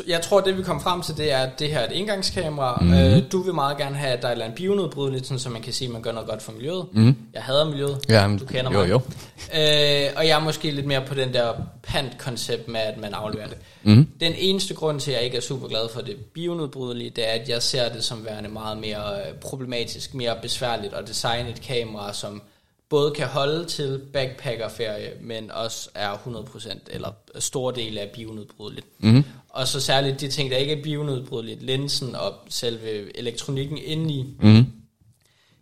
jeg 0.07 0.21
tror, 0.21 0.41
det 0.41 0.57
vi 0.57 0.63
kommer 0.63 0.83
frem 0.83 1.01
til, 1.01 1.17
det 1.17 1.31
er, 1.31 1.37
at 1.37 1.59
det 1.59 1.69
her 1.69 1.79
er 1.79 1.85
et 1.85 1.99
engangskamera. 1.99 2.77
Mm. 2.81 2.93
Øh, 2.93 3.23
du 3.31 3.41
vil 3.41 3.53
meget 3.53 3.77
gerne 3.77 3.95
have, 3.95 4.11
at 4.13 4.21
der 4.21 4.27
er 4.27 4.31
et 4.31 4.35
eller 4.35 4.45
andet 4.45 4.57
bionedbrydeligt, 4.57 5.25
sådan, 5.25 5.39
så 5.39 5.49
man 5.49 5.61
kan 5.61 5.73
sige, 5.73 5.87
at 5.87 5.93
man 5.93 6.01
gør 6.01 6.11
noget 6.11 6.29
godt 6.29 6.41
for 6.41 6.51
miljøet. 6.51 6.85
Mm. 6.91 7.15
Jeg 7.33 7.43
hader 7.43 7.65
miljøet. 7.65 7.99
Ja, 8.09 8.27
men- 8.27 8.37
du 8.37 8.45
kender 8.45 8.71
jo, 8.71 8.79
mig. 8.79 8.89
jo. 8.89 8.95
Øh, 8.95 10.09
og 10.17 10.27
jeg 10.27 10.35
er 10.35 10.39
måske 10.39 10.71
lidt 10.71 10.85
mere 10.85 11.01
på 11.07 11.13
den 11.13 11.33
der 11.33 11.53
pant-koncept 11.83 12.67
med, 12.67 12.79
at 12.79 12.97
man 12.97 13.13
afleverer 13.13 13.47
det. 13.47 13.57
Mm. 13.83 14.07
Den 14.19 14.33
eneste 14.37 14.73
grund 14.73 14.99
til, 14.99 15.11
at 15.11 15.17
jeg 15.17 15.25
ikke 15.25 15.37
er 15.37 15.41
super 15.41 15.67
glad 15.67 15.89
for 15.93 16.01
det 16.01 16.15
bionedbrydelige, 16.15 17.09
det 17.09 17.27
er, 17.29 17.31
at 17.41 17.49
jeg 17.49 17.61
ser 17.63 17.89
det 17.93 18.03
som 18.03 18.25
værende 18.25 18.49
meget 18.49 18.77
mere 18.77 19.13
øh, 19.17 19.33
problematisk, 19.41 20.13
mere 20.13 20.35
besværligt 20.41 20.93
at 20.93 21.07
designe 21.07 21.49
et 21.49 21.61
kamera, 21.61 22.13
som 22.13 22.41
både 22.89 23.11
kan 23.11 23.27
holde 23.27 23.65
til 23.65 24.01
backpackerferie, 24.13 25.11
men 25.21 25.51
også 25.51 25.89
er 25.95 26.13
100% 26.13 26.79
eller 26.91 27.11
store 27.39 27.75
dele 27.75 27.99
af 28.01 28.09
bionedbrydeligt. 28.13 28.85
Mm. 28.99 29.23
Og 29.49 29.67
så 29.67 29.81
særligt 29.81 30.21
de 30.21 30.27
ting, 30.27 30.51
der 30.51 30.57
ikke 30.57 30.79
er 30.79 30.83
bionedbrydeligt, 30.83 31.63
linsen 31.63 32.15
og 32.15 32.33
selve 32.49 33.17
elektronikken 33.17 33.77
indeni, 33.77 34.35
Mm. 34.41 34.65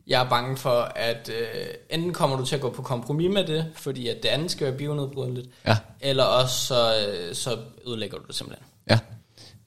Jeg 0.07 0.23
er 0.25 0.29
bange 0.29 0.57
for, 0.57 0.79
at 0.95 1.29
øh, 1.29 1.65
enten 1.89 2.13
kommer 2.13 2.37
du 2.37 2.45
til 2.45 2.55
at 2.55 2.61
gå 2.61 2.69
på 2.69 2.81
kompromis 2.81 3.31
med 3.33 3.43
det, 3.47 3.65
fordi 3.75 4.07
at 4.07 4.23
det 4.23 4.29
andet 4.29 4.51
skal 4.51 4.67
være 4.67 4.77
bionedbrydeligt, 4.77 5.47
Ja. 5.67 5.77
eller 6.01 6.23
også 6.23 6.65
så, 6.67 6.93
øh, 7.07 7.35
så 7.35 7.57
ødelægger 7.87 8.17
du 8.17 8.23
det 8.27 8.35
simpelthen. 8.35 8.65
Ja. 8.89 8.99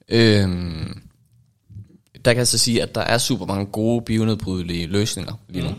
Øhm, 0.09 1.01
der 2.25 2.33
kan 2.33 2.37
jeg 2.37 2.47
så 2.47 2.57
sige, 2.57 2.83
at 2.83 2.95
der 2.95 3.01
er 3.01 3.17
super 3.17 3.45
mange 3.45 3.65
gode 3.65 4.01
bionedbrydelige 4.01 4.87
løsninger 4.87 5.33
lige 5.49 5.63
nu, 5.65 5.69
mm. 5.71 5.75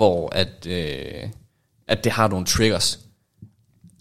Hvor 0.00 0.28
at, 0.34 0.66
øh, 0.66 1.28
at 1.88 2.04
det 2.04 2.12
har 2.12 2.28
nogle 2.28 2.46
triggers. 2.46 2.98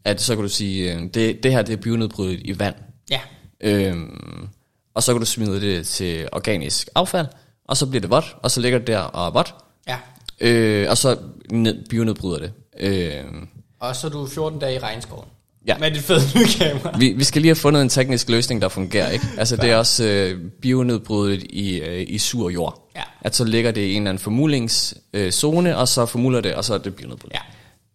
At 0.06 0.22
så 0.22 0.36
kan 0.36 0.44
du 0.44 0.50
sige, 0.50 0.94
øh, 0.94 1.02
det, 1.14 1.44
det 1.44 1.52
her 1.52 1.62
det 1.62 1.74
er 1.74 1.78
bionedbrydeligt 1.78 2.42
i 2.46 2.60
vand. 2.60 2.76
Ja, 3.12 3.20
Øhm, 3.62 4.48
og 4.94 5.04
så 5.04 5.14
kan 5.14 5.20
du 5.20 5.26
smide 5.26 5.62
det 5.62 5.88
til 5.88 6.28
organisk 6.32 6.88
affald, 6.96 7.28
og 7.68 7.78
så 7.78 7.86
bliver 7.86 8.02
det 8.02 8.10
vådt, 8.10 8.36
og 8.44 8.52
så 8.52 8.62
ligger 8.62 8.78
det 8.80 8.88
der 8.88 9.00
og 9.00 9.28
er 9.28 9.32
vådt, 9.32 9.56
ja. 9.88 9.98
øh, 10.42 10.90
og 10.90 10.98
så 10.98 11.18
ned, 11.52 11.90
bionedbryder 11.90 12.40
det. 12.40 12.52
Øh, 12.80 13.24
Og 13.80 13.96
så 13.96 14.08
er 14.08 14.12
du 14.12 14.28
14 14.28 14.60
dage 14.60 14.76
i 14.76 14.80
regnskoven. 14.80 15.26
Ja. 15.68 15.78
Med 15.78 15.92
dit 15.92 16.02
fede 16.02 16.22
nye 16.40 16.46
kamera. 16.60 16.98
vi, 16.98 17.14
vi 17.14 17.24
skal 17.24 17.42
lige 17.42 17.50
have 17.50 17.56
fundet 17.56 17.82
en 17.82 17.90
teknisk 17.90 18.30
løsning, 18.30 18.62
der 18.62 18.70
fungerer, 18.70 19.10
ikke? 19.10 19.26
Altså 19.38 19.56
det 19.56 19.70
er 19.70 19.76
også 19.76 20.04
øh, 20.06 20.42
bionedbrydet 20.62 21.44
i, 21.44 21.80
øh, 21.80 22.06
i 22.10 22.18
sur 22.18 22.50
jord. 22.50 22.88
Ja. 23.00 23.04
At 23.22 23.36
så 23.36 23.44
ligger 23.44 23.72
det 23.72 23.82
i 23.82 23.94
en 23.94 24.02
eller 24.02 24.10
anden 24.10 24.22
formulingszone, 24.22 25.72
øh, 25.74 25.78
og 25.80 25.88
så 25.88 26.06
formuler 26.06 26.42
det, 26.42 26.56
og 26.56 26.66
så 26.66 26.74
er 26.74 26.78
det 26.78 26.96
bionedbrydet. 26.96 27.36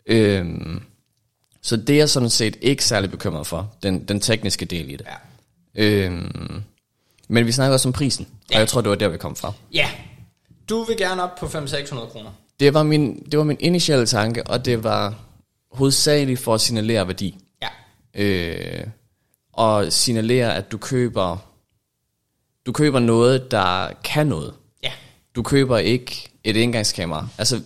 Ja. 0.08 0.14
Øhm, 0.14 0.82
så 1.62 1.76
det 1.76 1.90
er 1.90 1.96
jeg 1.98 2.10
sådan 2.10 2.30
set 2.30 2.56
ikke 2.60 2.84
særlig 2.84 3.10
bekymret 3.10 3.46
for, 3.46 3.72
den, 3.82 4.04
den 4.04 4.20
tekniske 4.20 4.64
del 4.64 4.90
i 4.90 4.96
det. 4.96 5.06
Ja. 5.76 5.84
Øhm, 5.84 6.62
men 7.28 7.46
vi 7.46 7.52
snakker 7.52 7.72
også 7.72 7.88
om 7.88 7.92
prisen, 7.92 8.28
Ja. 8.50 8.56
og 8.56 8.60
jeg 8.60 8.68
tror, 8.68 8.80
det 8.80 8.90
var 8.90 8.96
der, 8.96 9.08
vi 9.08 9.18
kom 9.18 9.36
fra. 9.36 9.52
Ja. 9.72 9.88
Du 10.68 10.82
vil 10.84 10.96
gerne 10.96 11.22
op 11.22 11.36
på 11.38 11.46
500-600 11.46 12.06
kroner. 12.12 12.30
Det 12.60 12.74
var, 12.74 12.82
min, 12.82 13.22
det 13.30 13.38
var 13.38 13.44
min 13.44 13.56
initiale 13.60 14.06
tanke, 14.06 14.46
og 14.46 14.64
det 14.64 14.84
var 14.84 15.14
hovedsageligt 15.72 16.40
for 16.40 16.54
at 16.54 16.60
signalere 16.60 17.06
værdi. 17.06 17.38
Ja. 17.62 17.68
Øh, 18.22 18.86
og 19.52 19.92
signalere, 19.92 20.54
at 20.56 20.72
du 20.72 20.78
køber, 20.78 21.36
du 22.66 22.72
køber 22.72 22.98
noget, 22.98 23.50
der 23.50 23.88
kan 24.04 24.26
noget. 24.26 24.54
Du 25.34 25.42
køber 25.42 25.78
ikke 25.78 26.30
et 26.44 26.62
engangskamera. 26.62 27.26
Altså, 27.38 27.60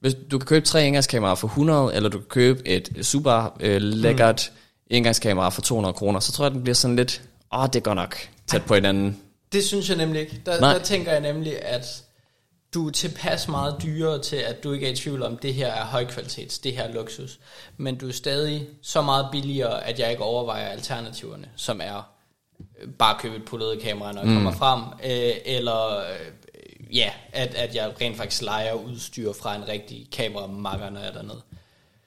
hvis 0.00 0.14
du 0.30 0.38
kan 0.38 0.46
købe 0.46 0.66
tre 0.66 0.86
engangskameraer 0.86 1.34
for 1.34 1.48
100, 1.48 1.94
eller 1.94 2.08
du 2.08 2.18
kan 2.18 2.28
købe 2.28 2.68
et 2.68 2.98
super 3.02 3.56
øh, 3.60 3.82
lækkert 3.82 4.52
mm. 4.52 4.96
engangskamera 4.96 5.48
for 5.48 5.62
200 5.62 5.92
kroner, 5.92 6.20
så 6.20 6.32
tror 6.32 6.44
jeg, 6.44 6.52
den 6.52 6.62
bliver 6.62 6.74
sådan 6.74 6.96
lidt, 6.96 7.22
åh, 7.54 7.66
det 7.72 7.82
går 7.82 7.94
nok 7.94 8.16
tæt 8.46 8.62
på 8.62 8.74
hinanden. 8.74 9.20
Det 9.52 9.64
synes 9.64 9.88
jeg 9.88 9.96
nemlig 9.96 10.20
ikke. 10.20 10.42
Der, 10.46 10.60
Nej. 10.60 10.72
der 10.72 10.82
tænker 10.82 11.12
jeg 11.12 11.20
nemlig, 11.20 11.64
at 11.64 12.04
du 12.74 12.86
er 12.86 12.90
tilpas 12.90 13.48
meget 13.48 13.76
dyrere 13.82 14.22
til, 14.22 14.36
at 14.36 14.64
du 14.64 14.72
ikke 14.72 14.86
er 14.86 14.92
i 14.92 14.96
tvivl 14.96 15.22
om, 15.22 15.36
det 15.36 15.54
her 15.54 15.66
er 15.66 15.84
højkvalitets, 15.84 16.58
det 16.58 16.72
her 16.72 16.82
er 16.82 16.92
luksus. 16.92 17.38
Men 17.76 17.98
du 17.98 18.08
er 18.08 18.12
stadig 18.12 18.66
så 18.82 19.02
meget 19.02 19.28
billigere, 19.32 19.86
at 19.86 19.98
jeg 19.98 20.10
ikke 20.10 20.22
overvejer 20.22 20.68
alternativerne, 20.68 21.48
som 21.56 21.80
er 21.84 22.08
øh, 22.82 22.88
bare 22.88 23.16
købe 23.20 23.36
et 23.36 23.44
pullet 23.44 23.80
kamera, 23.80 24.12
når 24.12 24.20
jeg 24.20 24.30
mm. 24.30 24.34
kommer 24.34 24.52
frem, 24.52 24.82
øh, 25.04 25.32
eller 25.44 25.98
øh, 25.98 26.32
ja, 26.92 27.10
at, 27.32 27.54
at 27.54 27.74
jeg 27.74 27.92
rent 28.00 28.16
faktisk 28.16 28.42
leger 28.42 28.72
udstyr 28.72 29.32
fra 29.32 29.56
en 29.56 29.68
rigtig 29.68 30.08
kameramakker, 30.12 30.90
når 30.90 31.00
jeg 31.00 31.08
er 31.08 31.12
dernede. 31.12 31.40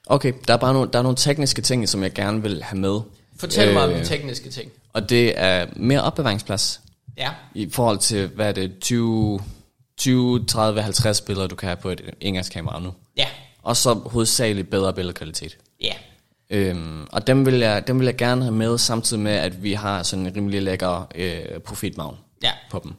Okay, 0.06 0.32
der 0.48 0.54
er 0.54 0.58
bare 0.58 0.72
nogle, 0.72 0.90
der 0.92 0.98
er 0.98 1.02
nogle 1.02 1.16
tekniske 1.16 1.62
ting, 1.62 1.88
som 1.88 2.02
jeg 2.02 2.12
gerne 2.12 2.42
vil 2.42 2.62
have 2.62 2.78
med. 2.78 3.00
Fortæl 3.36 3.68
øh, 3.68 3.74
mig 3.74 3.84
om 3.84 3.90
Øh, 3.90 3.98
de 3.98 4.04
tekniske 4.04 4.50
ting. 4.50 4.70
Og 4.92 5.10
det 5.10 5.32
er 5.40 5.66
mere 5.76 6.02
opbevaringsplads. 6.02 6.80
Ja, 7.16 7.30
I 7.54 7.70
forhold 7.70 7.98
til, 7.98 8.26
hvad 8.26 8.48
er 8.48 8.52
det, 8.52 8.78
20, 8.80 9.40
20 9.96 10.44
30, 10.46 10.82
50 10.82 11.20
billeder, 11.20 11.46
du 11.46 11.54
kan 11.54 11.66
have 11.68 11.76
på 11.76 11.90
et 11.90 12.00
engangskamera 12.20 12.80
nu. 12.80 12.92
ja, 13.16 13.26
Og 13.62 13.76
så 13.76 13.94
hovedsageligt 13.94 14.70
bedre 14.70 14.92
billedkvalitet. 14.92 15.56
ja. 15.80 15.92
Øhm, 16.50 17.06
og 17.12 17.26
dem 17.26 17.46
vil, 17.46 17.54
jeg, 17.54 17.86
dem 17.86 17.98
vil 17.98 18.04
jeg 18.04 18.16
gerne 18.16 18.42
have 18.42 18.54
med, 18.54 18.78
samtidig 18.78 19.22
med, 19.22 19.32
at 19.32 19.62
vi 19.62 19.72
har 19.72 20.02
sådan 20.02 20.26
en 20.26 20.36
rimelig 20.36 20.62
lækker 20.62 21.08
øh, 21.14 21.60
profitmagn 21.60 22.16
Ja. 22.42 22.50
på 22.70 22.80
dem. 22.84 22.92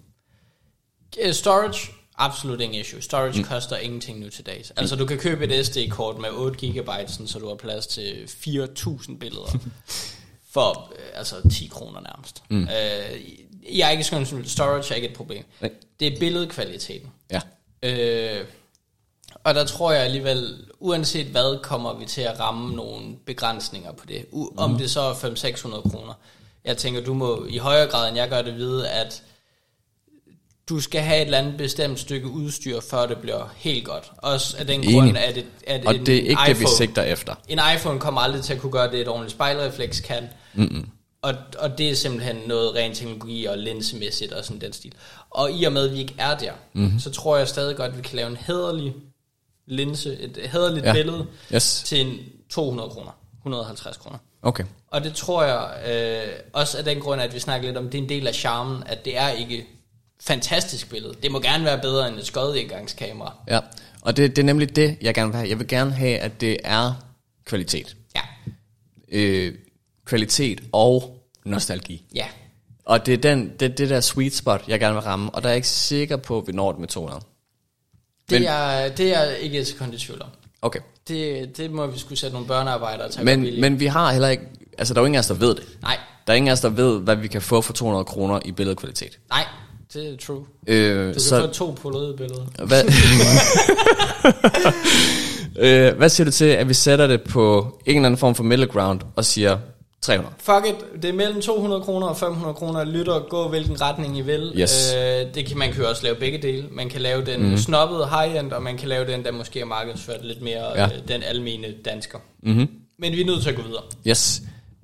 Øh, 1.22 1.34
Storage, 1.34 1.92
absolut 2.18 2.62
ingen 2.62 2.80
issue. 2.82 3.02
Storage 3.02 3.38
mm. 3.40 3.44
koster 3.48 3.78
ingenting 3.78 4.20
nu 4.20 4.30
til 4.30 4.46
dags. 4.46 4.72
Altså 4.78 4.96
du 4.96 5.06
kan 5.06 5.18
købe 5.18 5.46
et 5.46 5.66
SD-kort 5.66 6.18
med 6.18 6.30
8 6.32 6.68
GB, 6.68 6.90
sådan, 7.08 7.28
så 7.28 7.40
du 7.40 7.48
har 7.48 7.56
plads 7.56 7.88
til 7.88 8.30
4.000 8.46 9.18
billeder 9.18 9.58
for 10.54 10.94
øh, 10.96 11.06
altså 11.14 11.36
10 11.52 11.68
kroner 11.68 12.02
nærmest. 12.02 12.44
Mm. 12.50 12.62
Øh, 12.64 13.78
jeg 13.78 13.88
er 13.88 13.90
ikke 13.92 14.04
sådan, 14.04 14.40
at 14.44 14.50
storage 14.50 14.92
er 14.92 14.96
ikke 14.96 15.08
et 15.10 15.16
problem. 15.16 15.44
Nej. 15.62 15.72
Det 16.00 16.14
er 16.14 16.20
billedkvaliteten. 16.20 17.12
Ja. 17.32 17.42
Øh, 17.84 18.46
og 19.44 19.56
der 19.56 19.66
tror 19.66 19.92
jeg 19.92 20.04
alligevel, 20.04 20.66
uanset 20.80 21.26
hvad, 21.28 21.60
kommer 21.64 21.94
vi 21.94 22.06
til 22.06 22.22
at 22.22 22.40
ramme 22.40 22.76
nogle 22.76 23.16
begrænsninger 23.26 23.92
på 23.92 24.06
det. 24.06 24.26
U- 24.32 24.50
Mhm. 24.50 24.58
om 24.58 24.78
det 24.78 24.92
så 24.92 25.02
er 25.02 25.14
500-600 25.14 25.90
kroner. 25.90 26.14
Jeg 26.66 26.78
tænker, 26.78 27.02
du 27.02 27.14
må 27.14 27.46
i 27.50 27.58
højere 27.58 27.88
grad, 27.90 28.08
end 28.08 28.18
jeg 28.18 28.30
gør 28.30 28.42
det, 28.42 28.56
vide, 28.56 28.90
at 28.90 29.24
du 30.70 30.80
skal 30.80 31.02
have 31.02 31.18
et 31.18 31.26
eller 31.26 31.38
andet 31.38 31.58
bestemt 31.58 32.00
stykke 32.00 32.28
udstyr, 32.28 32.80
før 32.80 33.06
det 33.06 33.18
bliver 33.18 33.54
helt 33.56 33.86
godt. 33.86 34.12
Også 34.18 34.58
af 34.58 34.68
den 34.68 34.84
Enig. 34.84 34.94
grund, 34.94 35.18
at, 35.18 35.38
et, 35.38 35.46
at 35.68 35.86
Og 35.86 35.96
en 35.96 36.06
det 36.06 36.16
er 36.16 36.20
ikke 36.20 36.32
iPhone, 36.32 36.48
det, 36.54 36.60
vi 36.60 36.66
sigter 36.78 37.04
efter. 37.04 37.36
En 37.48 37.60
iPhone 37.76 38.00
kommer 38.00 38.22
aldrig 38.22 38.44
til 38.44 38.54
at 38.54 38.60
kunne 38.60 38.72
gøre 38.72 38.92
det, 38.92 39.02
et 39.02 39.08
ordentligt 39.08 39.32
spejlrefleks 39.32 40.00
kan. 40.00 40.24
Mm-mm. 40.54 40.90
Og, 41.22 41.34
og 41.60 41.78
det 41.78 41.90
er 41.90 41.96
simpelthen 41.96 42.36
noget 42.48 42.76
ren 42.76 42.94
teknologi 42.96 43.46
og 43.46 43.58
linsemæssigt 43.58 44.34
og 44.34 44.46
sådan 44.46 44.62
den 44.62 44.74
stil. 44.74 44.94
Og 45.30 45.52
i 45.52 45.64
og 45.64 45.72
med, 45.72 45.88
at 45.88 45.94
vi 45.94 46.00
ikke 46.00 46.16
er 46.18 46.38
der, 46.38 46.52
mm-hmm. 46.74 47.00
så 47.00 47.12
tror 47.12 47.38
jeg 47.38 47.48
stadig 47.48 47.76
godt, 47.76 47.92
at 47.92 47.98
vi 47.98 48.02
kan 48.02 48.16
lave 48.16 48.30
en 48.30 48.38
hederlig 48.38 48.94
linse, 49.68 50.18
et 50.20 50.38
hederligt 50.52 50.86
Ja. 50.86 50.94
billede 50.94 51.26
Yes. 51.54 51.84
til 51.86 52.02
en 52.08 52.18
200 52.50 52.90
kroner, 52.90 53.12
150 53.38 53.98
kroner. 53.98 54.18
Okay. 54.42 54.64
Og 54.88 55.04
det 55.04 55.14
tror 55.14 55.44
jeg 55.44 55.70
øh, 56.28 56.34
også 56.54 56.78
af 56.78 56.84
den 56.84 57.00
grund, 57.00 57.22
at 57.22 57.34
vi 57.34 57.40
snakker 57.40 57.68
lidt 57.68 57.78
om, 57.78 57.90
det 57.90 57.98
er 57.98 58.02
en 58.02 58.10
del 58.10 58.28
af 58.28 58.36
charmen, 58.36 58.84
at 58.86 59.06
det 59.06 59.18
er 59.18 59.30
ikke 59.30 59.66
fantastisk 60.22 60.90
billede. 60.90 61.14
Det 61.24 61.32
må 61.32 61.40
gerne 61.40 61.64
være 61.66 61.80
bedre 61.82 62.08
end 62.08 62.20
et 62.20 62.26
skodindgangskamera. 62.26 63.34
Ja. 63.48 63.60
Og 64.02 64.18
det, 64.18 64.36
det 64.36 64.42
er 64.42 64.46
nemlig 64.46 64.76
det, 64.76 64.98
jeg 65.02 65.14
gerne 65.14 65.32
vil 65.32 65.38
have. 65.38 65.50
Jeg 65.50 65.60
vil 65.60 65.68
gerne 65.68 65.92
have, 65.92 66.18
at 66.20 66.42
det 66.42 66.58
er 66.64 66.94
kvalitet. 67.46 67.96
Ja, 68.16 68.22
Øh, 69.12 69.54
kvalitet 70.06 70.62
og 70.72 71.24
nostalgi. 71.46 72.04
ja. 72.16 72.26
Og 72.86 73.06
det 73.06 73.14
er 73.14 73.18
den, 73.18 73.52
det, 73.60 73.78
det 73.78 73.90
der 73.90 74.00
sweet 74.02 74.36
spot, 74.36 74.64
jeg 74.68 74.80
gerne 74.80 74.94
vil 74.96 75.02
ramme. 75.04 75.30
Og 75.36 75.42
der 75.44 75.50
er 75.50 75.54
jeg 75.54 75.56
ikke 75.58 75.68
sikker 75.68 76.18
på, 76.18 76.38
at 76.38 76.48
vi 76.48 76.52
når 76.52 76.72
det 76.72 76.80
med 76.80 76.88
200. 76.88 77.22
Det, 78.30 78.42
Men- 78.42 78.44
er, 78.50 78.90
det 78.90 79.14
er 79.16 79.24
jeg 79.24 79.38
ikke 79.40 79.60
et 79.60 79.68
sekund 79.68 79.94
i 79.94 79.98
tvivl 79.98 80.22
om. 80.22 80.30
Okay. 80.62 80.80
Det, 81.08 81.58
det 81.58 81.72
må 81.72 81.88
vi 81.88 82.00
skulle 82.00 82.20
sætte 82.20 82.34
nogle 82.34 82.48
børnearbejdere 82.48 83.10
til 83.12 83.20
at 83.20 83.26
Men, 83.26 83.42
billigt. 83.42 83.62
men 83.62 83.80
vi 83.80 83.86
har 83.86 84.12
heller 84.12 84.28
ikke... 84.30 84.44
Altså, 84.78 84.94
der 84.94 85.00
er 85.00 85.02
jo 85.02 85.06
ingen 85.06 85.16
af 85.16 85.20
os, 85.20 85.28
der 85.28 85.34
ved 85.34 85.56
det. 85.56 85.64
Nej, 85.82 85.98
Der 86.28 86.34
er 86.34 86.38
ingen 86.38 86.48
af 86.48 86.54
os, 86.54 86.62
der 86.62 86.70
ved, 86.70 87.00
hvad 87.00 87.16
vi 87.16 87.28
kan 87.28 87.42
få 87.42 87.62
for 87.62 87.74
200 87.74 88.06
kroner 88.06 88.40
i 88.46 88.52
billedkvalitet. 88.52 89.20
nej, 89.30 89.46
det 89.94 90.14
er 90.14 90.18
true. 90.18 90.46
Øh, 90.68 91.08
Du 91.08 91.12
kan 91.12 91.20
så, 91.22 91.48
to 91.48 91.76
polede 91.82 92.14
billeder. 92.18 92.66
Hvad, 92.66 92.84
øh, 95.92 95.98
hvad 95.98 96.10
siger 96.10 96.26
du 96.26 96.32
til, 96.32 96.46
at 96.46 96.70
vi 96.70 96.74
sætter 96.74 97.08
det 97.08 97.22
på 97.22 97.80
en 97.86 97.96
eller 97.96 98.06
anden 98.06 98.18
form 98.18 98.36
for 98.36 98.44
middle 98.44 98.68
ground 98.68 99.02
og 99.16 99.26
siger 99.26 99.58
300? 100.02 100.36
Fuck 100.40 100.66
it, 100.68 101.02
det 101.02 101.10
er 101.10 101.14
mellem 101.14 101.42
200 101.42 101.82
kroner 101.82 102.08
og 102.08 102.18
500 102.18 102.54
kroner. 102.54 102.84
Lytter, 102.84 103.20
gå 103.30 103.50
hvilken 103.50 103.82
retning 103.82 104.18
I 104.18 104.22
vil. 104.22 104.54
Yes. 104.56 104.94
Øh, 104.98 105.02
det 105.36 105.46
kan, 105.46 105.58
man 105.58 105.72
kan 105.74 105.82
jo 105.82 105.90
også 105.90 106.04
lave 106.04 106.16
begge 106.16 106.38
dele. 106.38 106.68
Man 106.72 106.90
kan 106.90 107.02
lave 107.02 107.26
den 107.26 107.50
mm. 107.50 107.58
snobbede 107.58 108.08
high-end, 108.08 108.52
og 108.52 108.64
man 108.64 108.78
kan 108.78 108.88
lave 108.90 109.12
den, 109.12 109.24
der 109.24 109.32
måske 109.32 109.60
er 109.60 109.66
markedsført 109.66 110.26
lidt 110.26 110.42
mere 110.42 110.66
ja. 110.76 110.86
øh, 110.86 110.92
den 111.08 111.24
almene 111.24 111.68
dansker. 111.86 112.18
Mm-hmm. 112.44 112.68
Men 113.00 113.12
vi 113.14 113.22
er 113.22 113.26
nødt 113.26 113.42
til 113.42 113.50
at 113.50 113.56
gå 113.56 113.62
videre. 113.62 113.84
Yes. 114.08 114.42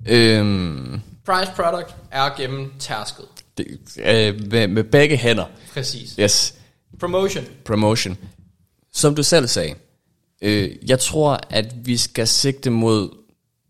Øhm, 0.08 1.00
Price 1.26 1.52
product 1.56 1.94
er 2.10 2.36
gennem 2.36 2.72
tærsket. 2.78 3.24
Det, 3.58 3.66
øh, 3.98 4.50
med, 4.50 4.68
med 4.68 4.84
begge 4.84 5.16
hænder. 5.16 5.44
Præcis. 5.72 6.16
Yes. 6.20 6.54
Promotion. 7.00 7.44
Promotion. 7.64 8.18
Som 8.92 9.14
du 9.14 9.22
selv 9.22 9.46
sagde, 9.46 9.74
øh, 10.42 10.70
jeg 10.86 10.98
tror, 10.98 11.40
at 11.50 11.86
vi 11.86 11.96
skal 11.96 12.26
sigte 12.28 12.70
mod 12.70 13.08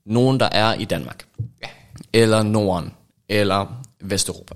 nogen, 0.06 0.40
der 0.40 0.48
er 0.52 0.74
i 0.74 0.84
Danmark. 0.84 1.26
Ja. 1.62 1.68
Eller 2.12 2.42
Norden. 2.42 2.92
Eller 3.28 3.82
Vesteuropa. 4.00 4.54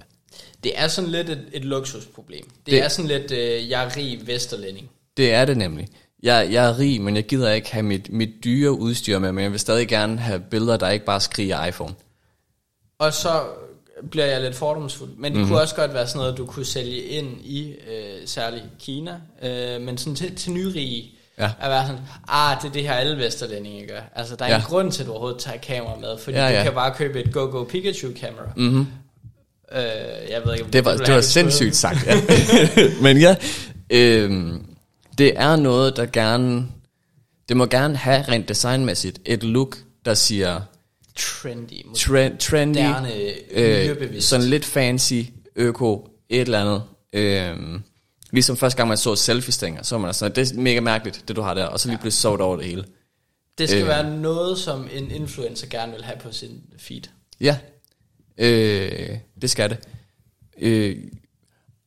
Det 0.64 0.72
er 0.80 0.88
sådan 0.88 1.10
lidt 1.10 1.30
et, 1.30 1.48
et 1.53 1.64
luksusproblem. 1.64 2.44
Det, 2.44 2.66
Det- 2.66 2.84
er 2.84 2.88
sådan 2.88 3.09
lidt, 3.09 3.30
øh, 3.32 3.70
jeg 3.70 3.84
er 3.84 3.96
rig 3.96 4.26
vesterlænding. 4.26 4.90
Det 5.16 5.32
er 5.32 5.44
det 5.44 5.57
nemlig. 5.57 5.88
Jeg, 6.22 6.48
jeg 6.53 6.68
er 6.68 6.78
rig, 6.78 7.00
men 7.00 7.16
jeg 7.16 7.26
gider 7.26 7.53
ikke 7.53 7.72
have 7.72 7.82
mit, 7.82 8.12
mit 8.12 8.28
dyre 8.44 8.70
udstyr 8.72 9.18
med, 9.18 9.32
men 9.32 9.42
jeg 9.44 9.50
vil 9.53 9.61
stadig 9.61 9.88
gerne 9.88 10.18
have 10.18 10.40
billeder, 10.40 10.76
der 10.76 10.88
ikke 10.90 11.05
bare 11.05 11.20
skriger 11.20 11.64
iPhone. 11.64 11.94
Og 12.98 13.12
så 13.14 13.42
bliver 14.11 14.26
jeg 14.26 14.40
lidt 14.40 14.55
fordomsfuld. 14.55 15.11
Men 15.11 15.24
det 15.24 15.30
Mhm. 15.32 15.38
mm-hmm. 15.38 15.49
kunne 15.51 15.61
også 15.61 15.74
godt 15.74 15.94
være 15.94 16.07
sådan 16.07 16.18
noget, 16.20 16.38
du 16.38 16.46
kunne 16.46 16.64
sælge 16.66 17.03
ind 17.03 17.26
i, 17.44 17.70
øh, 17.70 18.26
særligt 18.26 18.64
Kina. 18.80 19.14
Øh, 19.42 19.80
men 19.80 19.99
sådan 19.99 20.14
til, 20.14 20.34
til 20.36 20.53
nyrige. 20.53 21.11
Ja. 21.38 21.51
At 21.61 21.70
være 21.70 21.86
sådan, 21.86 22.01
ah, 22.28 22.57
det 22.62 22.68
er 22.68 22.72
det 22.72 22.82
her 22.82 22.92
alle 22.92 23.16
vesterlændinge 23.18 23.86
gør. 23.88 24.01
Altså, 24.16 24.36
der 24.36 24.44
er 24.44 24.49
Ja. 24.51 24.57
en 24.57 24.62
grund 24.62 24.92
til, 24.92 25.03
at 25.03 25.07
du 25.07 25.11
overhovedet 25.12 25.40
tager 25.40 25.59
kamera 25.59 25.96
med. 26.01 26.18
Fordi 26.18 26.36
Ja, 26.36 26.49
ja, 26.49 26.59
du 26.59 26.64
kan 26.64 26.72
bare 26.72 26.94
købe 26.96 27.20
et 27.20 27.32
Go-Go 27.32 27.64
Pikachu-kamera. 27.64 28.53
Mm-hmm. 28.57 28.86
Øh, 29.72 29.82
jeg 30.30 30.42
ved 30.44 30.53
ikke, 30.53 30.64
om 30.64 30.70
Det 30.70 30.84
var, 30.84 30.96
det 30.96 31.14
var 31.14 31.20
sindssygt 31.20 31.76
sagt, 31.76 32.07
ja. 32.07 32.14
men 33.03 33.18
ja, 33.18 33.36
øhm, 33.90 34.66
det 35.18 35.32
er 35.36 35.57
noget, 35.57 35.96
der 35.96 36.07
gerne... 36.07 36.66
Det 37.49 37.57
må 37.57 37.66
gerne 37.66 37.96
have 37.96 38.22
rent 38.28 38.49
designmæssigt 38.49 39.18
et 39.26 39.42
look, 39.44 39.76
der 40.05 40.14
siger 40.14 40.61
Trendy. 41.18 41.94
trend, 41.96 42.38
trendy, 42.38 42.76
Moderne, 42.78 43.12
øh, 43.50 44.20
sådan 44.20 44.46
lidt 44.46 44.64
fancy, 44.64 45.14
øko, 45.56 46.08
et 46.28 46.40
eller 46.40 46.60
andet. 46.60 46.82
Øh, 47.12 47.80
ligesom 48.32 48.56
første 48.56 48.76
gang, 48.76 48.88
man 48.88 48.98
så 48.98 49.16
selfie-stænger, 49.16 49.82
så 49.82 49.94
var 49.94 50.02
man 50.02 50.14
sådan, 50.14 50.34
det 50.36 50.52
er 50.52 50.60
mega 50.60 50.80
mærkeligt, 50.80 51.24
det 51.28 51.36
du 51.36 51.40
har 51.42 51.54
der, 51.54 51.64
og 51.64 51.80
så 51.80 51.88
lige 51.88 51.98
pludselig 51.98 52.20
så 52.20 52.32
det 52.32 52.40
over 52.40 52.56
det 52.56 52.66
hele. 52.66 52.84
Det 53.58 53.68
skal 53.68 53.82
Øh. 53.82 53.88
være 53.88 54.16
noget, 54.16 54.58
som 54.58 54.88
en 54.94 55.10
influencer 55.10 55.66
gerne 55.66 55.92
vil 55.92 56.04
have 56.04 56.18
på 56.18 56.32
sin 56.32 56.60
feed. 56.78 57.02
Ja, 57.40 57.56
øh, 58.38 59.18
det 59.42 59.50
skal 59.50 59.70
det. 59.70 59.78
Øh, 60.58 60.96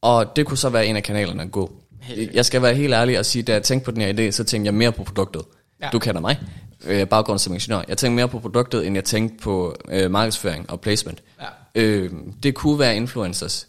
og 0.02 0.36
det 0.36 0.46
kunne 0.46 0.58
så 0.58 0.70
være 0.70 0.86
en 0.86 0.96
af 0.96 1.04
kanalerne 1.04 1.42
at 1.44 1.52
gå. 1.52 1.72
Helt 2.02 2.34
Jeg 2.34 2.46
skal 2.46 2.62
være 2.62 2.74
helt 2.76 2.94
ærlig 2.94 3.20
og 3.20 3.26
sige, 3.26 3.44
da 3.44 3.54
jeg 3.54 3.64
tænkte 3.64 3.86
på 3.86 3.92
den 3.92 4.02
her 4.02 4.14
idé, 4.14 4.32
så 4.32 4.44
tænkte 4.44 4.66
jeg 4.66 4.74
mere 4.74 4.92
på 4.92 5.04
produktet. 5.04 5.42
Ja. 5.80 5.86
Ja. 5.86 5.90
Du 5.92 6.00
kender 6.00 6.22
mig, 6.22 6.40
øh, 6.86 7.08
baggrund 7.08 7.40
som 7.40 7.54
ingeniør. 7.54 7.84
Jeg 7.88 7.98
tænkte 7.98 8.16
mere 8.16 8.28
på 8.28 8.40
produktet, 8.40 8.88
end 8.88 8.96
jeg 8.96 9.04
tænkte 9.04 9.44
på 9.44 9.76
øh, 9.90 10.12
markedsføring 10.12 10.70
og 10.70 10.82
placement. 10.82 11.24
Ja. 11.42 11.48
Øh, 11.76 12.12
det 12.44 12.56
kunne 12.56 12.80
være 12.80 12.96
influencers. 12.96 13.66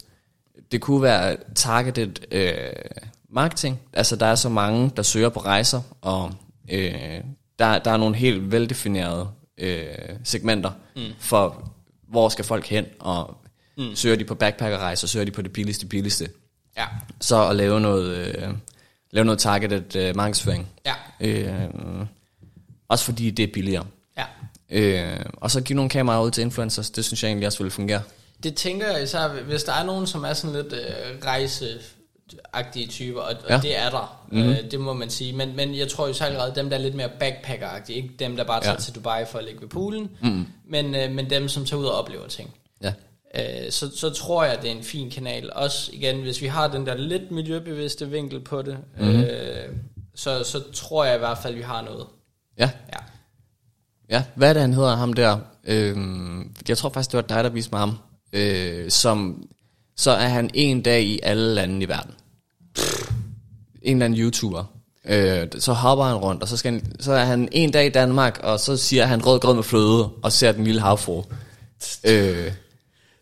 Det 0.71 0.81
kunne 0.81 1.01
være 1.01 1.37
targeted 1.55 2.11
øh, 2.31 2.53
marketing. 3.29 3.79
Altså, 3.93 4.15
der 4.15 4.25
er 4.25 4.35
så 4.35 4.49
mange, 4.49 4.91
der 4.95 5.03
søger 5.03 5.29
på 5.29 5.39
rejser, 5.39 5.81
og 6.01 6.31
øh, 6.71 6.93
der, 7.59 7.79
der 7.79 7.91
er 7.91 7.97
nogle 7.97 8.15
helt 8.15 8.51
veldefinerede 8.51 9.27
øh, 9.57 9.85
segmenter 10.23 10.71
mm. 10.95 11.01
for, 11.19 11.71
hvor 12.07 12.29
skal 12.29 12.45
folk 12.45 12.67
hen, 12.67 12.85
og 12.99 13.37
mm. 13.77 13.95
søger 13.95 14.15
de 14.15 14.23
på 14.23 14.35
backpackerrejser, 14.35 15.07
søger 15.07 15.25
de 15.25 15.31
på 15.31 15.41
det 15.41 15.53
billigste 15.53 15.85
billigste. 15.85 16.29
Ja. 16.77 16.85
Så 17.21 17.47
at 17.49 17.55
lave 17.55 17.81
noget, 17.81 18.17
øh, 18.17 18.49
lave 19.11 19.25
noget 19.25 19.39
targeted 19.39 19.95
øh, 19.95 20.15
markedsføring. 20.15 20.67
Ja. 20.85 20.93
Øh, 21.19 21.69
også 22.93 23.05
fordi 23.05 23.31
det 23.31 23.43
er 23.43 23.53
billigere. 23.53 23.85
Ja. 24.17 24.25
Øh, 24.69 25.25
og 25.37 25.51
så 25.51 25.61
give 25.61 25.75
nogle 25.75 25.89
kameraer 25.89 26.21
ud 26.21 26.31
til 26.31 26.41
influencers, 26.41 26.89
det 26.89 27.05
synes 27.05 27.23
jeg 27.23 27.29
egentlig 27.29 27.47
også 27.47 27.59
ville 27.59 27.71
fungere. 27.71 28.01
Det 28.43 28.55
tænker 28.55 28.91
jeg 28.91 29.03
især, 29.03 29.27
hvis 29.27 29.63
der 29.63 29.73
er 29.73 29.83
nogen, 29.85 30.07
som 30.07 30.23
er 30.23 30.33
sådan 30.33 30.55
lidt 30.55 30.73
øh, 30.73 31.25
rejseagtige 31.25 32.87
typer, 32.87 33.21
og. 33.21 33.35
Ja. 33.49 33.55
og 33.55 33.63
det 33.63 33.77
er 33.77 33.89
der, 33.89 34.25
mm-hmm. 34.31 34.49
øh, 34.49 34.71
det 34.71 34.79
må 34.79 34.93
man 34.93 35.09
sige. 35.09 35.33
Men, 35.33 35.55
men 35.55 35.75
jeg 35.75 35.87
tror 35.87 36.07
jo 36.07 36.13
så 36.13 36.23
allerede, 36.23 36.55
dem 36.55 36.69
der 36.69 36.77
er 36.77 36.81
lidt 36.81 36.95
mere 36.95 37.09
backpacker-agtige, 37.19 37.91
ikke 37.91 38.09
dem 38.19 38.35
der 38.35 38.43
bare 38.43 38.61
tager 38.61 38.73
ja. 38.73 38.79
Til 38.79 38.95
Dubai 38.95 39.25
for 39.25 39.39
at 39.39 39.45
ligge 39.45 39.61
ved 39.61 39.67
poolen, 39.67 40.09
mm. 40.21 40.45
men, 40.67 40.95
øh, 40.95 41.11
men 41.11 41.29
dem 41.29 41.47
som 41.47 41.65
tager 41.65 41.81
ud 41.81 41.85
og 41.85 41.95
oplever 41.95 42.27
ting. 42.27 42.53
Ja. 42.83 42.93
Øh, 43.35 43.71
så, 43.71 43.97
så 43.97 44.09
tror 44.09 44.43
jeg, 44.43 44.57
det 44.61 44.71
er 44.71 44.75
en 44.75 44.83
fin 44.83 45.11
kanal. 45.11 45.53
Også 45.53 45.91
igen, 45.93 46.21
hvis 46.21 46.41
vi 46.41 46.47
har 46.47 46.67
den 46.67 46.85
der 46.85 46.97
lidt 46.97 47.31
miljøbevidste 47.31 48.09
vinkel 48.09 48.39
på 48.39 48.61
det, 48.61 48.77
mm-hmm. 48.99 49.23
øh, 49.23 49.69
så, 50.15 50.43
så 50.43 50.61
tror 50.73 51.05
jeg 51.05 51.15
i 51.15 51.19
hvert 51.19 51.37
fald, 51.37 51.55
vi 51.55 51.61
har 51.61 51.81
noget. 51.81 52.05
Ja, 52.57 52.69
Ja. 54.13 54.23
Hvad 54.35 54.49
er 54.49 54.53
det, 54.53 54.61
han 54.61 54.73
hedder, 54.73 54.95
ham 54.95 55.13
der? 55.13 55.37
Øhm, 55.63 56.55
jeg 56.69 56.77
tror 56.77 56.89
faktisk, 56.89 57.11
det 57.11 57.17
var 57.17 57.35
dig, 57.35 57.43
der 57.43 57.49
viste 57.49 57.71
mig 57.71 57.79
ham. 57.79 57.97
Øh, 58.33 58.91
som, 58.91 59.45
så 59.97 60.11
er 60.11 60.27
han 60.27 60.49
en 60.53 60.81
dag 60.81 61.03
i 61.03 61.19
alle 61.23 61.53
lande 61.53 61.83
i 61.83 61.87
verden. 61.87 62.11
En 63.81 63.95
eller 63.97 64.05
anden 64.05 64.19
YouTuber. 64.19 64.63
Øh, 65.05 65.47
så 65.59 65.73
hopper 65.73 66.05
han 66.05 66.15
rundt, 66.15 66.41
og 66.41 66.47
så, 66.47 66.57
skal 66.57 66.71
han, 66.71 66.95
så 66.99 67.13
er 67.13 67.25
han 67.25 67.49
en 67.51 67.71
dag 67.71 67.85
i 67.85 67.89
Danmark, 67.89 68.39
og 68.43 68.59
så 68.59 68.77
siger 68.77 69.05
han 69.05 69.25
rød 69.25 69.39
grød 69.39 69.55
med 69.55 69.63
fløde, 69.63 70.09
og 70.23 70.31
ser 70.31 70.51
den 70.51 70.63
lille 70.63 70.81
havfru. 70.81 71.23
Øh, 72.03 72.51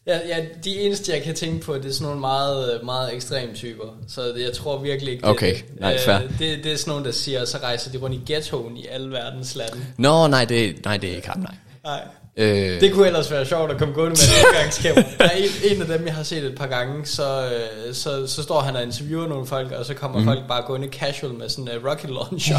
Ja, 0.08 0.20
ja, 0.28 0.46
de 0.64 0.80
eneste, 0.80 1.12
jeg 1.14 1.24
kan 1.24 1.36
tænke 1.36 1.66
på, 1.66 1.74
det 1.78 1.86
er 1.86 1.92
sådan 1.94 2.06
nogle 2.06 2.20
meget, 2.20 2.80
meget 2.84 3.16
ekstreme 3.16 3.54
typer. 3.54 3.84
Så 4.08 4.22
det, 4.22 4.42
jeg 4.44 4.54
tror 4.54 4.78
virkelig 4.80 5.12
ikke, 5.14 5.22
det 5.22 5.30
Okay, 5.30 5.52
er 5.54 5.58
det. 5.58 5.80
nej, 5.80 5.98
fair. 6.00 6.18
det, 6.40 6.64
det 6.64 6.72
er 6.72 6.76
sådan 6.78 6.92
nogle, 6.92 7.06
der 7.06 7.12
siger, 7.12 7.46
så 7.46 7.58
rejser 7.58 7.92
de 7.92 7.98
rundt 7.98 8.16
i 8.16 8.34
ghettoen 8.34 8.78
i 8.78 8.88
alle 8.88 9.12
verdens 9.12 9.56
lande. 9.56 9.78
Nå, 9.98 10.28
nej, 10.28 10.46
det, 10.46 10.86
nej, 10.86 10.98
det 10.98 11.12
er 11.12 11.16
ikke 11.16 11.28
ham, 11.30 11.40
nej. 11.40 11.56
Nej. 11.84 12.02
Øh, 12.38 12.82
Det 12.82 12.94
kunne 12.94 13.08
ellers 13.08 13.32
være 13.32 13.46
sjovt 13.46 13.72
at 13.72 13.78
komme 13.78 13.94
gående 13.94 14.10
med 14.12 14.40
en 14.40 14.46
indgangskamera. 14.48 15.04
Der 15.18 15.24
er 15.26 15.30
en, 15.38 15.76
en 15.76 15.82
af 15.82 15.88
dem, 15.98 16.06
jeg 16.08 16.16
har 16.16 16.24
set 16.24 16.44
et 16.44 16.56
par 16.58 16.68
gange, 16.68 17.06
så, 17.06 17.46
øh, 17.46 17.94
så, 17.94 18.28
så 18.28 18.44
står 18.44 18.60
han 18.62 18.76
og 18.76 18.84
interviewer 18.84 19.28
nogle 19.28 19.46
folk, 19.48 19.72
og 19.72 19.86
så 19.86 19.94
kommer 19.94 20.20
mm. 20.20 20.26
folk 20.26 20.40
bare 20.48 20.62
gående 20.62 20.88
casual 20.88 21.34
med 21.34 21.50
sådan 21.50 21.68
en 21.72 21.78
uh, 21.78 21.86
rocket 21.90 22.10
launcher. 22.10 22.58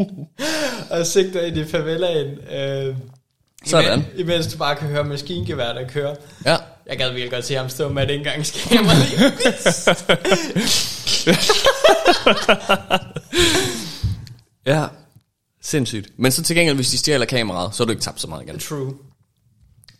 og 0.90 1.06
sigter 1.06 1.40
ind 1.40 1.56
i 1.56 1.64
favelaen. 1.64 2.26
Øh, 2.52 2.96
Sådan. 3.66 3.98
Imens, 3.98 4.06
imens 4.18 4.46
du 4.46 4.58
bare 4.58 4.76
kan 4.76 4.88
høre 4.88 5.04
maskingevær, 5.04 5.72
der 5.72 5.88
kører. 5.88 6.14
ja. 6.44 6.56
Jeg 6.86 6.98
gad 6.98 7.08
virkelig 7.08 7.30
godt 7.30 7.44
se 7.44 7.54
ham 7.54 7.68
stå 7.68 7.88
med 7.88 8.02
et 8.02 8.10
indgangskamera 8.10 8.94
lige. 8.94 9.32
Ja, 14.66 14.84
sindssygt. 15.62 16.08
Men 16.16 16.32
så 16.32 16.42
til 16.42 16.56
gengæld, 16.56 16.76
hvis 16.76 16.90
de 16.90 16.98
stjæler 16.98 17.26
kameraet, 17.26 17.74
så 17.74 17.82
er 17.82 17.84
du 17.84 17.90
ikke 17.90 18.02
tabt 18.02 18.20
så 18.20 18.28
meget 18.28 18.42
igen. 18.42 18.58
True. 18.58 18.94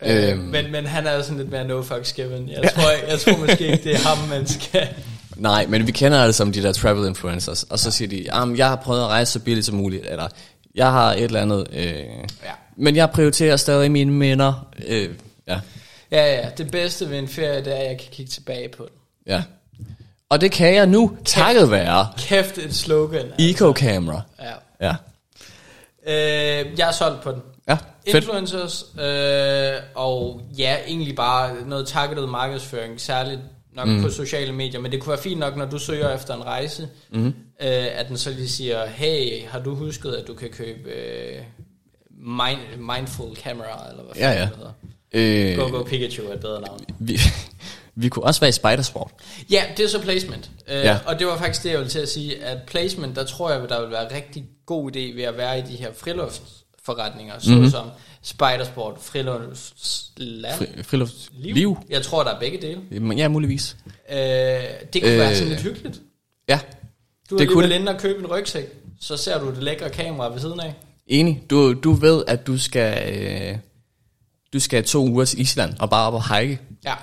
Øhm. 0.05 0.39
Øh, 0.39 0.39
men, 0.39 0.71
men 0.71 0.85
han 0.85 1.07
er 1.07 1.13
jo 1.13 1.23
sådan 1.23 1.37
lidt 1.37 1.51
mere 1.51 1.67
no 1.67 1.81
fucks 1.81 2.13
given. 2.13 2.49
Jeg 2.49 2.71
tror, 2.75 2.89
jeg, 2.89 3.03
jeg 3.09 3.19
tror 3.19 3.37
måske 3.37 3.67
ikke, 3.71 3.83
det 3.83 3.93
er 3.95 3.99
ham, 3.99 4.17
man 4.27 4.47
skal... 4.47 4.87
Nej, 5.35 5.65
men 5.65 5.87
vi 5.87 5.91
kender 5.91 6.21
alle 6.21 6.33
sammen 6.33 6.53
de 6.53 6.63
der 6.63 6.71
travel 6.71 7.07
influencers, 7.07 7.63
og 7.63 7.79
så 7.79 7.91
siger 7.91 8.09
de, 8.09 8.17
jamen, 8.17 8.57
jeg 8.57 8.67
har 8.67 8.75
prøvet 8.75 9.01
at 9.01 9.07
rejse 9.07 9.31
så 9.31 9.39
billigt 9.39 9.65
som 9.65 9.75
muligt, 9.75 10.05
eller 10.05 10.27
jeg 10.75 10.91
har 10.91 11.13
et 11.13 11.23
eller 11.23 11.41
andet, 11.41 11.67
øh, 11.73 11.83
Ja. 11.83 12.51
men 12.75 12.95
jeg 12.95 13.09
prioriterer 13.09 13.55
stadig 13.55 13.91
mine 13.91 14.11
minder. 14.11 14.67
Øh, 14.87 15.09
ja, 15.47 15.59
Ja, 16.11 16.33
ja, 16.41 16.49
det 16.57 16.71
bedste 16.71 17.09
ved 17.09 17.17
en 17.17 17.27
ferie, 17.27 17.65
det 17.65 17.73
er, 17.73 17.77
at 17.81 17.87
jeg 17.89 17.97
kan 17.99 18.07
kigge 18.11 18.29
tilbage 18.31 18.69
på 18.69 18.83
den. 18.83 18.95
ja. 19.33 19.43
Og 20.31 20.41
det 20.41 20.51
kan 20.51 20.75
jeg 20.75 20.87
nu, 20.87 21.17
takket 21.25 21.71
være 21.71 22.07
Kæft, 22.17 22.57
et 22.57 22.75
slogan. 22.75 23.25
Eco-camera. 23.39 24.21
Ja. 24.41 24.53
Ja, 24.87 24.95
Øh, 26.07 26.79
jeg 26.79 26.87
er 26.87 26.91
solgt 26.91 27.21
på 27.21 27.31
den. 27.31 27.41
ja 27.67 27.73
fedt. 28.05 28.15
Influencers, 28.15 28.85
øh, 28.99 29.71
og 29.95 30.41
ja, 30.57 30.75
egentlig 30.87 31.15
bare 31.15 31.55
noget 31.65 31.87
targeted 31.87 32.27
markedsføring, 32.27 33.01
særligt 33.01 33.39
nok 33.75 33.87
mm. 33.87 34.01
på 34.01 34.09
sociale 34.09 34.51
medier, 34.53 34.79
men 34.79 34.91
det 34.91 34.99
kunne 35.01 35.09
være 35.11 35.21
fint 35.21 35.39
nok, 35.39 35.55
når 35.57 35.65
du 35.65 35.79
søger 35.79 36.15
efter 36.15 36.33
en 36.35 36.43
rejse, 36.45 36.89
mm. 37.11 37.25
øh, 37.27 37.33
at 37.59 38.05
den 38.09 38.17
så 38.17 38.29
lige 38.31 38.49
siger, 38.49 38.85
hey, 38.85 39.45
har 39.47 39.59
du 39.59 39.75
husket, 39.75 40.11
at 40.11 40.27
du 40.27 40.33
kan 40.33 40.49
købe 40.49 40.89
øh, 40.89 41.35
mind, 42.11 42.59
mindful 42.77 43.35
camera, 43.35 43.89
eller 43.89 44.03
hvad 44.03 44.15
Ja, 44.15 44.31
ja. 44.31 44.41
det 44.41 44.49
hedder. 44.55 44.71
Øh, 45.13 45.57
Go 45.71 45.77
Go 45.77 45.83
Pikachu 45.83 46.23
er 46.29 46.33
et 46.33 46.39
bedre 46.39 46.61
navn. 46.61 46.79
vi, 46.99 47.19
vi 47.95 48.09
kunne 48.09 48.25
også 48.25 48.39
være 48.41 48.49
i 48.49 48.53
Spidersport. 48.53 49.11
Ja, 49.51 49.63
det 49.77 49.85
er 49.85 49.89
så 49.89 50.01
placement. 50.01 50.51
Øh, 50.67 50.75
Ja. 50.75 50.97
Og 51.05 51.19
det 51.19 51.27
var 51.27 51.37
faktisk 51.37 51.63
det, 51.63 51.69
jeg 51.69 51.77
ville 51.77 51.91
til 51.91 51.99
at 51.99 52.09
sige, 52.09 52.43
at 52.43 52.57
placement, 52.67 53.15
der 53.15 53.23
tror 53.25 53.51
jeg, 53.51 53.69
der 53.69 53.81
vil 53.81 53.91
være 53.91 54.15
rigtig 54.15 54.45
god 54.65 54.91
idé 54.95 55.15
ved 55.15 55.23
at 55.23 55.37
være 55.37 55.59
i 55.59 55.61
de 55.61 55.75
her 55.75 55.89
friluftsforretninger, 55.97 57.33
Mhm. 57.33 57.65
såsom 57.65 57.87
Spidersport, 58.23 58.97
friluftsland, 59.01 60.57
Fri, 60.57 60.83
friluft. 60.83 61.13
Liv. 61.33 61.77
Jeg 61.89 62.01
tror, 62.03 62.23
der 62.23 62.31
er 62.35 62.39
begge 62.39 62.57
dele. 62.61 63.17
Ja, 63.17 63.27
muligvis. 63.27 63.77
Øh, 64.11 64.17
det 64.17 65.01
kunne 65.01 65.11
øh, 65.13 65.19
være 65.19 65.35
sådan 65.35 65.49
lidt 65.49 65.61
hyggeligt. 65.61 66.01
Ja, 66.49 66.59
Du 67.29 67.35
er 67.35 67.39
det 67.39 67.45
alligevel 67.45 67.71
inde 67.71 67.91
og 67.95 67.99
købe 67.99 68.19
en 68.19 68.27
rygsæk, 68.27 68.65
så 69.01 69.17
ser 69.17 69.39
du 69.39 69.49
det 69.49 69.63
lækre 69.63 69.89
kamera 69.89 70.29
ved 70.31 70.39
siden 70.39 70.59
af. 70.59 70.73
enig. 71.07 71.43
Du, 71.49 71.73
du 71.73 71.93
ved, 71.93 72.23
at 72.27 72.47
du 72.47 72.57
skal, 72.57 73.13
øh, 73.13 73.57
du 74.53 74.59
skal 74.59 74.83
to 74.83 75.05
uger 75.07 75.25
til 75.25 75.39
Island 75.41 75.73
og 75.79 75.89
bare 75.89 76.07
op 76.07 76.13
og 76.13 76.37
hike. 76.37 76.59
Ja, 76.85 76.93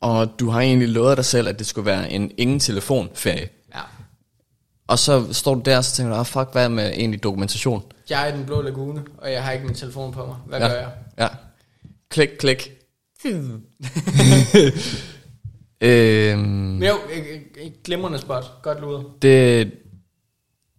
Og 0.00 0.28
du 0.40 0.50
har 0.50 0.60
egentlig 0.60 0.88
lovet 0.88 1.16
dig 1.16 1.24
selv, 1.24 1.48
at 1.48 1.58
det 1.58 1.66
skulle 1.66 1.86
være 1.86 2.10
en 2.12 2.32
ingen 2.36 2.60
telefonferie. 2.60 3.38
ja. 3.40 3.46
Og 4.88 4.98
så 4.98 5.32
står 5.32 5.54
du 5.54 5.60
der, 5.60 5.76
og 5.76 5.84
så 5.84 5.92
tænker 5.92 6.12
du, 6.12 6.18
ah, 6.18 6.26
fuck, 6.26 6.52
hvad 6.52 6.68
med 6.68 6.90
egentlig 6.90 7.22
dokumentation? 7.22 7.82
Jeg 8.10 8.28
er 8.28 8.34
i 8.34 8.36
den 8.36 8.46
blå 8.46 8.62
lagune, 8.62 9.04
og 9.18 9.32
jeg 9.32 9.44
har 9.44 9.52
ikke 9.52 9.66
min 9.66 9.74
telefon 9.74 10.12
på 10.12 10.26
mig. 10.26 10.36
Hvad 10.46 10.60
ja. 10.60 10.68
gør 10.68 10.74
jeg? 10.74 10.90
Ja. 11.18 11.28
Klik, 12.10 12.28
klik. 12.38 12.72
øhm, 15.80 16.40
Men 16.40 16.82
jo, 16.82 16.94
glimrende 17.84 18.18
spot. 18.18 18.52
Godt 18.62 18.80
luret. 18.80 19.04
det, 19.22 19.72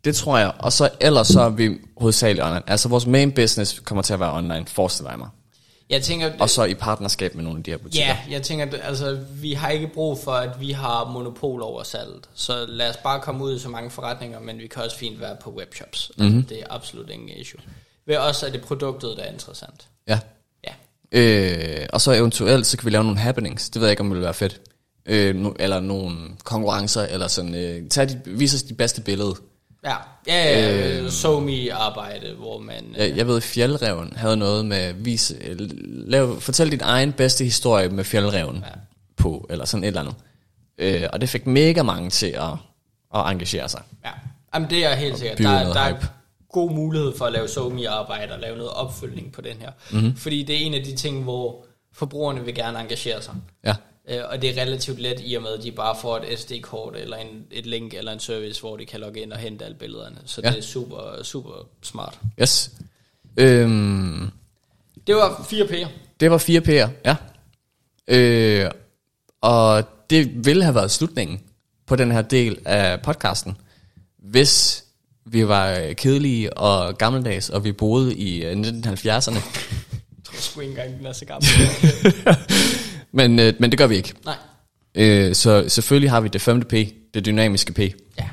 det 0.03 0.15
tror 0.15 0.37
jeg. 0.37 0.51
Og 0.59 0.73
så 0.73 0.89
ellers 1.01 1.27
så 1.27 1.41
er 1.41 1.49
vi 1.49 1.77
hovedsageligt 1.97 2.45
online. 2.45 2.69
Altså 2.69 2.89
vores 2.89 3.05
main 3.05 3.31
business 3.31 3.79
kommer 3.79 4.01
til 4.01 4.13
at 4.13 4.19
være 4.19 4.33
online, 4.33 4.65
forestiller 4.67 5.11
jeg 5.11 5.19
mig. 5.19 5.29
Jeg 5.89 6.01
tænker, 6.01 6.31
Og 6.39 6.49
så 6.49 6.63
i 6.63 6.73
partnerskab 6.73 7.35
med 7.35 7.43
nogle 7.43 7.57
af 7.57 7.63
de 7.63 7.71
her 7.71 7.77
butikker. 7.77 8.07
Ja, 8.07 8.17
jeg 8.29 8.41
tænker, 8.43 8.65
at 8.65 8.79
altså, 8.83 9.19
vi 9.31 9.53
har 9.53 9.69
ikke 9.69 9.87
brug 9.87 10.19
for, 10.19 10.31
at 10.31 10.59
vi 10.59 10.71
har 10.71 11.05
monopol 11.05 11.61
over 11.61 11.83
salget. 11.83 12.29
Så 12.33 12.65
lad 12.67 12.89
os 12.89 12.97
bare 12.97 13.19
komme 13.21 13.43
ud 13.43 13.55
i 13.55 13.59
så 13.59 13.69
mange 13.69 13.89
forretninger, 13.89 14.39
men 14.39 14.57
vi 14.57 14.67
kan 14.67 14.83
også 14.83 14.97
fint 14.97 15.21
være 15.21 15.35
på 15.41 15.49
webshops. 15.49 16.11
Mm-hmm. 16.17 16.43
Det 16.43 16.59
er 16.59 16.65
absolut 16.69 17.09
ingen 17.09 17.29
issue. 17.29 17.61
Ved 18.05 18.17
også, 18.17 18.45
at 18.45 18.53
det 18.53 18.61
produktet, 18.61 19.17
der 19.17 19.23
er 19.23 19.31
interessant. 19.31 19.87
ja. 20.07 20.19
Ja. 20.63 20.73
Øh, 21.11 21.87
og 21.93 22.01
så 22.01 22.11
eventuelt, 22.13 22.67
så 22.67 22.77
kan 22.77 22.85
vi 22.85 22.89
lave 22.91 23.03
nogle 23.03 23.19
happenings. 23.19 23.69
Det 23.69 23.79
ved 23.81 23.87
jeg 23.87 23.91
ikke, 23.91 24.01
om 24.01 24.07
det 24.07 24.15
vil 24.15 24.23
være 24.23 24.33
fedt. 24.33 24.61
Øh, 25.05 25.35
no, 25.35 25.53
eller 25.59 25.79
nogle 25.79 26.17
konkurrencer, 26.43 27.01
eller 27.01 27.27
sådan. 27.27 27.55
Øh, 27.55 27.89
tag 27.89 28.09
de, 28.09 28.21
vis 28.25 28.53
os 28.53 28.63
de 28.63 28.73
bedste 28.73 29.01
billede. 29.01 29.35
Ja, 29.83 29.95
ja, 30.27 30.59
ja 30.59 30.99
øh, 31.01 31.85
arbejde, 31.85 32.33
hvor 32.37 32.59
man... 32.59 32.95
Jeg, 32.97 33.17
jeg 33.17 33.27
ved, 33.27 33.41
Fjeldreven 33.41 34.13
havde 34.15 34.37
noget 34.37 34.65
med, 34.65 34.93
vis, 34.93 35.33
øh, 35.41 35.57
lav, 36.07 36.41
fortæl 36.41 36.71
din 36.71 36.81
egen 36.83 37.13
bedste 37.13 37.43
historie 37.43 37.89
med 37.89 38.03
Fjeldreven 38.03 38.55
ja. 38.55 38.79
på, 39.17 39.47
eller 39.49 39.65
sådan 39.65 39.83
et 39.83 39.87
eller 39.87 40.01
andet. 40.01 40.15
Øh, 40.77 41.03
og 41.13 41.21
det 41.21 41.29
fik 41.29 41.47
mega 41.47 41.83
mange 41.83 42.09
til 42.09 42.27
at, 42.27 42.51
at 43.15 43.31
engagere 43.31 43.69
sig. 43.69 43.81
Ja, 44.05 44.11
Jamen, 44.53 44.69
det 44.69 44.85
er 44.85 44.95
helt 44.95 45.17
sikkert. 45.17 45.37
Der, 45.37 45.73
der 45.73 45.79
er 45.79 45.95
hype. 45.95 46.07
god 46.51 46.71
mulighed 46.71 47.17
for 47.17 47.25
at 47.25 47.33
lave 47.33 47.47
SoMe-arbejde 47.47 48.33
og 48.33 48.39
lave 48.39 48.57
noget 48.57 48.71
opfølgning 48.73 49.31
på 49.31 49.41
den 49.41 49.57
her. 49.59 49.69
Mhm. 49.91 49.99
Mm-hmm. 49.99 50.17
Fordi 50.17 50.43
det 50.43 50.55
er 50.55 50.65
en 50.65 50.73
af 50.73 50.83
de 50.83 50.95
ting, 50.95 51.23
hvor 51.23 51.65
forbrugerne 51.93 52.45
vil 52.45 52.55
gerne 52.55 52.79
engagere 52.79 53.21
sig. 53.21 53.33
Ja, 53.65 53.75
Øh, 54.09 54.19
og 54.29 54.41
det 54.41 54.49
er 54.57 54.61
relativt 54.61 54.99
let 54.99 55.21
i 55.25 55.33
og 55.35 55.41
med, 55.41 55.51
at 55.57 55.63
de 55.63 55.71
bare 55.71 55.95
får 56.01 56.17
et 56.17 56.39
SD-kort 56.39 56.95
eller 56.95 57.17
en, 57.17 57.27
et 57.51 57.65
link 57.65 57.93
eller 57.93 58.11
en 58.11 58.19
service, 58.19 58.61
hvor 58.61 58.77
de 58.77 58.85
kan 58.85 58.99
logge 58.99 59.21
ind 59.21 59.33
og 59.33 59.39
hente 59.39 59.65
alle 59.65 59.77
billederne. 59.77 60.17
Så 60.25 60.41
Ja. 60.43 60.49
det 60.49 60.57
er 60.57 60.61
super, 60.61 61.23
super 61.23 61.67
smart. 61.81 62.19
yes. 62.41 62.71
Øhm, 63.37 64.29
Det 65.07 65.15
var 65.15 65.45
4 65.49 65.65
P'er. 65.65 65.87
det 66.19 66.31
var 66.31 66.37
4 66.37 66.61
P'er, 66.61 66.89
ja. 67.05 67.15
Øh, 68.07 68.71
og 69.41 69.83
det 70.09 70.45
ville 70.45 70.63
have 70.63 70.75
været 70.75 70.91
slutningen 70.91 71.41
på 71.87 71.95
den 71.95 72.11
her 72.11 72.21
del 72.21 72.57
af 72.65 73.01
podcasten, 73.01 73.57
hvis 74.17 74.83
vi 75.25 75.47
var 75.47 75.93
kedelige 75.93 76.57
og 76.57 76.97
gammeldags, 76.97 77.49
og 77.49 77.63
vi 77.63 77.71
boede 77.71 78.15
i 78.15 78.43
øh, 78.43 78.51
1970'erne. 78.53 79.35
Jeg 79.35 80.23
tror 80.23 80.39
sgu 80.39 80.59
ikke 80.59 80.71
engang, 80.71 80.97
den 80.97 81.05
er 81.05 81.13
så 81.13 81.25
gammel. 81.25 81.47
Men, 83.11 83.39
øh, 83.39 83.53
men 83.59 83.71
det 83.71 83.77
gør 83.77 83.87
vi 83.87 83.95
ikke. 83.95 84.13
Nej. 84.25 84.35
Øh, 84.95 85.35
så 85.35 85.65
selvfølgelig 85.67 86.11
har 86.11 86.21
vi 86.21 86.27
det 86.27 86.41
femte 86.41 86.67
P, 86.67 86.73
det 87.13 87.25
dynamiske 87.25 87.73
P. 87.73 87.79
Ja. 88.19 88.29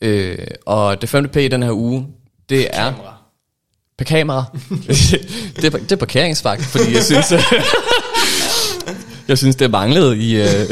Øh, 0.00 0.46
og 0.66 1.00
det 1.00 1.08
femte 1.08 1.28
P 1.30 1.36
i 1.36 1.48
den 1.48 1.62
her 1.62 1.72
uge, 1.72 2.06
det 2.48 2.76
er 2.76 2.90
Kamera. 2.90 3.16
på 3.98 4.04
kamera. 4.04 4.44
det, 5.56 5.64
er, 5.64 5.70
det 5.78 5.92
er 5.92 5.96
parkeringsvagt, 5.96 6.62
fordi 6.62 6.94
jeg 6.94 7.04
synes, 7.04 7.32
jeg 9.28 9.38
synes 9.38 9.56
det 9.56 9.70
manglede 9.70 10.18
i 10.18 10.36
øh, 10.36 10.68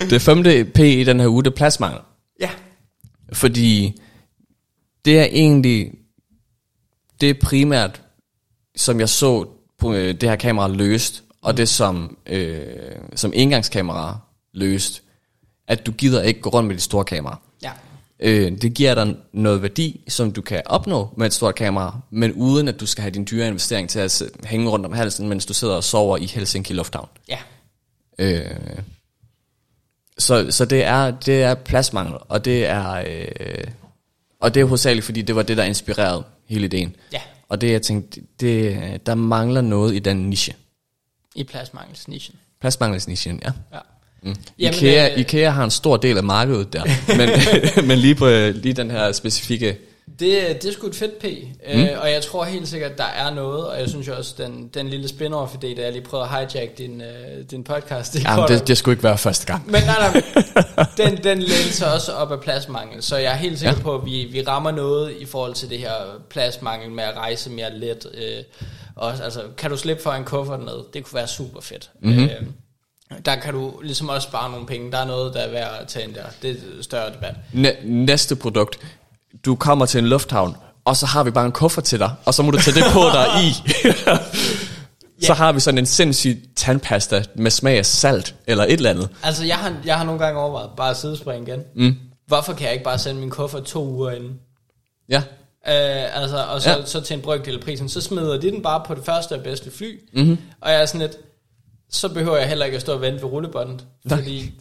det 0.10 0.22
femte 0.22 0.64
P 0.64 0.78
i 0.78 1.04
den 1.04 1.20
her 1.20 1.28
uge, 1.28 1.44
det 1.44 1.50
er 1.50 1.56
pladsmangel. 1.56 2.00
Ja. 2.40 2.50
Fordi 3.32 4.00
det 5.04 5.18
er 5.18 5.24
egentlig, 5.24 5.90
det 7.20 7.30
er 7.30 7.34
primært, 7.42 8.02
som 8.76 9.00
jeg 9.00 9.08
så 9.08 9.48
på 9.78 9.94
øh, 9.94 10.14
det 10.14 10.28
her 10.28 10.36
kamera 10.36 10.68
løst, 10.68 11.24
og 11.42 11.56
det 11.56 11.68
som, 11.68 12.16
øh, 12.26 12.66
som 13.14 13.32
engangskamera 13.34 14.18
løst, 14.52 15.02
at 15.68 15.86
du 15.86 15.92
gider 15.92 16.22
ikke 16.22 16.40
gå 16.40 16.50
rundt 16.50 16.66
med 16.66 16.76
dit 16.76 16.82
store 16.82 17.04
kamera. 17.04 17.40
Ja. 17.62 17.70
Øh, 18.20 18.52
det 18.62 18.74
giver 18.74 18.94
dig 18.94 19.16
noget 19.32 19.62
værdi, 19.62 20.04
som 20.08 20.32
du 20.32 20.42
kan 20.42 20.62
opnå 20.66 21.08
med 21.16 21.26
et 21.26 21.32
stort 21.32 21.54
kamera, 21.54 22.00
men 22.10 22.32
uden 22.32 22.68
at 22.68 22.80
du 22.80 22.86
skal 22.86 23.02
have 23.02 23.10
din 23.10 23.26
dyre 23.30 23.48
investering 23.48 23.88
til 23.88 23.98
at 23.98 24.22
hænge 24.44 24.70
rundt 24.70 24.86
om 24.86 24.92
halsen, 24.92 25.28
mens 25.28 25.46
du 25.46 25.54
sidder 25.54 25.74
og 25.74 25.84
sover 25.84 26.16
i 26.16 26.26
Helsinki 26.26 26.72
Lufthavn. 26.72 27.08
Ja. 27.28 27.38
Øh, 28.18 28.56
så, 30.18 30.46
så 30.50 30.64
det 30.64 30.84
er 30.84 31.10
det 31.10 31.42
er 31.42 31.54
pladsmangel, 31.54 32.14
og 32.28 32.44
det 32.44 32.66
er 32.66 32.92
øh, 32.92 33.64
og 34.40 34.54
det 34.54 34.60
er 34.60 34.64
hovedsageligt, 34.64 35.06
fordi 35.06 35.22
det 35.22 35.36
var 35.36 35.42
det 35.42 35.56
der 35.56 35.64
inspirerede 35.64 36.24
hele 36.48 36.64
ideen. 36.64 36.96
Ja. 37.12 37.20
Og 37.48 37.60
det 37.60 37.72
jeg 37.72 37.82
tænkte, 37.82 38.20
det, 38.40 39.06
der 39.06 39.14
mangler 39.14 39.60
noget 39.60 39.94
i 39.94 39.98
den 39.98 40.16
niche. 40.30 40.54
I 41.34 41.44
pladsmangelsnichen. 41.44 42.36
Pladsmangelsnichen, 42.60 43.40
ja. 43.44 43.52
Ja. 43.72 43.78
Mm. 44.22 44.36
Jamen, 44.58 44.74
IKEA, 44.74 45.12
øh, 45.12 45.18
IKEA 45.18 45.50
har 45.50 45.64
en 45.64 45.70
stor 45.70 45.96
del 45.96 46.16
af 46.16 46.24
markedet 46.24 46.72
der, 46.72 46.84
men, 47.18 47.28
men 47.88 47.98
lige 47.98 48.14
på 48.14 48.28
lige 48.54 48.72
den 48.72 48.90
her 48.90 49.12
specifikke 49.12 49.78
Det, 50.18 50.62
det 50.62 50.68
er 50.68 50.72
sgu 50.72 50.86
et 50.86 50.94
fedt 50.94 51.18
P, 51.18 51.24
mm. 51.74 51.80
øh, 51.80 51.88
og 52.00 52.10
jeg 52.10 52.22
tror 52.22 52.44
helt 52.44 52.68
sikkert, 52.68 52.98
der 52.98 53.04
er 53.04 53.34
noget, 53.34 53.66
og 53.66 53.80
jeg 53.80 53.88
synes 53.88 54.08
jo 54.08 54.16
også, 54.16 54.34
den, 54.38 54.70
den 54.74 54.88
lille 54.88 55.08
spin-off 55.08 55.54
idé, 55.54 55.76
der 55.76 55.82
jeg 55.82 55.92
lige 55.92 56.02
prøvede 56.02 56.28
at 56.28 56.50
hijack 56.52 56.78
din, 56.78 57.00
øh, 57.00 57.44
din 57.50 57.64
podcast. 57.64 58.12
Det, 58.12 58.24
Jamen, 58.24 58.48
det, 58.48 58.68
det 58.68 58.78
skulle 58.78 58.92
ikke 58.92 59.04
være 59.04 59.18
første 59.18 59.46
gang. 59.46 59.70
Men 59.70 59.82
nej, 59.82 60.12
nej, 60.12 60.22
den, 61.06 61.24
den 61.24 61.38
lænser 61.38 61.86
også 61.86 62.12
op 62.12 62.32
af 62.32 62.40
pladsmangel, 62.40 63.02
så 63.02 63.16
jeg 63.16 63.32
er 63.32 63.36
helt 63.36 63.58
sikker 63.58 63.76
ja. 63.76 63.82
på, 63.82 63.94
at 63.94 64.04
vi, 64.04 64.28
vi 64.32 64.42
rammer 64.42 64.70
noget 64.70 65.14
i 65.20 65.24
forhold 65.24 65.54
til 65.54 65.70
det 65.70 65.78
her 65.78 65.92
pladsmangel 66.30 66.90
med 66.90 67.04
at 67.04 67.16
rejse 67.16 67.50
mere 67.50 67.78
let. 67.78 68.06
Øh, 68.14 68.42
også, 68.96 69.22
altså, 69.22 69.42
kan 69.56 69.70
du 69.70 69.76
slippe 69.76 70.02
for 70.02 70.12
en 70.12 70.24
kuffert 70.24 70.60
med? 70.60 70.72
Det 70.94 71.04
kunne 71.04 71.14
være 71.14 71.28
super 71.28 71.60
fedt. 71.60 71.90
Mhm. 72.02 72.10
Mm-hmm. 72.12 72.24
Øh, 73.10 73.18
der 73.24 73.36
kan 73.36 73.54
du 73.54 73.80
ligesom 73.82 74.08
også 74.08 74.28
spare 74.28 74.50
nogle 74.50 74.66
penge. 74.66 74.92
Der 74.92 74.98
er 74.98 75.04
noget, 75.04 75.34
der 75.34 75.40
er 75.40 75.50
værd 75.50 75.70
at 75.80 75.88
tage 75.88 76.04
ind 76.04 76.14
der. 76.14 76.24
Det 76.42 76.50
er 76.50 76.82
større 76.82 77.12
debat. 77.12 77.34
Næ- 77.52 77.84
næste 77.84 78.36
produkt. 78.36 78.78
Du 79.44 79.54
kommer 79.56 79.86
til 79.86 79.98
en 79.98 80.06
lufthavn, 80.06 80.56
og 80.84 80.96
så 80.96 81.06
har 81.06 81.24
vi 81.24 81.30
bare 81.30 81.46
en 81.46 81.52
kuffert 81.52 81.84
til 81.84 81.98
dig, 81.98 82.10
og 82.24 82.34
så 82.34 82.42
må 82.42 82.50
du 82.50 82.58
tage 82.58 82.74
det 82.74 82.84
på 82.92 83.00
dig 83.00 83.26
i. 83.44 83.50
Så 85.26 85.34
har 85.34 85.52
vi 85.52 85.60
sådan 85.60 85.78
en 85.78 85.86
sindssyg 85.86 86.42
tandpasta 86.56 87.24
med 87.34 87.50
smag 87.50 87.78
af 87.78 87.86
salt, 87.86 88.34
eller 88.46 88.64
et 88.64 88.72
eller 88.72 88.90
andet. 88.90 89.08
Altså, 89.22 89.44
jeg 89.44 89.56
har, 89.56 89.76
jeg 89.84 89.98
har 89.98 90.04
nogle 90.04 90.24
gange 90.24 90.40
overvejet 90.40 90.70
bare 90.76 90.90
at 90.90 90.96
sidespringe 90.96 91.48
igen. 91.52 91.60
Mm. 91.76 91.96
Hvorfor 92.26 92.52
kan 92.52 92.64
jeg 92.64 92.72
ikke 92.72 92.84
bare 92.84 92.98
sende 92.98 93.20
min 93.20 93.30
kuffert 93.30 93.64
to 93.64 93.84
uger 93.88 94.10
inden? 94.10 94.32
Ja, 95.08 95.22
Øh, 95.68 96.22
altså, 96.22 96.36
og 96.44 96.62
så, 96.62 96.70
Ja. 96.70 96.84
så 96.84 97.00
til 97.00 97.14
en 97.14 97.20
brøkdel 97.22 97.54
af 97.54 97.60
prisen, 97.60 97.88
så 97.88 98.00
smider 98.00 98.40
de 98.40 98.50
den 98.50 98.62
bare 98.62 98.82
på 98.86 98.94
det 98.94 99.04
første 99.04 99.32
og 99.34 99.42
bedste 99.42 99.70
fly. 99.70 100.00
Mhm. 100.12 100.22
Mm-hmm. 100.22 100.38
Og 100.60 100.70
jeg 100.72 100.82
er 100.82 100.86
sådan 100.86 101.00
lidt, 101.00 101.16
så 101.90 102.08
behøver 102.08 102.36
jeg 102.36 102.48
heller 102.48 102.64
ikke 102.64 102.76
at 102.76 102.80
stå 102.80 102.92
og 102.92 103.00
vente 103.00 103.22
ved 103.22 103.30
rullebåndet, 103.30 103.84
Nej. 104.04 104.18
fordi 104.18 104.52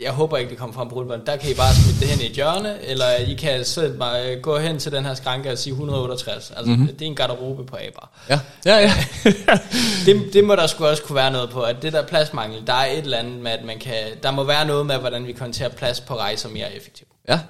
jeg 0.00 0.12
håber 0.12 0.36
ikke, 0.36 0.50
det 0.50 0.58
kommer 0.58 0.74
frem 0.74 0.88
på 0.88 0.94
rullebåndet. 0.94 1.26
Der 1.26 1.36
kan 1.36 1.50
I 1.50 1.54
bare 1.54 1.74
smide 1.74 2.00
det 2.00 2.08
hen 2.08 2.20
i 2.20 2.26
et 2.26 2.32
hjørne, 2.32 2.82
eller 2.84 3.14
I 3.16 3.34
kan 3.34 3.64
sætte 3.64 3.96
mig, 3.96 4.26
øh, 4.26 4.40
gå 4.42 4.58
hen 4.58 4.78
til 4.78 4.92
den 4.92 5.04
her 5.04 5.14
skranke 5.14 5.52
og 5.52 5.58
sige 5.58 5.72
168. 5.72 6.50
Altså, 6.50 6.64
Mhm. 6.70 6.80
mm-hmm. 6.80 6.96
det 6.96 7.02
er 7.02 7.06
en 7.06 7.16
garderobe 7.16 7.66
på 7.66 7.76
aber. 7.76 8.10
ja, 8.28 8.40
ja, 8.66 8.76
ja. 8.78 8.92
Det, 10.06 10.32
det 10.32 10.44
må 10.44 10.56
der 10.56 10.66
sgu 10.66 10.84
også 10.86 11.02
kunne 11.02 11.16
være 11.16 11.30
noget 11.32 11.50
på, 11.50 11.62
at 11.62 11.76
det 11.82 11.92
der 11.92 12.02
pladsmangel, 12.06 12.66
der 12.66 12.72
er 12.72 12.92
et 12.92 12.98
eller 12.98 13.18
andet 13.18 13.40
med, 13.42 13.50
at 13.50 13.64
man 13.64 13.78
kan, 13.78 13.94
der 14.22 14.30
må 14.30 14.44
være 14.44 14.66
noget 14.66 14.86
med, 14.86 14.96
hvordan 14.96 15.26
vi 15.26 15.32
konterer 15.32 15.68
plads 15.68 16.00
på 16.00 16.16
rejser 16.16 16.48
mere 16.48 16.76
effektivt. 16.76 17.10
ja, 17.28 17.40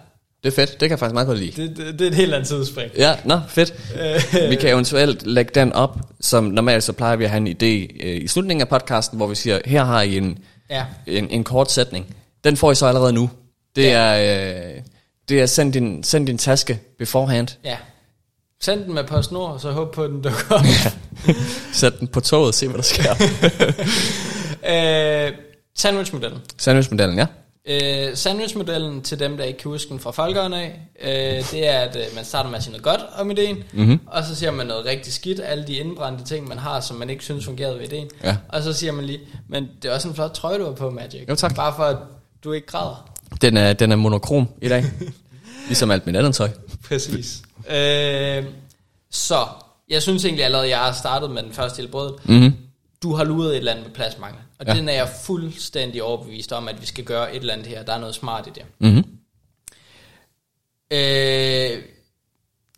det 0.46 0.52
er 0.52 0.66
fedt. 0.66 0.70
Det 0.70 0.78
kan 0.80 0.90
jeg 0.90 0.98
faktisk 0.98 1.14
meget 1.14 1.26
godt 1.26 1.38
lide. 1.38 1.62
Det, 1.62 1.76
det, 1.76 1.98
det 1.98 2.00
er 2.06 2.08
et 2.10 2.14
helt 2.14 2.34
andet 2.34 2.48
tidsspring. 2.48 2.90
Ja, 2.96 3.14
nå, 3.24 3.40
fedt. 3.48 3.74
Vi 4.50 4.54
kan 4.56 4.70
eventuelt 4.70 5.26
lægge 5.26 5.50
den 5.54 5.72
op, 5.72 5.98
som 6.20 6.44
normalt 6.44 6.84
så 6.84 6.92
plejer 6.92 7.16
vi 7.16 7.24
at 7.24 7.30
have 7.30 7.38
en 7.38 7.56
idé 7.62 7.96
øh, 8.06 8.22
i 8.22 8.28
slutningen 8.28 8.60
af 8.60 8.68
podcasten, 8.68 9.16
hvor 9.16 9.26
vi 9.26 9.34
siger, 9.34 9.58
her 9.64 9.84
har 9.84 10.02
I 10.02 10.16
en, 10.16 10.38
Ja. 10.70 10.84
en, 11.06 11.30
en 11.30 11.44
kort 11.44 11.72
sætning. 11.72 12.16
Den 12.44 12.56
får 12.56 12.72
I 12.72 12.74
så 12.74 12.86
allerede 12.86 13.12
nu. 13.12 13.30
Det 13.76 13.82
Ja. 13.84 13.90
er, 13.90 14.74
øh, 14.76 14.82
det 15.28 15.40
er 15.40 15.46
send 15.46 15.72
din, 15.72 16.02
send 16.02 16.26
din 16.26 16.38
taske 16.38 16.78
beforehand. 16.98 17.48
Ja. 17.64 17.76
Send 18.62 18.84
den 18.84 18.94
med 18.94 19.04
PostNord, 19.04 19.50
og 19.52 19.60
så 19.60 19.70
håb 19.70 19.94
på, 19.94 20.02
at 20.02 20.10
den 20.10 20.22
dukker 20.22 20.44
op. 20.54 20.64
Sæt 21.72 22.00
den 22.00 22.08
på 22.08 22.20
toget, 22.20 22.54
se 22.54 22.68
hvad 22.68 22.76
der 22.76 22.82
sker. 22.82 23.12
øh, 25.26 25.32
sandwichmodellen. 25.78 26.40
Sandwichmodellen, 26.58 27.18
ja. 27.18 27.26
Øh, 27.66 28.16
sandwichmodellen, 28.16 29.02
til 29.02 29.18
dem, 29.18 29.36
der 29.36 29.44
ikke 29.44 29.58
kan 29.58 29.70
huske 29.70 29.88
den 29.88 30.00
fra 30.00 30.10
folkeånden 30.10 30.60
af, 30.60 30.80
øh, 31.02 31.50
det 31.50 31.68
er, 31.68 31.78
at 31.80 31.96
øh, 31.96 32.02
man 32.14 32.24
starter 32.24 32.50
med 32.50 32.56
at 32.58 32.62
sige 32.64 32.72
noget 32.72 32.84
godt 32.84 33.00
om 33.18 33.30
ideen, 33.30 33.64
Mhm. 33.72 34.00
og 34.06 34.24
så 34.24 34.34
siger 34.34 34.50
man 34.50 34.66
noget 34.66 34.84
rigtig 34.86 35.12
skidt, 35.12 35.40
alle 35.44 35.66
de 35.66 35.72
indbrændte 35.76 36.24
ting, 36.24 36.48
man 36.48 36.58
har, 36.58 36.80
som 36.80 36.96
man 36.96 37.10
ikke 37.10 37.24
synes 37.24 37.44
fungerede 37.44 37.78
ved 37.78 37.84
ideen. 37.86 38.08
Ja. 38.24 38.36
Og 38.48 38.62
så 38.62 38.72
siger 38.72 38.92
man 38.92 39.04
lige, 39.04 39.20
men 39.48 39.68
det 39.82 39.90
er 39.90 39.94
også 39.94 40.08
en 40.08 40.14
flot 40.14 40.30
trøje, 40.30 40.58
du 40.58 40.64
har 40.64 40.72
på, 40.72 40.90
Magic. 40.90 41.28
Jo, 41.28 41.34
tak. 41.34 41.54
Bare 41.56 41.72
for, 41.76 41.82
at 41.84 41.96
du 42.44 42.52
ikke 42.52 42.66
græder. 42.66 43.10
Den 43.42 43.56
er, 43.56 43.72
den 43.72 43.92
er 43.92 43.96
monokrom 43.96 44.48
i 44.62 44.68
dag. 44.68 44.84
ligesom 45.68 45.90
alt 45.90 46.06
mit 46.06 46.16
andet 46.16 46.34
tøj. 46.34 46.48
Præcis. 46.88 47.42
øh, 47.70 48.44
så, 49.10 49.46
jeg 49.90 50.02
synes 50.02 50.24
egentlig 50.24 50.44
allerede, 50.44 50.68
jeg 50.68 50.78
har 50.78 50.92
startet 50.92 51.30
med 51.30 51.42
den 51.42 51.52
første 51.52 51.82
del 51.82 51.90
brødet. 51.90 52.14
Mm-hmm. 52.24 52.52
Du 53.02 53.14
har 53.14 53.24
luret 53.24 53.50
et 53.50 53.56
eller 53.56 53.72
andet 53.72 53.86
med 53.86 53.94
pladsmangel. 53.94 54.40
Og 54.58 54.66
Ja. 54.66 54.74
den 54.74 54.88
er 54.88 54.92
jeg 54.92 55.08
fuldstændig 55.24 56.02
overbevist 56.02 56.52
om, 56.52 56.68
at 56.68 56.80
vi 56.80 56.86
skal 56.86 57.04
gøre 57.04 57.34
et 57.34 57.40
eller 57.40 57.52
andet 57.52 57.66
her. 57.66 57.82
Der 57.82 57.92
er 57.92 57.98
noget 58.00 58.14
smart 58.14 58.46
i 58.46 58.50
det. 58.54 58.62
Mm-hmm. 58.78 59.04
Øh, 60.90 61.82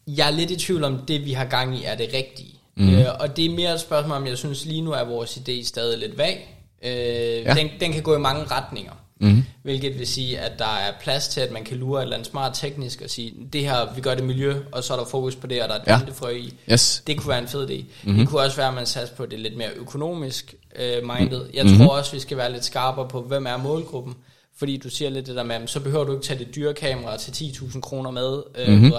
jeg 0.07 0.27
er 0.27 0.31
lidt 0.31 0.51
i 0.51 0.57
tvivl 0.57 0.85
om, 0.85 0.99
det 1.09 1.25
vi 1.25 1.33
har 1.33 1.45
gang 1.45 1.79
i 1.79 1.85
er 1.85 1.95
det 1.95 2.11
rigtige. 2.15 2.55
Mm. 2.77 2.95
Øh, 2.95 3.07
og 3.21 3.37
det 3.37 3.45
er 3.47 3.51
mere 3.51 3.75
et 3.75 3.81
spørgsmål 3.81 4.17
om, 4.17 4.27
jeg 4.27 4.39
synes 4.39 4.65
lige 4.65 4.81
nu 4.81 4.93
er 4.93 5.05
vores 5.05 5.37
idé 5.37 5.65
stadig 5.65 5.99
lidt 5.99 6.19
vag. 6.19 6.59
Øh, 6.83 6.91
ja. 6.91 7.55
den, 7.55 7.71
den 7.81 7.93
kan 7.93 8.03
gå 8.03 8.17
i 8.17 8.19
mange 8.19 8.45
retninger. 8.45 8.93
Mm-hmm. 9.21 9.45
Hvilket 9.63 9.99
vil 9.99 10.07
sige, 10.07 10.39
at 10.39 10.59
der 10.59 10.65
er 10.77 10.93
plads 11.01 11.29
til, 11.29 11.41
at 11.41 11.51
man 11.53 11.65
kan 11.65 11.77
lure 11.77 12.01
et 12.01 12.03
eller 12.03 12.17
andet 12.17 12.31
smart 12.31 12.53
teknisk 12.55 13.01
og 13.05 13.11
sige, 13.11 13.35
det 13.53 13.61
her, 13.61 13.95
vi 13.95 14.01
gør 14.01 14.15
det 14.15 14.25
miljø, 14.25 14.55
og 14.73 14.85
så 14.85 14.93
er 14.95 14.99
der 14.99 15.05
fokus 15.05 15.37
på 15.37 15.47
det, 15.47 15.63
og 15.63 15.69
der 15.69 15.75
er 15.75 15.97
et 15.99 16.07
Ja. 16.07 16.13
frø 16.13 16.31
i. 16.31 16.55
Yes. 16.73 17.03
Det 17.07 17.19
kunne 17.19 17.29
være 17.29 17.39
en 17.39 17.49
fed 17.49 17.71
idé. 17.71 17.75
Mhm. 17.75 17.85
Mm-hmm. 18.05 18.19
Det 18.19 18.29
kunne 18.29 18.41
også 18.41 18.57
være, 18.57 18.69
at 18.69 18.75
man 18.75 18.87
satser 18.87 19.15
på 19.17 19.27
det 19.27 19.39
lidt 19.41 19.57
mere 19.57 19.71
økonomisk 19.77 20.55
øh, 20.77 21.03
minded. 21.19 21.47
Jeg 21.55 21.65
Mhm. 21.65 21.73
mm-hmm. 21.73 21.87
tror 21.87 21.97
også, 21.99 22.13
vi 22.13 22.21
skal 22.21 22.37
være 22.37 22.53
lidt 22.53 22.65
skarpere 22.65 23.09
på, 23.09 23.23
hvem 23.23 23.47
er 23.47 23.57
målgruppen. 23.57 24.15
Fordi 24.59 24.77
du 24.77 24.91
siger 24.91 25.11
lidt 25.11 25.27
det 25.27 25.37
der 25.37 25.43
med, 25.43 25.67
så 25.67 25.81
behøver 25.81 26.05
du 26.05 26.13
ikke 26.13 26.25
tage 26.27 26.39
det 26.39 26.55
dyre 26.55 26.75
kamera 26.75 27.17
til 27.17 27.31
10.000 27.33 27.81
kroner 27.81 28.11
med. 28.11 28.43
Øh, 28.59 28.69
Mhm. 28.73 28.83
mm-hmm. 28.83 28.93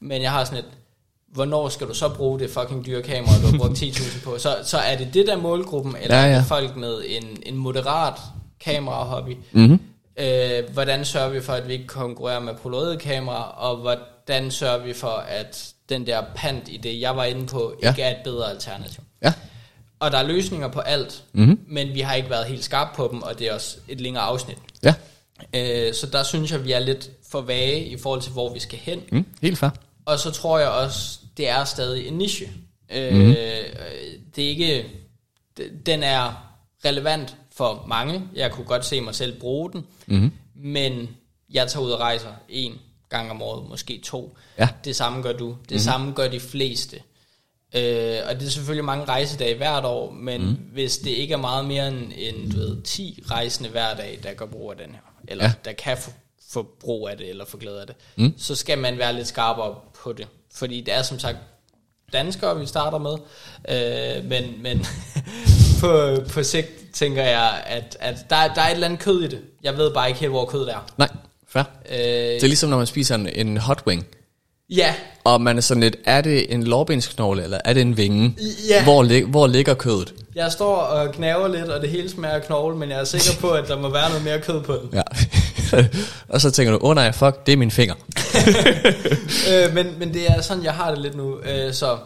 Men 0.00 0.22
jeg 0.22 0.30
har 0.30 0.44
sådan 0.44 0.58
et, 0.58 0.64
hvornår 1.32 1.68
skal 1.68 1.88
du 1.88 1.94
så 1.94 2.08
bruge 2.08 2.38
det 2.38 2.50
fucking 2.50 2.86
dyre 2.86 3.02
kamera, 3.02 3.32
du 3.42 3.46
har 3.46 3.58
brugt 3.58 3.78
10.000 3.82 4.24
på? 4.24 4.38
Så, 4.38 4.56
så 4.64 4.78
er 4.78 4.96
det 4.96 5.14
det 5.14 5.26
der 5.26 5.36
målgruppen, 5.36 5.96
eller 6.02 6.16
Ja, 6.16 6.22
ja, 6.26 6.32
er 6.36 6.44
folk 6.44 6.76
med 6.76 7.02
en, 7.08 7.24
en 7.46 7.56
moderat 7.56 8.14
kamerahobby? 8.64 9.36
Mm-hmm. 9.52 9.80
Øh, 10.16 10.70
hvordan 10.72 11.04
sørger 11.04 11.28
vi 11.28 11.40
for, 11.40 11.52
at 11.52 11.68
vi 11.68 11.72
ikke 11.72 11.86
konkurrerer 11.86 12.40
med 12.40 12.54
polaroid 12.54 12.96
kamera, 12.96 13.50
og 13.58 13.76
hvordan 13.76 14.50
sørger 14.50 14.84
vi 14.84 14.92
for, 14.92 15.08
at 15.28 15.72
den 15.88 16.06
der 16.06 16.22
pant 16.34 16.68
i 16.68 16.76
det, 16.76 17.00
jeg 17.00 17.16
var 17.16 17.24
inde 17.24 17.46
på, 17.46 17.74
Ja. 17.82 17.90
ikke 17.90 18.02
er 18.02 18.10
et 18.10 18.22
bedre 18.24 18.50
alternativ. 18.50 19.02
Ja. 19.22 19.32
Og 20.00 20.10
der 20.12 20.18
er 20.18 20.22
løsninger 20.26 20.68
på 20.68 20.80
alt, 20.80 21.22
Mhm. 21.32 21.60
men 21.68 21.94
vi 21.94 22.00
har 22.00 22.14
ikke 22.14 22.30
været 22.30 22.46
helt 22.46 22.64
skarpe 22.64 22.90
på 22.96 23.08
dem, 23.12 23.22
og 23.22 23.38
det 23.38 23.48
er 23.48 23.54
også 23.54 23.76
et 23.88 24.00
længere 24.00 24.22
afsnit. 24.24 24.58
Ja. 24.82 24.94
Øh, 25.54 25.94
så 25.94 26.06
der 26.06 26.22
synes 26.22 26.52
jeg, 26.52 26.64
vi 26.64 26.72
er 26.72 26.78
lidt 26.78 27.10
for 27.30 27.40
vage 27.40 27.84
i 27.84 27.96
forhold 27.98 28.22
til, 28.22 28.32
hvor 28.32 28.52
vi 28.52 28.58
skal 28.60 28.78
hen. 28.78 29.00
Mm, 29.12 29.26
helt 29.42 29.58
fair. 29.58 29.70
Og 30.06 30.18
så 30.18 30.30
tror 30.30 30.58
jeg 30.58 30.68
også, 30.68 31.18
det 31.36 31.48
er 31.48 31.64
stadig 31.64 32.06
en 32.08 32.12
niche. 32.14 32.46
Øh, 32.92 33.14
mm. 33.14 33.34
Det 34.36 34.44
er 34.44 34.48
ikke... 34.48 34.86
Den 35.86 36.02
er 36.02 36.48
relevant 36.84 37.36
for 37.56 37.84
mange. 37.88 38.22
Jeg 38.34 38.52
kunne 38.52 38.66
godt 38.66 38.84
se 38.84 39.00
mig 39.00 39.14
selv 39.14 39.40
bruge 39.40 39.72
den. 39.72 39.86
Mm. 40.06 40.32
Men 40.54 41.08
jeg 41.50 41.68
tager 41.68 41.84
ud 41.84 41.90
og 41.90 42.00
rejser 42.00 42.32
en 42.48 42.78
gang 43.08 43.30
om 43.30 43.42
året, 43.42 43.68
måske 43.68 44.00
to. 44.04 44.36
Ja. 44.58 44.68
Det 44.84 44.96
samme 44.96 45.22
gør 45.22 45.32
du. 45.32 45.56
Det 45.68 45.74
mm. 45.74 45.78
samme 45.78 46.12
gør 46.12 46.28
de 46.28 46.40
fleste. 46.40 46.96
Øh, 47.74 48.18
og 48.28 48.40
det 48.40 48.46
er 48.46 48.50
selvfølgelig 48.50 48.84
mange 48.84 49.04
rejsedage 49.04 49.56
hvert 49.56 49.84
år, 49.84 50.10
men 50.10 50.46
mm. 50.46 50.56
hvis 50.72 50.98
det 50.98 51.10
ikke 51.10 51.34
er 51.34 51.38
meget 51.38 51.64
mere 51.64 51.88
end, 51.88 52.12
end 52.16 52.52
du 52.52 52.58
ved, 52.58 52.82
10 52.82 53.24
rejsende 53.30 53.70
hver 53.70 53.94
dag, 53.94 54.20
der 54.22 54.34
gør 54.34 54.46
brug 54.46 54.70
af 54.70 54.76
den 54.76 54.90
her, 54.90 55.00
eller 55.28 55.44
ja. 55.44 55.52
der 55.64 55.72
kan 55.72 55.96
få, 55.96 56.10
få 56.50 56.62
brug 56.80 57.08
af 57.08 57.16
det, 57.16 57.28
eller 57.28 57.44
få 57.44 57.56
glæde 57.56 57.80
af 57.80 57.86
det, 57.86 57.96
mm. 58.16 58.34
så 58.38 58.54
skal 58.54 58.78
man 58.78 58.98
være 58.98 59.12
lidt 59.12 59.26
skarpere 59.28 59.74
på 60.02 60.12
det. 60.12 60.26
Fordi 60.54 60.80
det 60.80 60.94
er 60.94 61.02
som 61.02 61.18
sagt 61.18 61.36
danskere, 62.12 62.60
vi 62.60 62.66
starter 62.66 62.98
med, 62.98 63.16
øh, 63.68 64.24
men, 64.24 64.62
men 64.62 64.86
på, 65.80 66.16
på 66.32 66.42
sigt 66.42 66.81
tænker 66.92 67.22
jeg, 67.22 67.62
at, 67.66 67.96
at 68.00 68.16
der, 68.30 68.36
der 68.54 68.62
er 68.62 68.68
et 68.68 68.74
eller 68.74 68.86
andet 68.86 69.00
kød 69.00 69.22
i 69.22 69.28
det. 69.28 69.40
Jeg 69.62 69.76
ved 69.76 69.94
bare 69.94 70.08
ikke 70.08 70.20
helt, 70.20 70.32
hvor 70.32 70.44
kødet 70.44 70.70
er. 70.70 70.84
Nej, 70.98 71.08
fair. 71.48 71.62
Øh, 71.90 71.98
det 71.98 72.42
er 72.42 72.46
ligesom, 72.46 72.70
når 72.70 72.76
man 72.76 72.86
spiser 72.86 73.14
en, 73.14 73.28
en 73.28 73.56
hot 73.56 73.82
wing. 73.86 74.06
Ja. 74.70 74.94
Og 75.24 75.40
man 75.40 75.56
er 75.56 75.60
sådan 75.60 75.82
lidt, 75.82 75.96
er 76.04 76.20
det 76.20 76.54
en 76.54 76.64
lårbensknogle, 76.64 77.42
eller 77.44 77.58
er 77.64 77.72
det 77.72 77.80
en 77.80 77.96
vinge? 77.96 78.36
Ja. 78.68 78.84
Hvor, 78.84 79.02
lig, 79.02 79.24
hvor 79.24 79.46
ligger 79.46 79.74
kødet? 79.74 80.14
Jeg 80.34 80.52
står 80.52 80.76
og 80.76 81.12
knaver 81.12 81.48
lidt, 81.48 81.64
og 81.64 81.80
det 81.80 81.90
hele 81.90 82.10
smager 82.10 82.34
af 82.34 82.42
knogle, 82.42 82.76
men 82.76 82.90
jeg 82.90 83.00
er 83.00 83.04
sikker 83.04 83.40
på, 83.40 83.50
at 83.50 83.68
der 83.68 83.78
må 83.78 83.88
være 83.88 84.08
noget 84.08 84.24
mere 84.24 84.40
kød 84.40 84.62
på 84.62 84.72
den. 84.72 84.90
Ja. 84.98 85.02
og 86.28 86.40
så 86.40 86.50
tænker 86.50 86.72
du, 86.72 86.78
åh 86.82 86.90
oh, 86.90 86.94
nej, 86.94 87.12
fuck, 87.12 87.46
det 87.46 87.52
er 87.52 87.56
min 87.56 87.70
finger. 87.70 87.94
øh, 89.52 89.74
men, 89.74 89.86
men 89.98 90.14
det 90.14 90.26
er 90.26 90.40
sådan, 90.40 90.64
jeg 90.64 90.72
har 90.72 90.90
det 90.90 90.98
lidt 90.98 91.16
nu. 91.16 91.38
Øh, 91.38 91.72
så 91.72 91.98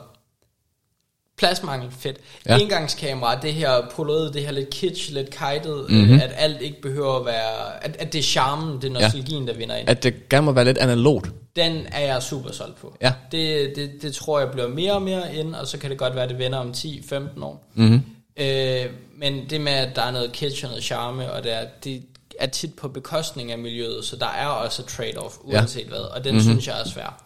pladsmangel, 1.39 1.91
fedt. 1.99 2.17
Ja. 2.47 2.59
Engangskamera, 2.59 3.41
det 3.41 3.55
her 3.55 3.71
polaroid, 3.97 4.31
det 4.31 4.43
her 4.43 4.53
lidt 4.53 4.71
kitsch, 4.71 5.13
lidt 5.13 5.31
kited, 5.31 5.89
mm-hmm. 5.89 6.21
at 6.21 6.33
alt 6.37 6.63
ikke 6.63 6.83
behøver 6.83 7.19
at 7.19 7.27
være, 7.27 7.85
at, 7.85 7.97
at 7.99 8.13
det 8.13 8.19
er 8.19 8.23
charmen, 8.23 8.83
det 8.83 8.89
er 8.89 8.93
nostalgien, 8.93 9.45
ja. 9.45 9.53
der 9.53 9.59
vinder 9.59 9.77
ind. 9.77 9.89
At 9.89 10.03
det 10.03 10.29
gerne 10.29 10.45
må 10.45 10.53
være 10.53 10.65
lidt 10.65 10.79
analogt. 10.79 11.31
Den 11.57 11.87
er 11.93 12.01
jeg 12.01 12.23
super 12.23 12.53
solgt 12.53 12.77
på. 12.77 12.97
Ja. 13.03 13.13
Det, 13.33 13.77
det, 13.77 13.91
det 14.03 14.15
tror 14.15 14.39
jeg 14.39 14.51
bliver 14.51 14.69
mere 14.69 14.93
og 14.93 15.03
mere 15.03 15.35
ind, 15.35 15.55
og 15.55 15.67
så 15.67 15.79
kan 15.79 15.91
det 15.91 15.99
godt 15.99 16.15
være, 16.15 16.29
det 16.29 16.39
vender 16.39 16.59
om 16.59 16.71
10-15 16.77 17.45
år. 17.45 17.65
Mm-hmm. 17.75 18.03
Øh, 18.37 18.87
men 19.19 19.51
det 19.51 19.61
med, 19.61 19.73
at 19.73 19.97
der 19.97 20.03
er 20.03 20.11
noget 20.11 20.33
kitsch 20.33 20.65
og 20.65 20.69
noget 20.71 20.85
charme, 20.85 21.33
og 21.33 21.45
det 21.45 21.53
er, 21.53 21.65
det 21.85 22.03
er 22.39 22.47
tit 22.47 22.75
på 22.75 22.89
bekostning 22.89 23.53
af 23.53 23.59
miljøet, 23.59 24.05
så 24.05 24.17
der 24.17 24.27
er 24.27 24.47
også 24.47 24.83
trade-off, 24.83 25.39
uanset 25.45 25.83
ja. 25.83 25.89
hvad, 25.89 25.99
og 25.99 26.25
den 26.25 26.33
mm-hmm. 26.33 26.43
synes 26.43 26.67
jeg 26.67 26.81
er 26.81 26.89
svær. 26.89 27.23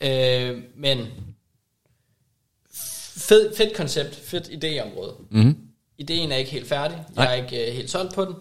Øh, 0.00 0.58
men 0.76 1.06
Fed, 3.28 3.56
fedt 3.56 3.76
koncept, 3.76 4.14
fedt 4.14 4.48
idéområde. 4.48 5.26
Mm-hmm. 5.30 5.56
Ideen 5.98 6.32
er 6.32 6.36
ikke 6.36 6.50
helt 6.50 6.68
færdig, 6.68 6.96
jeg 6.96 7.24
Nej. 7.24 7.36
er 7.36 7.42
ikke 7.42 7.68
uh, 7.68 7.74
helt 7.74 7.90
solgt 7.90 8.14
på 8.14 8.24
den, 8.24 8.34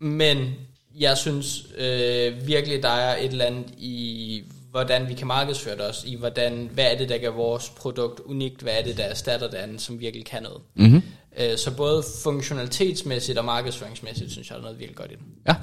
men 0.00 0.54
jeg 0.98 1.18
synes 1.18 1.66
øh, 1.78 2.46
virkelig, 2.46 2.82
der 2.82 2.88
er 2.88 3.16
et 3.16 3.32
eller 3.32 3.44
andet 3.44 3.66
i, 3.78 4.42
hvordan 4.70 5.08
vi 5.08 5.14
kan 5.14 5.26
markedsføre 5.26 5.76
det 5.76 5.80
også, 5.80 6.06
i 6.06 6.16
hvordan, 6.16 6.70
hvad 6.74 6.84
er 6.92 6.98
det, 6.98 7.08
der 7.08 7.18
gør 7.18 7.30
vores 7.30 7.68
produkt 7.68 8.20
unikt, 8.20 8.62
hvad 8.62 8.72
er 8.78 8.82
det, 8.82 8.96
der 8.96 9.02
erstatter 9.02 9.50
det 9.50 9.56
andet, 9.56 9.80
som 9.80 10.00
virkelig 10.00 10.26
kan 10.26 10.42
noget. 10.42 10.60
Mm-hmm. 10.74 11.02
Øh, 11.38 11.56
så 11.56 11.76
både 11.76 12.04
funktionalitetsmæssigt 12.22 13.38
og 13.38 13.44
markedsføringsmæssigt, 13.44 14.30
synes 14.30 14.50
jeg, 14.50 14.54
der 14.54 14.60
er 14.60 14.62
noget 14.62 14.78
virkelig 14.78 14.96
godt 14.96 15.10
i 15.10 15.14
den. 15.14 15.26
Ja. 15.48 15.54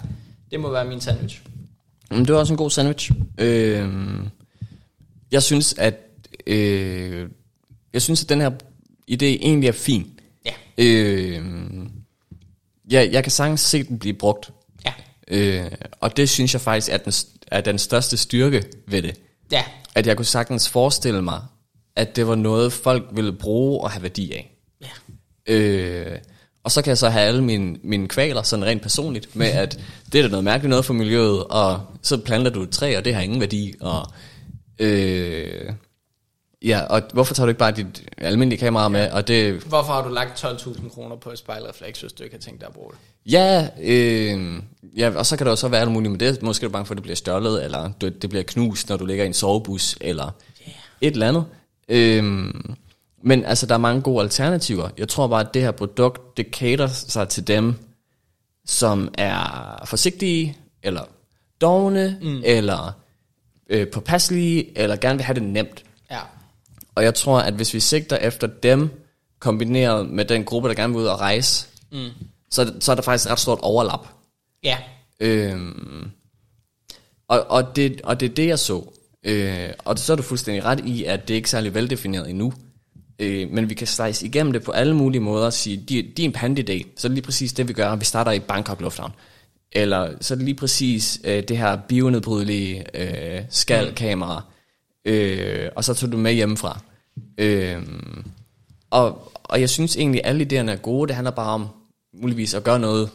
Det 0.52 0.60
må 0.60 0.72
være 0.72 0.86
min 0.86 1.02
sandwich. 1.02 1.42
Mm, 2.12 2.26
det 2.26 2.34
var 2.34 2.40
også 2.40 2.54
en 2.54 2.58
god 2.58 2.70
sandwich. 2.70 3.12
Øh, 3.38 3.90
jeg 5.32 5.44
synes, 5.44 5.74
at 5.78 5.96
øh, 6.48 7.30
jeg 7.94 8.02
synes, 8.02 8.24
at 8.24 8.30
den 8.30 8.42
her 8.42 8.50
idé 9.12 9.26
egentlig 9.26 9.68
er 9.68 9.72
fin. 9.72 10.20
Ja. 10.46 10.54
Øh, 10.78 11.42
ja, 12.92 13.08
jeg 13.12 13.24
kan 13.24 13.32
sagtens 13.32 13.62
se 13.62 13.84
den 13.84 14.00
blive 14.00 14.14
brugt. 14.14 14.52
Ja. 14.86 14.94
Øh, 15.28 15.72
og 16.00 16.18
det 16.18 16.30
synes 16.30 16.54
jeg 16.54 16.62
faktisk 16.62 16.92
er 16.92 16.98
den, 16.98 17.14
er 17.48 17.62
den 17.62 17.78
største 17.78 18.18
styrke 18.18 18.64
ved 18.88 19.02
det. 19.02 19.20
Ja. 19.52 19.64
At 19.96 20.08
jeg 20.08 20.18
kunne 20.18 20.26
sagtens 20.26 20.70
forestille 20.70 21.22
mig, 21.22 21.42
at 21.96 22.16
det 22.16 22.28
var 22.28 22.36
noget, 22.36 22.74
folk 22.74 23.04
ville 23.12 23.34
bruge 23.34 23.82
og 23.82 23.92
have 23.92 24.04
værdi 24.04 24.34
af. 24.34 24.56
Ja. 24.82 25.54
Øh, 25.54 26.20
og 26.64 26.72
så 26.72 26.82
kan 26.82 26.90
jeg 26.90 26.98
så 26.98 27.10
have 27.10 27.26
alle 27.26 27.44
mine, 27.44 27.78
mine 27.84 28.08
kvaler, 28.08 28.44
sådan 28.44 28.66
rent 28.66 28.82
personligt, 28.82 29.36
med 29.36 29.48
at 29.48 29.80
det 30.12 30.20
er 30.20 30.22
da 30.22 30.30
noget 30.30 30.44
mærkeligt 30.44 30.70
noget 30.70 30.86
for 30.86 30.94
miljøet, 30.94 31.44
og 31.44 31.82
så 32.02 32.18
planter 32.18 32.52
du 32.52 32.64
et 32.64 32.70
træ, 32.70 32.98
og 32.98 33.06
det 33.06 33.16
har 33.16 33.22
ingen 33.22 33.40
værdi, 33.40 33.74
og 33.80 34.08
øh, 34.80 35.74
Ja, 36.66 36.82
og 36.82 37.02
hvorfor 37.14 37.34
tager 37.34 37.46
du 37.46 37.50
ikke 37.50 37.60
bare 37.60 37.72
dit 37.72 38.04
almindelige 38.18 38.60
kamera 38.60 38.84
ja. 38.84 38.90
med? 38.90 39.12
Og 39.12 39.28
det... 39.28 39.54
Hvorfor 39.54 39.94
har 39.94 40.08
du 40.08 40.14
lagt 40.14 40.44
12.000 40.46 40.90
kroner 40.90 41.16
på 41.16 41.32
et 41.32 41.38
spejlrefleks, 41.38 42.02
hvis 42.02 42.14
du 42.14 42.24
ikke 42.24 42.36
har 42.36 42.42
tænkt 42.42 42.62
dig 42.62 42.68
at 42.68 42.74
bruge 42.74 42.92
det? 42.92 43.32
Ja, 43.32 43.68
øh, 43.82 44.62
ja, 44.98 45.12
og 45.16 45.26
så 45.26 45.38
kan 45.38 45.46
der 45.46 45.52
jo 45.52 45.56
så 45.56 45.68
være 45.68 45.82
alt 45.82 45.92
muligt 45.92 46.12
med 46.12 46.20
det. 46.20 46.44
Måske 46.44 46.64
er 46.64 46.68
du 46.68 46.72
bange 46.72 46.86
for, 46.86 46.94
at 46.94 46.98
det 46.98 47.04
bliver 47.04 47.16
stjålet, 47.16 47.64
eller 47.64 47.92
det 48.02 48.30
bliver 48.30 48.44
knust, 48.44 48.90
når 48.90 48.98
du 48.98 49.06
ligger 49.06 49.24
i 49.24 49.28
en 49.28 49.34
sovebus, 49.34 49.98
eller 50.02 50.32
yeah. 50.62 50.76
et 51.02 51.14
eller 51.14 51.28
andet. 51.28 51.46
Øh, 51.90 52.24
men 53.24 53.46
altså, 53.46 53.66
der 53.66 53.74
er 53.74 53.80
mange 53.80 54.02
gode 54.02 54.22
alternativer. 54.22 54.90
Jeg 54.98 55.08
tror 55.08 55.28
bare, 55.28 55.42
at 55.42 55.54
det 55.54 55.62
her 55.62 55.72
produkt, 55.72 56.38
det 56.38 56.48
cater 56.52 56.88
sig 56.88 57.30
til 57.30 57.48
dem, 57.48 57.74
som 58.66 59.14
er 59.18 59.84
forsigtige, 59.86 60.58
eller 60.84 61.02
dogne, 61.62 62.18
mm. 62.22 62.42
eller 62.46 62.92
øh, 63.70 63.88
påpasselige, 63.88 64.78
eller 64.78 64.96
gerne 64.96 65.18
vil 65.18 65.26
have 65.26 65.36
det 65.36 65.44
nemt. 65.44 65.84
Og 67.00 67.06
jeg 67.06 67.16
tror, 67.16 67.40
at 67.40 67.54
hvis 67.54 67.74
vi 67.74 67.80
sigter 67.80 68.18
efter 68.18 68.48
dem, 68.48 68.90
kombineret 69.40 70.10
med 70.10 70.26
den 70.26 70.44
gruppe, 70.44 70.70
der 70.70 70.76
gerne 70.76 70.94
vil 70.94 71.02
ud 71.02 71.08
og 71.08 71.20
rejse, 71.20 71.68
mm. 71.92 72.10
så, 72.52 72.74
så 72.80 72.92
er 72.92 72.96
der 72.96 73.02
faktisk 73.02 73.26
et 73.26 73.32
ret 73.32 73.40
stort 73.40 73.60
overlap. 73.62 74.08
Ja. 74.64 74.78
Øhm, 75.20 76.12
og, 77.28 77.46
og, 77.50 77.76
det, 77.76 78.02
og 78.04 78.20
det 78.20 78.30
er 78.30 78.34
det, 78.34 78.48
jeg 78.48 78.60
så. 78.60 78.84
Øh, 79.24 79.70
og 79.78 80.00
så 80.00 80.12
er 80.14 80.16
du 80.16 80.24
fuldstændig 80.24 80.66
ret 80.66 80.80
i, 80.86 81.04
at 81.04 81.28
det 81.28 81.34
ikke 81.34 81.46
er 81.46 81.50
særlig 81.50 81.74
veldefineret 81.74 82.30
endnu. 82.30 82.54
Øh, 83.20 83.50
men 83.52 83.70
vi 83.70 83.74
kan 83.74 83.88
slice 83.88 84.26
igennem 84.26 84.54
det 84.54 84.64
på 84.64 84.72
alle 84.72 84.96
mulige 84.96 85.22
måder 85.22 85.46
og 85.46 85.54
sige, 85.54 86.12
din 86.18 86.36
pandidé, 86.38 86.84
så 86.98 87.08
er 87.08 87.10
det 87.10 87.12
lige 87.12 87.22
præcis 87.22 87.54
det, 87.54 87.68
vi 87.68 87.74
gør. 87.74 87.96
Vi 87.96 88.06
starter 88.06 88.32
i 88.32 88.40
Bangkok 88.40 88.82
Lufthavn. 88.82 89.12
Eller 89.72 90.14
så 90.22 90.34
er 90.34 90.36
det 90.36 90.46
lige 90.46 90.56
præcis 90.56 91.22
øh, 91.24 91.44
det 91.44 91.58
her 91.58 91.76
bionedbrydelige 91.76 92.86
øh, 92.94 93.42
skalkamera, 93.50 94.42
mm. 95.06 95.12
øh, 95.12 95.70
og 95.76 95.84
så 95.84 95.94
tog 95.94 96.12
du 96.12 96.18
med 96.18 96.34
hjemmefra. 96.34 96.80
Øh, 97.40 97.82
og, 98.90 99.32
og 99.44 99.62
jeg 99.62 99.70
synes 99.70 99.96
egentlig, 99.96 100.22
at 100.24 100.30
alle 100.30 100.48
idéerne 100.52 100.72
er 100.72 100.76
gode. 100.76 101.08
Det 101.08 101.16
handler 101.16 101.32
bare 101.32 101.54
om 101.54 101.68
muligvis 102.14 102.54
at 102.54 102.64
gøre 102.64 102.80
noget 102.80 103.10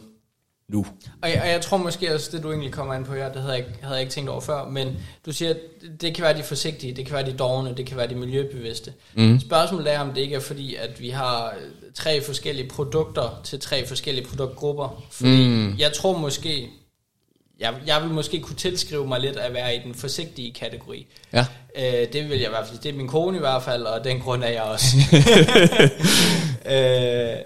nu. 0.69 0.85
Og 1.21 1.29
jeg, 1.29 1.41
og 1.41 1.49
jeg 1.49 1.61
tror 1.61 1.77
måske 1.77 2.13
også, 2.13 2.29
det 2.31 2.43
du 2.43 2.49
egentlig 2.51 2.71
kommer 2.71 2.93
ind 2.93 3.05
på 3.05 3.13
her, 3.13 3.31
det 3.31 3.41
havde 3.41 3.53
jeg, 3.53 3.65
havde 3.81 3.93
jeg 3.93 4.01
ikke 4.01 4.13
tænkt 4.13 4.29
over 4.29 4.41
før, 4.41 4.69
men 4.69 4.97
du 5.25 5.31
siger, 5.31 5.49
at 5.49 5.57
det 6.01 6.15
kan 6.15 6.23
være 6.23 6.37
de 6.37 6.43
forsigtige, 6.43 6.93
det 6.93 7.05
kan 7.05 7.15
være 7.15 7.25
de 7.25 7.37
dårne, 7.37 7.73
det 7.77 7.85
kan 7.85 7.97
være 7.97 8.09
de 8.09 8.15
miljøbevidste. 8.15 8.93
Mm. 9.13 9.39
Spørgsmålet 9.39 9.93
er, 9.93 9.99
om 9.99 10.13
det 10.13 10.21
ikke 10.21 10.35
er 10.35 10.39
fordi, 10.39 10.75
at 10.75 11.01
vi 11.01 11.09
har 11.09 11.53
tre 11.95 12.21
forskellige 12.21 12.69
produkter 12.69 13.41
til 13.43 13.59
tre 13.59 13.87
forskellige 13.87 14.27
produktgrupper. 14.27 15.03
Fordi 15.11 15.47
mm. 15.47 15.75
jeg 15.79 15.93
tror 15.93 16.17
måske, 16.17 16.69
jeg, 17.59 17.73
jeg 17.87 18.01
vil 18.01 18.11
måske 18.11 18.39
kunne 18.39 18.55
tilskrive 18.55 19.07
mig 19.07 19.19
lidt 19.19 19.37
at 19.37 19.53
være 19.53 19.75
i 19.75 19.79
den 19.83 19.95
forsigtige 19.95 20.53
kategori. 20.53 21.07
Ja. 21.33 21.45
Øh, 21.77 22.13
det 22.13 22.29
vil 22.29 22.37
jeg 22.37 22.47
i 22.47 22.49
hvert 22.49 22.67
fald. 22.67 22.79
Det 22.79 22.89
er 22.89 22.93
min 22.93 23.07
kone 23.07 23.37
i 23.37 23.39
hvert 23.39 23.63
fald, 23.63 23.83
og 23.83 24.03
den 24.03 24.19
grund 24.19 24.43
er 24.43 24.47
jeg 24.47 24.61
også. 24.61 24.97
øh, 26.75 27.37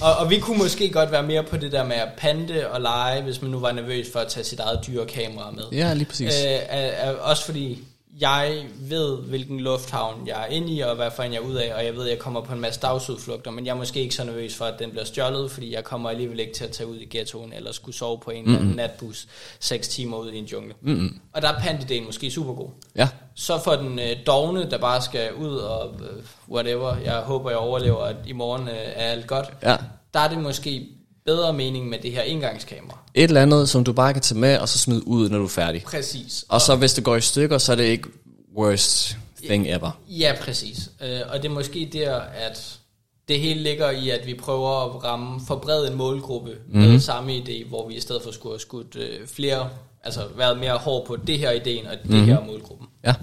og, 0.00 0.16
og 0.16 0.30
vi 0.30 0.38
kunne 0.38 0.58
måske 0.58 0.90
godt 0.90 1.12
være 1.12 1.22
mere 1.22 1.42
på 1.42 1.56
det 1.56 1.72
der 1.72 1.84
med 1.84 1.96
at 1.96 2.08
pante 2.16 2.70
og 2.70 2.80
lege, 2.80 3.22
hvis 3.22 3.42
man 3.42 3.50
nu 3.50 3.58
var 3.58 3.72
nervøs 3.72 4.06
for 4.12 4.18
at 4.18 4.28
tage 4.28 4.44
sit 4.44 4.60
eget 4.60 4.80
dyre 4.86 5.06
kamera 5.06 5.50
med. 5.50 5.64
Ja, 5.72 5.94
lige 5.94 6.04
præcis. 6.04 6.44
Øh, 6.44 6.50
er, 6.50 6.58
er, 6.78 7.12
også 7.12 7.44
fordi 7.44 7.84
jeg 8.20 8.64
ved, 8.80 9.16
hvilken 9.16 9.60
lufthavn 9.60 10.26
jeg 10.26 10.42
er 10.42 10.46
inde 10.46 10.72
i, 10.72 10.80
og 10.80 10.96
hvad 10.96 11.10
for 11.10 11.22
en 11.22 11.32
jeg 11.32 11.38
er 11.38 11.46
ud 11.46 11.54
af, 11.54 11.74
og 11.74 11.84
jeg 11.84 11.94
ved, 11.94 12.04
at 12.04 12.10
jeg 12.10 12.18
kommer 12.18 12.40
på 12.40 12.52
en 12.52 12.60
masse 12.60 12.80
dagsudflugter, 12.80 13.50
men 13.50 13.66
jeg 13.66 13.72
er 13.72 13.76
måske 13.76 14.00
ikke 14.00 14.14
så 14.14 14.24
nervøs 14.24 14.56
for, 14.56 14.64
at 14.64 14.78
den 14.78 14.90
bliver 14.90 15.04
stjålet, 15.04 15.50
fordi 15.50 15.74
jeg 15.74 15.84
kommer 15.84 16.10
alligevel 16.10 16.40
ikke 16.40 16.52
til 16.52 16.64
at 16.64 16.70
tage 16.70 16.86
ud 16.86 16.96
i 16.96 17.06
ghettoen, 17.10 17.52
eller 17.52 17.72
skulle 17.72 17.96
sove 17.96 18.18
på 18.18 18.30
en 18.30 18.44
mm-hmm. 18.44 18.66
natbus 18.66 19.28
6 19.60 19.88
timer 19.88 20.16
ud 20.16 20.32
i 20.32 20.38
en 20.38 20.44
jungle. 20.44 20.74
Mm-hmm. 20.80 21.20
Og 21.32 21.42
der 21.42 21.48
er 21.48 21.60
pandideen 21.60 22.04
måske 22.04 22.30
super 22.30 22.54
god. 22.54 22.68
Ja. 22.96 23.08
Så 23.34 23.58
for 23.64 23.72
den 23.72 23.98
øh, 23.98 24.16
dogne, 24.26 24.70
der 24.70 24.78
bare 24.78 25.02
skal 25.02 25.34
ud 25.34 25.56
og 25.56 25.94
øh, 26.00 26.22
whatever, 26.50 26.96
jeg 26.96 27.16
håber, 27.16 27.50
jeg 27.50 27.58
overlever, 27.58 28.04
at 28.04 28.16
i 28.26 28.32
morgen 28.32 28.68
øh, 28.68 28.74
er 28.74 29.10
alt 29.10 29.26
godt, 29.26 29.46
ja. 29.62 29.76
der 30.14 30.20
er 30.20 30.28
det 30.28 30.38
måske 30.38 30.88
bedre 31.24 31.52
mening 31.52 31.88
med 31.88 31.98
det 31.98 32.12
her 32.12 32.22
engangskamera. 32.22 32.98
Et 33.14 33.22
eller 33.22 33.42
andet, 33.42 33.68
som 33.68 33.84
du 33.84 33.92
bare 33.92 34.12
kan 34.12 34.22
tage 34.22 34.38
med, 34.38 34.58
og 34.58 34.68
så 34.68 34.78
smide 34.78 35.08
ud, 35.08 35.28
når 35.28 35.38
du 35.38 35.44
er 35.44 35.48
færdig. 35.48 35.82
Præcis. 35.82 36.44
Og, 36.48 36.54
og 36.54 36.60
så 36.60 36.76
hvis 36.76 36.94
det 36.94 37.04
går 37.04 37.16
i 37.16 37.20
stykker, 37.20 37.58
så 37.58 37.72
er 37.72 37.76
det 37.76 37.84
ikke 37.84 38.08
worst 38.56 39.16
thing 39.44 39.68
ever. 39.68 39.90
Ja, 40.08 40.34
præcis. 40.40 40.90
Øh, 41.00 41.20
og 41.28 41.42
det 41.42 41.48
er 41.48 41.52
måske 41.52 41.90
der, 41.92 42.20
at 42.20 42.78
det 43.28 43.40
hele 43.40 43.62
ligger 43.62 43.90
i, 43.90 44.10
at 44.10 44.26
vi 44.26 44.34
prøver 44.34 44.84
at 44.84 45.04
ramme, 45.04 45.40
forbrede 45.46 45.90
en 45.90 45.96
målgruppe 45.96 46.50
mm. 46.68 46.80
med 46.80 47.00
samme 47.00 47.32
idé, 47.32 47.68
hvor 47.68 47.88
vi 47.88 47.94
i 47.94 48.00
stedet 48.00 48.22
for 48.22 48.30
skulle 48.30 48.52
have 48.52 48.60
skudt 48.60 48.96
øh, 48.96 49.26
flere, 49.26 49.68
altså 50.04 50.20
været 50.36 50.58
mere 50.58 50.76
hård 50.76 51.06
på 51.06 51.16
det 51.16 51.38
her 51.38 51.50
ideen 51.50 51.86
og 51.86 51.92
det 52.02 52.10
mm. 52.10 52.24
her 52.24 52.44
målgruppen. 52.46 52.86
Ja. 53.04 53.14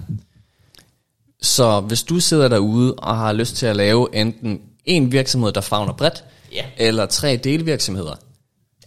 Så 1.42 1.80
hvis 1.80 2.02
du 2.02 2.20
sidder 2.20 2.48
derude 2.48 2.94
og 2.94 3.16
har 3.16 3.32
lyst 3.32 3.56
til 3.56 3.66
at 3.66 3.76
lave 3.76 4.14
enten 4.14 4.60
en 4.84 5.12
virksomhed, 5.12 5.52
der 5.52 5.60
fagner 5.60 5.92
bredt, 5.92 6.24
Ja. 6.52 6.64
eller 6.76 7.06
tre 7.06 7.36
delvirksomheder, 7.36 8.14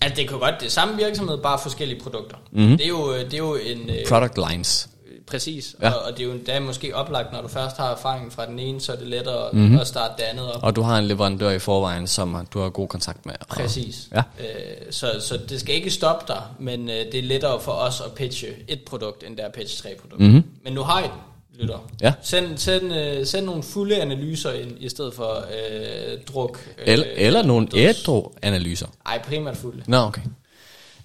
Altså 0.01 0.16
det 0.22 0.30
kan 0.30 0.39
godt 0.39 0.55
det 0.61 0.72
samme 0.72 0.97
virksomhed, 0.97 1.38
bare 1.38 1.59
forskellige 1.64 2.01
produkter. 2.01 2.38
Mm. 2.51 2.68
Det, 2.78 2.82
er 2.82 2.88
jo, 2.89 3.14
det 3.18 3.34
er 3.34 3.38
jo 3.38 3.55
en... 3.55 3.89
Øh, 3.89 3.95
product 4.09 4.39
lines. 4.51 4.89
præcis, 5.28 5.76
Ja. 5.82 5.89
og, 5.91 6.01
og 6.05 6.11
det 6.11 6.20
er 6.20 6.24
jo 6.28 6.32
endda 6.32 6.59
måske 6.59 6.95
oplagt, 6.95 7.32
når 7.34 7.41
du 7.41 7.47
først 7.47 7.78
har 7.78 7.91
erfaringen 7.91 8.32
fra 8.32 8.45
den 8.45 8.59
ene, 8.59 8.82
så 8.82 8.91
er 8.91 8.95
det 8.95 9.07
lettere 9.07 9.49
mm. 9.53 9.78
at 9.80 9.88
starte 9.88 10.14
det 10.18 10.24
andet 10.24 10.51
op. 10.51 10.64
Og 10.64 10.76
du 10.76 10.82
har 10.82 10.99
en 10.99 11.05
leverandør 11.05 11.49
i 11.49 11.59
forvejen, 11.59 12.07
som 12.07 12.47
du 12.53 12.59
har 12.59 12.70
god 12.70 12.88
kontakt 12.88 13.26
med. 13.26 13.34
Præcis. 13.49 14.07
Ja. 14.11 14.22
Øh, 14.39 14.45
så, 14.91 15.07
så 15.20 15.39
det 15.49 15.59
skal 15.59 15.76
ikke 15.76 15.89
stoppe 15.89 16.26
dig, 16.34 16.41
men 16.59 16.89
øh, 16.89 16.95
det 16.95 17.16
er 17.16 17.24
lettere 17.24 17.59
for 17.59 17.72
os 17.72 18.01
at 18.01 18.11
pitche 18.11 18.47
et 18.68 18.82
produkt, 18.82 19.24
end 19.28 19.38
det 19.38 19.43
er 19.43 19.47
at 19.47 19.53
pitche 19.53 19.82
tre 19.84 19.95
produkter. 20.01 20.28
Mhm. 20.28 20.43
Men 20.64 20.74
nu 20.74 20.82
har 20.82 20.99
I 20.99 21.03
den, 21.03 21.11
lytter. 21.60 21.89
Ja. 22.01 22.14
Send, 22.22 22.58
send, 22.58 22.93
øh, 22.93 23.26
send 23.26 23.45
nogle 23.45 23.64
fulde 23.64 24.01
analyser 24.01 24.51
ind, 24.51 24.72
i 24.80 24.89
stedet 24.89 25.14
for 25.14 25.38
øh, 25.38 26.18
druk. 26.34 26.60
Øh, 26.78 26.84
Eller, 26.88 27.06
eller 27.16 27.43
nogle 27.43 27.68
døds- 27.68 27.80
ædru 27.99 28.32
analyser. 28.41 28.88
Ej, 29.06 29.22
primært 29.22 29.58
fulde. 29.58 29.84
Nå, 29.88 29.97
okay. 29.97 30.22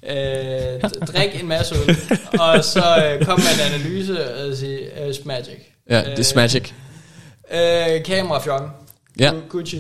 Øh, 0.03 0.81
drik 0.91 1.41
en 1.41 1.49
masse 1.49 1.75
øl, 1.75 1.97
og 2.41 2.65
så 2.65 2.81
øh, 3.19 3.27
kom 3.27 3.41
med 3.41 3.47
en 3.67 3.75
analyse 3.75 4.35
og 4.35 4.57
sige, 4.57 5.05
øh, 5.07 5.15
Smagic. 5.15 5.59
Ja, 5.91 6.03
det 6.05 6.19
er 6.19 6.23
Smagic. 6.23 6.73
Øh, 7.53 8.05
kamerafjong. 8.05 8.71
Ja. 9.19 9.31
Gu- 9.31 9.49
Gucci. 9.49 9.79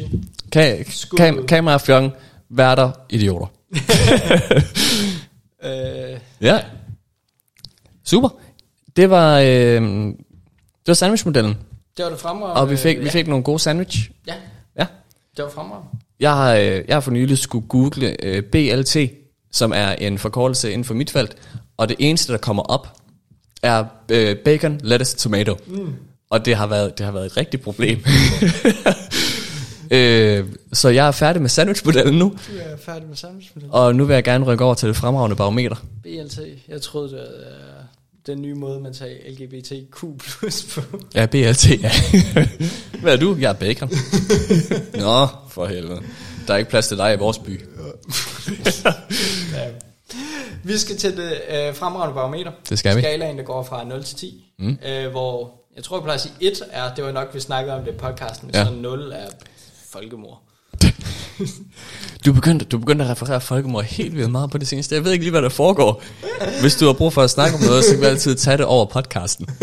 Ka- 0.57 1.15
kam- 1.21 1.47
kamera, 1.47 1.77
fjong, 1.79 2.13
værter, 2.51 2.91
idioter. 3.11 3.47
Øh, 5.65 6.19
Ja. 6.41 6.61
Super. 8.07 8.29
Det 8.97 9.11
var, 9.11 9.41
øh, 9.45 9.83
var 10.89 10.95
sandwichmodellen. 10.95 11.57
det 11.97 12.05
var 12.05 12.11
det 12.11 12.21
fremragende. 12.21 12.61
Og 12.61 12.71
vi 12.71 12.77
fik, 12.77 12.99
vi 12.99 13.05
ja. 13.05 13.11
fik 13.11 13.29
nogle 13.29 13.45
gode 13.45 13.59
sandwich. 13.59 14.11
Ja, 14.27 14.35
Ja. 14.79 14.87
det 15.37 15.45
var 15.45 15.51
fremragende. 15.51 15.89
Jeg 16.21 16.33
har, 16.33 16.55
øh, 16.55 16.63
jeg 16.89 16.97
har 16.97 17.01
for 17.01 17.11
nylig 17.11 17.39
skulle 17.39 17.69
google 17.69 18.25
øh, 18.25 18.43
BLT, 18.43 18.97
som 19.53 19.73
er 19.73 19.89
en 19.93 20.19
forkortelse 20.19 20.73
inden 20.73 20.85
for 20.85 20.95
mit 20.95 21.11
felt, 21.11 21.37
og 21.77 21.89
det 21.89 21.97
eneste, 21.99 22.33
der 22.33 22.39
kommer 22.39 22.63
op, 22.63 22.97
er 23.63 23.85
øh, 24.13 24.37
bacon, 24.37 24.81
lettuce, 24.85 25.17
tomato. 25.17 25.57
Mm. 25.67 25.95
Og 26.31 26.45
det 26.45 26.57
har 26.57 26.67
været, 26.67 26.99
det 26.99 27.07
har 27.07 27.13
været 27.13 27.27
et 27.27 27.37
rigtigt 27.37 27.63
problem. 27.63 28.05
øh, 29.91 30.45
så 30.73 30.89
jeg 30.89 31.07
er 31.07 31.11
færdig 31.13 31.43
med 31.43 31.49
sandwichmodellen 31.51 32.19
nu, 32.19 32.25
Du 32.29 32.53
er 32.61 32.77
færdig 32.85 33.09
med 33.09 33.17
sandwichmodellen. 33.17 33.75
og 33.75 33.95
nu 33.95 34.05
vil 34.05 34.15
jeg 34.15 34.25
gerne 34.25 34.45
rykke 34.45 34.65
over 34.65 34.75
til 34.75 34.89
det 34.89 34.97
fremragende 34.97 35.37
barometer. 35.37 35.77
BLT. 36.03 36.39
Jeg 36.69 36.83
troede, 36.83 37.09
det 37.09 37.19
var 37.19 37.25
øh, 37.25 37.85
den 38.33 38.43
nye 38.43 38.55
måde, 38.55 38.81
man 38.81 38.95
tager 38.95 39.31
LGBTQ 39.31 40.05
plus 40.29 40.75
på. 40.75 41.01
Ja, 41.15 41.27
BLT, 41.27 41.83
ja. 41.83 41.93
Hvad 43.03 43.13
er 43.13 43.17
du? 43.17 43.37
Jeg 43.41 43.49
er 43.49 43.55
bacon. 43.55 43.91
Nå, 45.05 45.27
for 45.49 45.67
helvede. 45.67 46.03
Der 46.47 46.55
er 46.55 46.59
ikke 46.59 46.71
plads 46.71 46.89
til 46.89 46.97
dig 46.97 47.15
i 47.15 47.17
vores 47.19 47.39
by. 47.39 47.61
Ja. 49.55 49.69
Vi 50.65 50.79
skal 50.79 50.97
til 50.97 51.17
det 51.17 51.33
øh, 51.49 51.75
fremragende 51.75 52.15
barometer. 52.15 52.53
Det 52.69 52.79
skal 52.79 52.97
vi. 52.97 53.01
Skalaen, 53.01 53.39
der 53.39 53.45
går 53.45 53.63
fra 53.63 53.85
0 53.85 54.05
til 54.05 54.17
10. 54.17 54.53
Mm. 54.59 54.79
Øh, 54.89 55.11
hvor 55.11 55.59
jeg 55.77 55.85
tror, 55.85 55.97
jeg 55.97 56.03
plejer 56.03 56.15
at 56.15 56.21
sige 56.21 56.35
1 56.41 56.63
er, 56.71 56.95
det 56.95 57.05
var 57.05 57.13
nok, 57.13 57.35
vi 57.35 57.41
snakkede 57.41 57.77
om 57.77 57.85
det 57.85 57.93
i 57.93 57.97
podcasten, 57.97 58.51
ja. 58.55 58.65
så 58.65 58.71
0 58.71 59.13
er 59.13 59.27
folkemord. 59.91 60.43
Du 62.27 62.33
begyndte, 62.33 62.65
du 62.65 62.79
begyndte 62.79 63.05
at 63.05 63.11
referere 63.11 63.41
folkemord 63.41 63.85
helt 63.85 64.17
vildt 64.17 64.31
meget 64.31 64.51
på 64.51 64.59
det 64.59 64.69
seneste. 64.69 64.95
Jeg 64.95 65.05
ved 65.05 65.13
ikke 65.13 65.25
lige, 65.25 65.31
hvad 65.31 65.43
der 65.43 65.49
foregår. 65.49 66.03
Hvis 66.61 66.77
du 66.77 66.87
har 66.87 66.93
brug 66.93 67.13
for 67.13 67.23
at 67.23 67.31
snakke 67.31 67.55
om 67.57 67.63
noget, 67.63 67.85
så 67.85 67.91
kan 67.91 68.01
vi 68.01 68.07
altid 68.07 68.35
tage 68.35 68.57
det 68.57 68.67
over 68.67 68.87
podcasten. 68.87 69.47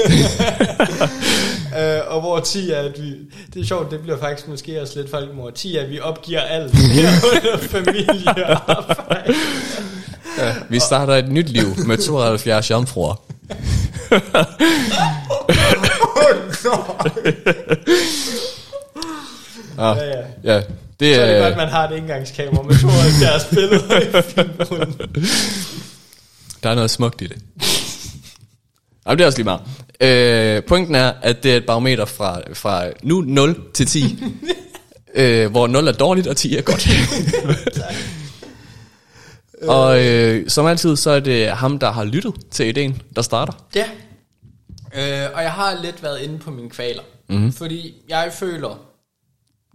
Øh, 1.79 1.99
og 2.07 2.21
hvor 2.21 2.39
10 2.39 2.71
er, 2.71 2.79
at 2.79 2.91
vi... 3.01 3.11
Det 3.53 3.61
er 3.61 3.65
sjovt, 3.65 3.91
det 3.91 3.99
bliver 3.99 4.19
faktisk 4.19 4.47
måske 4.47 4.81
også 4.81 4.99
lidt 4.99 5.11
folkemord. 5.11 5.53
10 5.53 5.75
er, 5.75 5.81
at 5.81 5.89
vi 5.89 5.99
opgiver 5.99 6.41
alt 6.41 6.75
herunder 6.75 7.57
familie 7.57 8.45
og 8.47 8.69
arbejde. 8.77 9.33
Ja, 10.37 10.53
vi 10.69 10.79
starter 10.79 11.15
et 11.15 11.31
nyt 11.31 11.49
liv 11.49 11.65
med 11.87 11.97
72 11.97 12.69
jomfruer. 12.69 13.21
Ah, 19.77 19.97
Ja, 19.97 20.05
ja. 20.05 20.23
ja, 20.55 20.61
det 20.99 21.15
Så 21.15 21.21
er 21.21 21.33
det 21.33 21.43
godt, 21.43 21.57
man 21.57 21.67
har 21.67 21.87
et 21.89 21.97
indgangskamera 21.97 22.61
med 22.61 22.75
72 22.81 23.45
billeder 23.55 23.99
i 24.19 24.21
filmrullen. 24.21 24.95
Der 26.63 26.69
er 26.69 26.75
noget 26.75 26.89
smukt 26.89 27.21
i 27.21 27.27
det. 27.27 27.37
Jamen, 29.05 29.17
det 29.17 29.23
er 29.23 29.25
også 29.25 29.37
lige 29.37 29.45
meget. 29.45 29.61
Øh, 30.01 30.63
pointen 30.63 30.95
er, 30.95 31.13
at 31.21 31.43
det 31.43 31.53
er 31.53 31.57
et 31.57 31.65
barometer 31.65 32.05
fra, 32.05 32.39
fra 32.53 32.85
nu 33.03 33.21
0 33.21 33.61
til 33.73 33.85
10. 33.87 34.23
øh, 35.15 35.51
hvor 35.51 35.67
0 35.67 35.87
er 35.87 35.91
dårligt, 35.91 36.27
og 36.27 36.37
10 36.37 36.57
er 36.57 36.61
godt. 36.61 36.87
og 39.67 40.03
øh, 40.05 40.49
som 40.49 40.65
altid, 40.65 40.95
så 40.95 41.09
er 41.11 41.19
det 41.19 41.49
ham, 41.49 41.79
der 41.79 41.91
har 41.91 42.03
lyttet 42.03 42.33
til 42.51 42.67
ideen, 42.67 43.01
der 43.15 43.21
starter. 43.21 43.53
Ja. 43.75 43.85
Øh, 44.95 45.29
og 45.33 45.43
jeg 45.43 45.51
har 45.51 45.79
lidt 45.83 46.03
været 46.03 46.19
inde 46.21 46.39
på 46.39 46.51
mine 46.51 46.69
kvaler. 46.69 47.01
Mm-hmm. 47.29 47.53
Fordi 47.53 47.93
jeg 48.09 48.31
føler, 48.33 48.79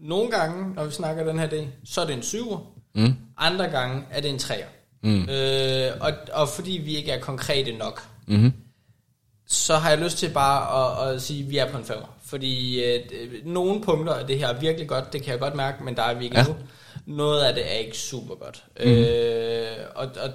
nogle 0.03 0.31
gange, 0.31 0.75
når 0.75 0.85
vi 0.85 0.93
snakker 0.93 1.25
den 1.25 1.39
her 1.39 1.49
idé, 1.49 1.65
så 1.85 2.01
er 2.01 2.07
det 2.07 2.15
en 2.15 2.23
syver. 2.23 2.73
Mm. 2.95 3.15
Andre 3.37 3.69
gange 3.69 4.03
er 4.11 4.21
det 4.21 4.31
en 4.31 4.39
træer. 4.39 4.67
Mm. 5.03 5.29
Øh, 5.29 5.91
og, 6.01 6.13
og 6.33 6.49
fordi 6.49 6.81
vi 6.85 6.97
ikke 6.97 7.11
er 7.11 7.21
konkrete 7.21 7.73
nok, 7.73 8.03
Mm-hmm. 8.27 8.53
så 9.47 9.75
har 9.75 9.91
jeg 9.91 9.99
lyst 9.99 10.19
til 10.19 10.31
bare 10.31 11.09
at, 11.09 11.15
at 11.15 11.23
sige, 11.23 11.45
at 11.45 11.51
vi 11.51 11.59
er 11.59 11.71
på 11.73 11.79
en 11.79 11.85
femmer. 11.85 12.17
Fordi 12.25 12.85
øh, 12.85 13.01
nogle 13.45 13.81
punkter 13.81 14.15
af 14.15 14.27
det 14.27 14.39
her 14.39 14.49
er 14.49 14.61
virkelig 14.61 14.89
godt, 14.89 15.13
det 15.13 15.23
kan 15.23 15.33
jeg 15.33 15.41
godt 15.41 15.55
mærke, 15.55 15.85
men 15.85 15.97
der 15.97 16.03
er 16.03 16.15
vi 16.15 16.25
ikke 16.25 16.39
ja. 16.39 16.45
nu. 16.45 16.55
Noget 17.07 17.43
af 17.43 17.55
det 17.55 17.73
er 17.73 17.77
ikke 17.79 17.99
super 17.99 18.35
godt. 18.35 18.65
Mm. 18.81 18.91
Øh, 18.91 19.87
og, 19.95 20.07
og 20.07 20.31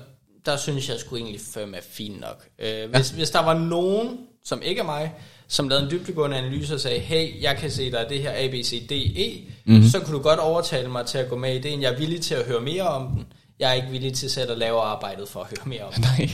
der 0.46 0.58
synes 0.58 0.90
jeg 0.90 1.00
sgu 1.00 1.16
egentlig, 1.16 1.42
fem 1.54 1.74
er 1.74 1.82
fint 1.82 2.22
nok. 2.22 2.46
Øh, 2.60 2.90
hvis, 2.90 3.12
ja. 3.12 3.16
hvis 3.16 3.30
der 3.30 3.44
var 3.44 3.54
nogen, 3.54 4.18
som 4.44 4.62
ikke 4.62 4.82
er 4.82 4.86
mig, 4.86 5.14
som 5.48 5.70
lavede 5.70 5.86
en 5.86 5.92
dybdegående 5.92 6.38
analyse 6.38 6.74
og 6.74 6.80
sagde, 6.80 7.00
hey, 7.00 7.42
jeg 7.42 7.58
kan 7.58 7.72
se, 7.72 7.92
er 7.92 8.08
det 8.08 8.22
her 8.22 8.32
A, 8.32 8.48
B, 8.48 8.54
C, 8.54 8.88
D, 8.88 8.92
E, 8.92 9.42
mm. 9.66 9.84
så 9.84 10.00
kunne 10.00 10.18
du 10.18 10.22
godt 10.24 10.40
overtale 10.40 10.90
mig 10.90 11.06
til 11.06 11.18
at 11.18 11.30
gå 11.30 11.36
med 11.36 11.54
i 11.54 11.58
ideen. 11.58 11.82
Jeg 11.82 11.94
er 11.94 11.98
villig 11.98 12.22
til 12.22 12.36
at 12.36 12.46
høre 12.46 12.62
mere 12.62 12.84
om 12.84 13.08
den. 13.08 13.26
Jeg 13.60 13.70
er 13.70 13.74
ikke 13.74 13.88
villig 13.88 14.14
til 14.14 14.30
selv 14.30 14.52
at 14.52 14.58
lave 14.58 14.82
arbejdet 14.82 15.30
for 15.30 15.40
at 15.40 15.48
høre 15.50 15.66
mere 15.66 15.84
om 15.84 15.94
den. 15.94 16.04
Nej. 16.18 16.30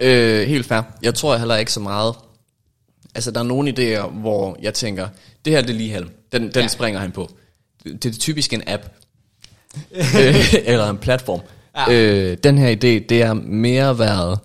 Øh, 0.00 0.48
helt 0.48 0.66
fair. 0.66 0.82
Jeg 1.02 1.14
tror 1.14 1.36
heller 1.36 1.56
ikke 1.56 1.72
så 1.72 1.80
meget. 1.80 2.14
Altså, 3.14 3.30
der 3.30 3.40
er 3.40 3.44
nogle 3.44 3.70
idéer, 3.70 4.06
hvor 4.06 4.56
jeg 4.62 4.74
tænker, 4.74 5.08
det 5.44 5.52
her 5.52 5.60
det 5.60 5.70
er 5.70 5.74
lige 5.74 5.90
halm. 5.90 6.10
Den, 6.32 6.42
den 6.42 6.62
ja. 6.62 6.68
Springer 6.68 7.00
han 7.00 7.12
på. 7.12 7.30
Det 7.84 8.02
det 8.02 8.14
er 8.14 8.18
typisk 8.18 8.52
en 8.52 8.62
app. 8.66 8.82
øh, 10.20 10.54
eller 10.64 10.90
en 10.90 10.98
platform. 10.98 11.40
Ja. 11.76 11.92
Øh, 11.92 12.36
den 12.44 12.58
her 12.58 12.70
idé, 12.70 13.06
det 13.08 13.22
er 13.22 13.32
mere 13.32 13.98
været... 13.98 14.38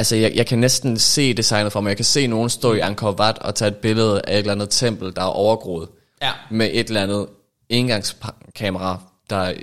Altså, 0.00 0.16
jeg, 0.16 0.32
jeg 0.34 0.46
kan 0.46 0.58
næsten 0.58 0.98
se 0.98 1.34
designet 1.34 1.72
for 1.72 1.80
mig. 1.80 1.88
Jeg 1.88 1.96
kan 1.96 2.04
se 2.04 2.26
nogen 2.26 2.50
stå 2.50 2.74
i 2.74 2.78
Angkor 2.78 3.12
Wat 3.12 3.38
og 3.38 3.54
tage 3.54 3.68
et 3.68 3.76
billede 3.76 4.22
af 4.26 4.32
et 4.32 4.38
eller 4.38 4.52
andet 4.52 4.70
tempel, 4.70 5.16
der 5.16 5.22
er 5.22 5.26
overgroet. 5.26 5.88
Ja. 6.22 6.30
Med 6.50 6.70
et 6.72 6.86
eller 6.86 7.02
andet 7.02 7.26
engangskamera, 7.68 9.00
der 9.30 9.36
er 9.36 9.54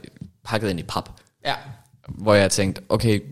pakket 0.45 0.69
ind 0.69 0.79
i 0.79 0.83
pap 0.83 1.09
Ja. 1.45 1.53
hvor 2.07 2.33
jeg 2.33 2.51
tænkte, 2.51 2.81
okay, 2.89 3.23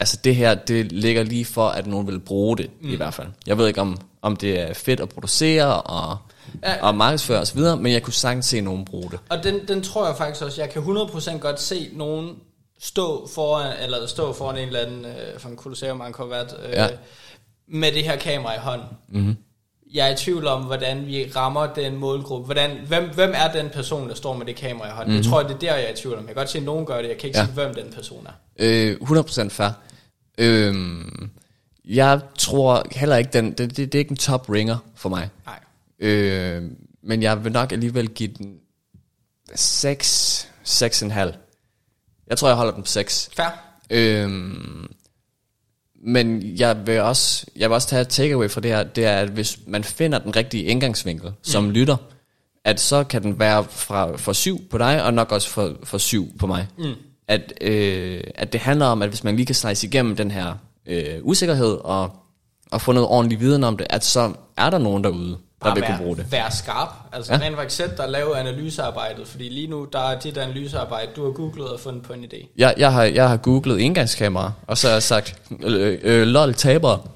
altså 0.00 0.18
det 0.24 0.36
her, 0.36 0.54
det 0.54 0.92
ligger 0.92 1.22
lige 1.22 1.44
for, 1.44 1.68
at 1.68 1.86
nogen 1.86 2.06
vil 2.06 2.20
bruge 2.20 2.56
det, 2.56 2.70
mm. 2.80 2.92
i 2.92 2.96
hvert 2.96 3.14
fald. 3.14 3.28
Jeg 3.46 3.58
ved 3.58 3.68
ikke, 3.68 3.80
om, 3.80 3.98
om 4.22 4.36
det 4.36 4.60
er 4.60 4.74
fedt 4.74 5.00
at 5.00 5.08
producere 5.08 5.82
og, 5.82 6.16
ja. 6.62 6.72
Ja. 6.72 6.86
og 6.86 6.94
markedsføre 6.94 7.40
osv., 7.40 7.60
men 7.60 7.92
jeg 7.92 8.02
kunne 8.02 8.12
sagtens 8.12 8.46
se 8.46 8.60
nogen 8.60 8.84
bruge 8.84 9.10
det. 9.10 9.18
Og 9.28 9.44
den, 9.44 9.68
den 9.68 9.82
tror 9.82 10.06
jeg 10.06 10.16
faktisk 10.16 10.44
også, 10.44 10.60
jeg 10.62 10.70
kan 10.70 10.82
100% 10.82 11.38
godt 11.38 11.60
se 11.60 11.90
nogen 11.92 12.36
stå 12.84 13.28
foran, 13.34 13.76
eller 13.82 14.06
stå 14.06 14.32
foran 14.32 14.56
en 14.56 14.66
eller 14.66 14.80
anden, 14.80 15.04
øh, 15.04 15.40
fra 15.40 15.48
en 15.48 15.56
kolosseum, 15.56 15.96
man 15.96 16.12
kunne 16.12 16.30
være, 16.30 16.46
øh, 16.66 16.72
Ja. 16.72 16.88
med 17.68 17.92
det 17.92 18.04
her 18.04 18.16
kamera 18.16 18.54
i 18.54 18.58
hånden. 18.58 18.86
Mm-hmm. 19.08 19.36
Jeg 19.94 20.08
er 20.08 20.12
i 20.14 20.16
tvivl 20.16 20.46
om, 20.46 20.62
hvordan 20.62 21.06
vi 21.06 21.32
rammer 21.36 21.74
den 21.74 21.96
målgruppe. 21.96 22.44
Hvordan, 22.44 22.70
hvem, 22.86 23.10
hvem 23.14 23.32
er 23.34 23.52
den 23.52 23.70
person, 23.70 24.08
der 24.08 24.14
står 24.14 24.34
med 24.36 24.46
det 24.46 24.56
kamera 24.56 24.88
i 24.88 24.90
hånden? 24.90 25.06
Mm-hmm. 25.12 25.22
Det 25.22 25.30
tror 25.30 25.40
jeg, 25.40 25.48
det 25.48 25.54
er 25.54 25.58
der, 25.58 25.74
jeg 25.74 25.84
er 25.84 25.92
i 25.92 25.96
tvivl 25.96 26.14
om. 26.14 26.20
Jeg 26.20 26.26
kan 26.28 26.34
godt 26.34 26.50
se, 26.50 26.58
at 26.58 26.64
nogen 26.64 26.86
gør 26.86 27.02
det. 27.02 27.08
Jeg 27.08 27.18
kan 27.18 27.26
ikke 27.26 27.38
ja. 27.38 27.44
sige, 27.44 27.54
hvem 27.54 27.74
den 27.74 27.92
person 27.92 28.26
er. 28.26 28.32
Øh, 28.58 28.96
100% 29.00 29.48
fair. 29.48 29.70
Øh, 30.38 30.74
jeg 31.84 32.20
tror 32.38 32.86
heller 32.92 33.16
ikke, 33.16 33.30
den, 33.32 33.52
det, 33.52 33.58
det, 33.58 33.76
det 33.76 33.94
er 33.94 33.98
ikke 33.98 34.10
en 34.10 34.16
top 34.16 34.50
ringer 34.50 34.76
for 34.94 35.08
mig. 35.08 35.28
Nej. 35.46 35.58
Øh, 36.10 36.62
men 37.02 37.22
jeg 37.22 37.44
vil 37.44 37.52
nok 37.52 37.72
alligevel 37.72 38.08
give 38.08 38.30
den 38.38 38.56
6, 39.54 40.48
6,5. 40.64 41.32
Jeg 42.28 42.38
tror, 42.38 42.48
jeg 42.48 42.56
holder 42.56 42.72
den 42.72 42.82
på 42.82 42.88
6. 42.88 43.30
Fair. 43.36 43.48
Øhm, 43.90 44.86
men 46.06 46.42
jeg 46.58 46.86
vil 46.86 47.00
også, 47.00 47.46
jeg 47.56 47.70
vil 47.70 47.74
også 47.74 47.88
tage 47.88 48.02
et 48.02 48.08
takeaway 48.08 48.50
fra 48.50 48.60
det 48.60 48.70
her, 48.70 48.82
det 48.82 49.04
er, 49.04 49.16
at 49.16 49.28
hvis 49.28 49.58
man 49.66 49.84
finder 49.84 50.18
den 50.18 50.36
rigtige 50.36 50.64
indgangsvinkel 50.64 51.32
som 51.42 51.70
lytter, 51.70 51.96
at 52.64 52.80
så 52.80 53.04
kan 53.04 53.22
den 53.22 53.38
være 53.38 53.64
fra, 53.70 54.16
for 54.16 54.32
syv 54.32 54.68
på 54.68 54.78
dig, 54.78 55.04
og 55.04 55.14
nok 55.14 55.32
også 55.32 55.48
for, 55.48 55.76
for 55.84 55.98
syv 55.98 56.38
på 56.38 56.46
mig. 56.46 56.66
Mm. 56.78 56.94
At, 57.28 57.52
øh, 57.60 58.20
at 58.34 58.52
det 58.52 58.60
handler 58.60 58.86
om, 58.86 59.02
at 59.02 59.08
hvis 59.08 59.24
man 59.24 59.36
lige 59.36 59.46
kan 59.46 59.54
slice 59.54 59.86
igennem 59.86 60.16
den 60.16 60.30
her 60.30 60.54
øh, 60.86 61.18
usikkerhed, 61.22 61.78
og, 61.84 62.10
og 62.70 62.80
få 62.80 62.92
noget 62.92 63.08
ordentlig 63.08 63.40
viden 63.40 63.64
om 63.64 63.76
det, 63.76 63.86
at 63.90 64.04
så 64.04 64.32
er 64.56 64.70
der 64.70 64.78
nogen 64.78 65.04
derude, 65.04 65.38
der 65.64 65.74
vil 65.74 65.82
kunne 65.82 65.98
bruge 65.98 66.16
det. 66.16 66.32
Være 66.32 66.50
skarp. 66.50 66.88
Altså 67.12 67.32
Ja. 67.32 67.38
rent 67.38 67.56
faktisk 67.56 67.76
sæt 67.76 67.96
dig 67.96 68.04
og 68.06 68.10
lave 68.12 68.36
analysearbejdet, 68.38 69.28
fordi 69.28 69.48
lige 69.48 69.66
nu, 69.66 69.86
der 69.92 69.98
er 70.10 70.20
dit 70.20 70.36
analysearbejde, 70.36 71.10
du 71.16 71.24
har 71.24 71.30
googlet 71.30 71.68
og 71.68 71.80
fundet 71.80 72.02
på 72.02 72.12
en 72.12 72.24
idé. 72.24 72.46
Jeg, 72.56 72.74
jeg, 72.76 72.92
har, 72.92 73.02
jeg 73.04 73.28
har 73.28 73.36
googlet 73.36 73.80
engangskamera, 73.82 74.52
og 74.66 74.78
så 74.78 74.86
har 74.86 74.92
jeg 74.94 75.02
sagt, 75.02 75.34
øh, 75.62 75.98
øh, 76.02 76.26
lol 76.26 76.54
taber, 76.54 77.08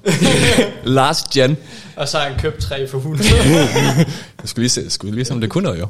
last 0.83 1.29
gen. 1.29 1.57
Og 1.95 2.07
så 2.07 2.17
har 2.17 2.29
han 2.29 2.39
købt 2.39 2.61
tre 2.61 2.87
for 2.87 2.97
100. 2.97 3.29
Jeg 3.37 4.05
skulle 4.45 4.63
lige 4.63 4.69
se, 4.69 4.89
skulle 4.89 5.15
lige 5.15 5.25
se, 5.25 5.33
om 5.33 5.41
det 5.41 5.49
kunne 5.49 5.63
noget 5.63 5.79
jo. 5.79 5.87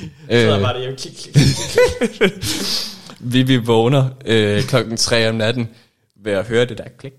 Så 0.00 0.06
er 0.28 0.56
Øh, 0.56 0.62
bare 0.62 0.72
det 0.74 0.80
hjemme, 0.80 0.96
klik, 0.98 1.14
klik, 1.32 1.34
klik, 1.34 2.30
klik. 2.30 2.32
vi, 3.20 3.42
vi 3.42 3.56
vågner 3.56 4.08
øh, 4.24 4.62
klokken 4.62 4.96
3 4.96 5.28
om 5.28 5.34
natten 5.34 5.68
ved 6.24 6.32
at 6.32 6.44
høre 6.46 6.64
det 6.64 6.78
der 6.78 6.84
klik. 6.98 7.12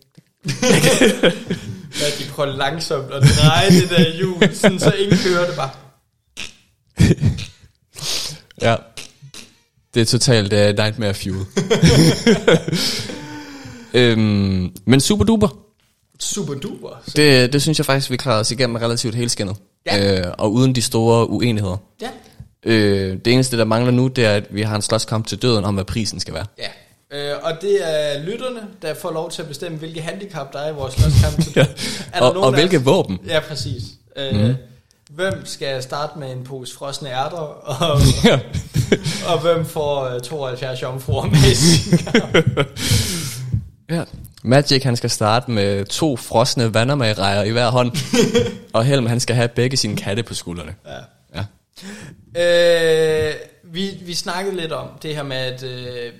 Ja, 1.99 2.05
de 2.23 2.29
prøver 2.29 2.55
langsomt 2.57 3.11
at 3.11 3.23
dreje 3.39 3.69
det 3.69 3.89
der 3.89 4.15
hjul, 4.17 4.55
sådan, 4.55 4.79
så 4.79 4.91
ingen 4.91 5.17
hører 5.17 5.45
det 5.47 5.55
bare. 5.55 5.69
Ja. 8.61 8.75
Det 9.93 10.01
er 10.01 10.05
totalt 10.05 10.53
uh, 10.53 10.59
nightmare 10.59 11.13
fuel. 11.13 11.45
øhm, 13.93 14.71
men 14.85 14.99
super 14.99 15.25
duper. 15.25 15.47
Super 16.19 16.53
duper. 16.53 16.89
Så, 17.07 17.13
Det, 17.15 17.53
det 17.53 17.61
synes 17.61 17.77
jeg 17.79 17.85
faktisk, 17.85 18.11
vi 18.11 18.17
klarer 18.17 18.39
os 18.39 18.51
igennem 18.51 18.75
relativt 18.75 19.15
helskinnet. 19.15 19.55
Ja. 19.85 20.19
Øh, 20.19 20.33
og 20.37 20.53
uden 20.53 20.75
de 20.75 20.81
store 20.81 21.29
uenigheder. 21.29 21.77
ja. 22.01 22.09
Øh, 22.63 23.17
det 23.25 23.33
eneste, 23.33 23.57
der 23.57 23.65
mangler 23.65 23.91
nu, 23.91 24.07
det 24.07 24.25
er, 24.25 24.31
at 24.33 24.43
vi 24.51 24.61
har 24.61 24.75
en 24.75 24.81
slåskamp 24.81 25.27
til 25.27 25.41
døden 25.41 25.65
om, 25.65 25.73
hvad 25.73 25.85
prisen 25.85 26.19
skal 26.19 26.33
være. 26.33 26.45
Ja. 26.59 26.67
Øh, 27.11 27.31
og 27.41 27.51
det 27.61 27.77
er 27.83 28.23
lytterne, 28.23 28.61
der 28.81 28.93
får 28.93 29.11
lov 29.11 29.31
til 29.31 29.41
at 29.41 29.47
bestemme, 29.47 29.77
hvilke 29.77 30.01
handicap 30.01 30.53
der 30.53 30.59
er 30.59 30.69
i 30.69 30.73
vores 30.73 30.93
slåskamp. 30.93 31.55
Ja. 31.55 31.61
Er 32.13 32.19
der 32.19 32.25
Og, 32.27 32.33
nogen 32.33 32.47
og 32.47 32.53
hvilke 32.53 32.83
våben. 32.83 33.19
Ja, 33.27 33.39
præcis. 33.39 33.83
Øh, 34.17 34.35
Mhm. 34.35 34.55
Hvem 35.09 35.45
skal 35.45 35.83
starte 35.83 36.19
med 36.19 36.31
en 36.31 36.43
pose 36.43 36.75
frosne 36.75 37.09
ærter, 37.09 37.37
og, 37.37 37.99
Ja. 38.25 38.39
og 39.27 39.41
hvem 39.41 39.65
får 39.65 40.03
øh, 40.15 40.21
72 40.21 40.81
jomfruer 40.81 41.25
med 41.25 41.55
ja. 43.97 44.03
Magic, 44.43 44.83
han 44.83 44.95
skal 44.95 45.09
starte 45.09 45.51
med 45.51 45.85
to 45.85 46.17
frosne 46.17 46.73
vandermagerejer 46.73 47.43
i 47.43 47.49
hver 47.51 47.69
hånd. 47.69 47.91
og 48.73 48.85
Helm, 48.85 49.05
han 49.05 49.19
skal 49.19 49.35
have 49.35 49.47
begge 49.47 49.77
sine 49.77 49.95
katte 49.97 50.23
på 50.23 50.33
skuldrene. 50.33 50.75
Ja. 50.87 51.43
Ja. 52.35 53.29
Øh, 53.29 53.33
vi, 53.63 53.89
vi 54.05 54.13
snakkede 54.13 54.55
lidt 54.55 54.71
om 54.71 54.87
det 55.03 55.15
her 55.15 55.23
med, 55.23 55.37
at 55.37 55.63
øh, 55.63 56.11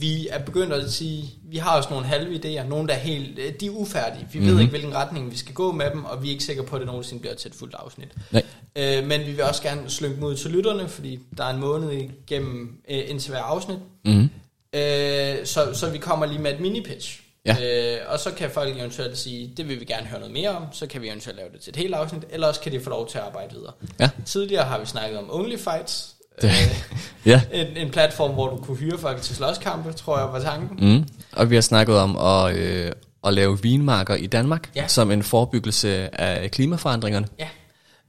vi 0.00 0.28
er 0.30 0.38
begyndt 0.38 0.72
at 0.72 0.92
sige, 0.92 1.30
vi 1.50 1.56
har 1.56 1.76
også 1.76 1.90
nogle 1.90 2.06
halve 2.06 2.34
idéer, 2.34 2.62
nogle 2.62 2.88
der 2.88 2.94
er 2.94 2.98
helt, 2.98 3.38
øh, 3.38 3.52
de 3.60 3.66
er 3.66 3.70
ufærdige. 3.70 4.28
Vi 4.32 4.38
mm-hmm. 4.38 4.54
ved 4.54 4.60
ikke, 4.60 4.70
hvilken 4.70 4.94
retning 4.94 5.30
vi 5.30 5.36
skal 5.36 5.54
gå 5.54 5.72
med 5.72 5.90
dem, 5.90 6.04
og 6.04 6.22
vi 6.22 6.28
er 6.28 6.32
ikke 6.32 6.44
sikre 6.44 6.62
på, 6.64 6.76
at 6.76 6.80
det 6.80 6.86
nogensinde 6.86 7.20
bliver 7.20 7.34
til 7.34 7.48
et 7.48 7.54
fuldt 7.54 7.74
afsnit. 7.74 8.08
Nej. 8.30 8.42
Øh, 8.76 9.06
men 9.06 9.20
vi 9.20 9.32
vil 9.32 9.42
også 9.42 9.62
gerne 9.62 9.90
slynge 9.90 10.16
dem 10.16 10.24
ud 10.24 10.36
til 10.36 10.50
lytterne, 10.50 10.88
fordi 10.88 11.18
der 11.36 11.44
er 11.44 11.50
en 11.54 11.60
måned 11.60 11.92
igennem 11.92 12.80
øh, 12.90 13.02
indtil 13.06 13.30
hver 13.30 13.40
afsnit. 13.42 13.78
Mm-hmm. 14.04 14.28
Øh, 14.72 15.46
så, 15.46 15.68
så 15.74 15.90
vi 15.92 15.98
kommer 15.98 16.26
lige 16.26 16.38
med 16.38 16.52
et 16.52 16.58
mini-pitch. 16.60 17.20
Ja. 17.46 17.56
Øh, 17.96 18.12
og 18.12 18.18
så 18.18 18.30
kan 18.32 18.50
folk 18.50 18.76
eventuelt 18.78 19.18
sige, 19.18 19.52
det 19.56 19.68
vil 19.68 19.80
vi 19.80 19.84
gerne 19.84 20.06
høre 20.06 20.20
noget 20.20 20.34
mere 20.34 20.50
om, 20.50 20.62
så 20.72 20.86
kan 20.86 21.02
vi 21.02 21.08
eventuelt 21.08 21.36
lave 21.36 21.48
det 21.52 21.60
til 21.60 21.70
et 21.70 21.76
helt 21.76 21.94
afsnit, 21.94 22.22
eller 22.30 22.46
også 22.46 22.60
kan 22.60 22.72
de 22.72 22.80
få 22.80 22.90
lov 22.90 23.08
til 23.08 23.18
at 23.18 23.24
arbejde 23.24 23.54
videre. 23.54 23.72
Ja. 24.00 24.10
Tidligere 24.26 24.64
har 24.64 24.78
vi 24.80 24.86
snakket 24.86 25.18
om 25.18 25.26
OnlyFights, 25.30 26.08
Det- 26.17 26.17
øh, 26.44 26.50
Ja. 27.26 27.40
en, 27.52 27.66
en 27.76 27.90
platform, 27.90 28.30
hvor 28.30 28.48
du 28.48 28.56
kunne 28.56 28.76
hyre 28.76 28.98
folk 28.98 29.22
til 29.22 29.36
slåskampe, 29.36 29.92
tror 29.92 30.18
jeg 30.18 30.28
var 30.32 30.40
tanken. 30.40 30.96
Mm. 30.96 31.04
Og 31.32 31.50
vi 31.50 31.54
har 31.54 31.62
snakket 31.62 31.96
om 31.98 32.16
at, 32.16 32.56
øh, 32.56 32.92
at 33.26 33.32
lave 33.34 33.62
vinmarker 33.62 34.14
i 34.14 34.26
Danmark, 34.26 34.70
Ja. 34.76 34.86
som 34.88 35.10
en 35.10 35.22
forebyggelse 35.22 36.20
af 36.20 36.50
klimaforandringerne. 36.50 37.26
Ja. 37.38 37.48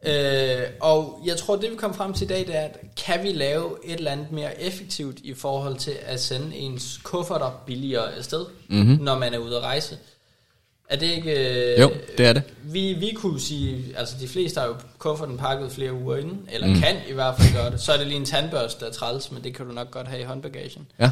Øh, 0.05 0.67
og 0.81 1.21
jeg 1.25 1.37
tror, 1.37 1.55
det 1.55 1.71
vi 1.71 1.75
kom 1.75 1.93
frem 1.93 2.13
til 2.13 2.25
i 2.25 2.27
dag, 2.27 2.39
det 2.47 2.55
er, 2.57 2.61
at 2.61 2.77
kan 3.05 3.23
vi 3.23 3.31
lave 3.31 3.69
et 3.85 3.95
eller 3.95 4.11
andet 4.11 4.31
mere 4.31 4.61
effektivt 4.61 5.17
i 5.23 5.33
forhold 5.33 5.77
til 5.77 5.93
at 6.05 6.21
sende 6.21 6.55
ens 6.55 6.99
kufferter 7.03 7.61
billigere 7.65 8.15
afsted, 8.17 8.45
mm-hmm. 8.69 8.97
når 9.03 9.17
man 9.19 9.33
er 9.33 9.37
ude 9.37 9.57
at 9.57 9.63
rejse? 9.63 9.97
Er 10.89 10.95
det 10.95 11.05
ikke... 11.05 11.31
øh, 11.73 11.79
Jo, 11.79 11.91
det 12.17 12.25
er 12.25 12.33
det. 12.33 12.43
Vi, 12.63 12.93
vi 12.93 13.13
kunne 13.15 13.39
sige, 13.39 13.85
altså 13.97 14.15
de 14.21 14.27
fleste 14.27 14.59
har 14.59 14.67
jo 14.67 14.75
kufferten 14.97 15.37
pakket 15.37 15.71
flere 15.71 15.93
uger 15.93 16.17
inden, 16.17 16.39
eller 16.51 16.67
mm. 16.67 16.75
kan 16.75 16.95
i 17.09 17.13
hvert 17.13 17.35
fald 17.39 17.53
gøre 17.53 17.71
det. 17.71 17.81
Så 17.81 17.91
er 17.91 17.97
det 17.97 18.07
lige 18.07 18.17
en 18.17 18.25
tandbørste, 18.25 18.79
der 18.79 18.85
er 18.85 18.93
træls, 18.93 19.31
men 19.31 19.43
det 19.43 19.55
kan 19.55 19.65
du 19.65 19.71
nok 19.71 19.91
godt 19.91 20.07
have 20.07 20.21
i 20.21 20.23
håndbagagen. 20.23 20.87
Ja. 20.99 21.11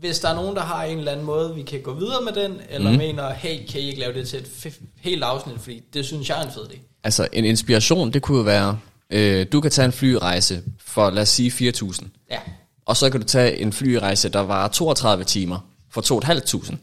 Hvis 0.00 0.18
der 0.18 0.28
er 0.28 0.34
nogen, 0.34 0.56
der 0.56 0.62
har 0.62 0.84
en 0.84 0.98
eller 0.98 1.12
anden 1.12 1.26
måde, 1.26 1.54
vi 1.54 1.62
kan 1.62 1.80
gå 1.80 1.94
videre 1.94 2.22
med 2.24 2.32
den, 2.42 2.60
eller 2.70 2.90
mm. 2.90 2.96
mener, 2.96 3.32
hey, 3.32 3.66
kan 3.66 3.80
I 3.80 3.86
ikke 3.88 4.00
lave 4.00 4.12
det 4.14 4.28
til 4.28 4.38
et 4.38 4.78
helt 5.00 5.22
afsnit, 5.22 5.60
fordi 5.60 5.82
det 5.94 6.04
synes 6.04 6.28
jeg 6.28 6.40
er 6.40 6.46
en 6.46 6.52
fed 6.52 6.62
idé. 6.62 6.78
Altså 7.04 7.28
en 7.32 7.44
inspiration, 7.44 8.12
det 8.12 8.22
kunne 8.22 8.38
jo 8.38 8.44
være, 8.44 8.78
øh, 9.10 9.46
du 9.52 9.60
kan 9.60 9.70
tage 9.70 9.86
en 9.86 9.92
flyrejse 9.92 10.62
for 10.84 11.10
lad 11.10 11.22
os 11.22 11.28
sige 11.28 11.70
4.000, 11.70 12.06
Ja, 12.30 12.38
og 12.86 12.96
så 12.96 13.10
kan 13.10 13.20
du 13.20 13.26
tage 13.26 13.56
en 13.58 13.72
flyrejse, 13.72 14.28
der 14.28 14.40
var 14.40 14.68
32 14.68 15.24
timer 15.24 15.58
for 15.90 16.20
2.500. 16.24 16.76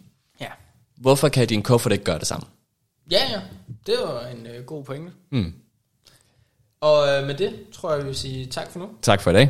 Hvorfor 1.05 1.29
kan 1.29 1.47
din 1.47 1.63
kuffert 1.63 1.93
ikke 1.93 2.03
gøre 2.03 2.19
det 2.19 2.27
samme? 2.27 2.47
Ja, 3.11 3.21
ja. 3.31 3.41
Det 3.85 3.95
var 4.03 4.27
en 4.27 4.47
øh, 4.47 4.65
god 4.65 4.83
pointe. 4.83 5.11
Mm. 5.31 5.53
Og 6.81 7.07
øh, 7.07 7.27
med 7.27 7.35
det 7.35 7.53
tror 7.73 7.91
jeg, 7.91 7.99
vi 7.99 8.05
vil 8.05 8.15
sige 8.15 8.45
tak 8.45 8.71
for 8.71 8.79
nu. 8.79 8.89
Tak 9.01 9.21
for 9.21 9.31
i 9.31 9.33
dag. 9.33 9.49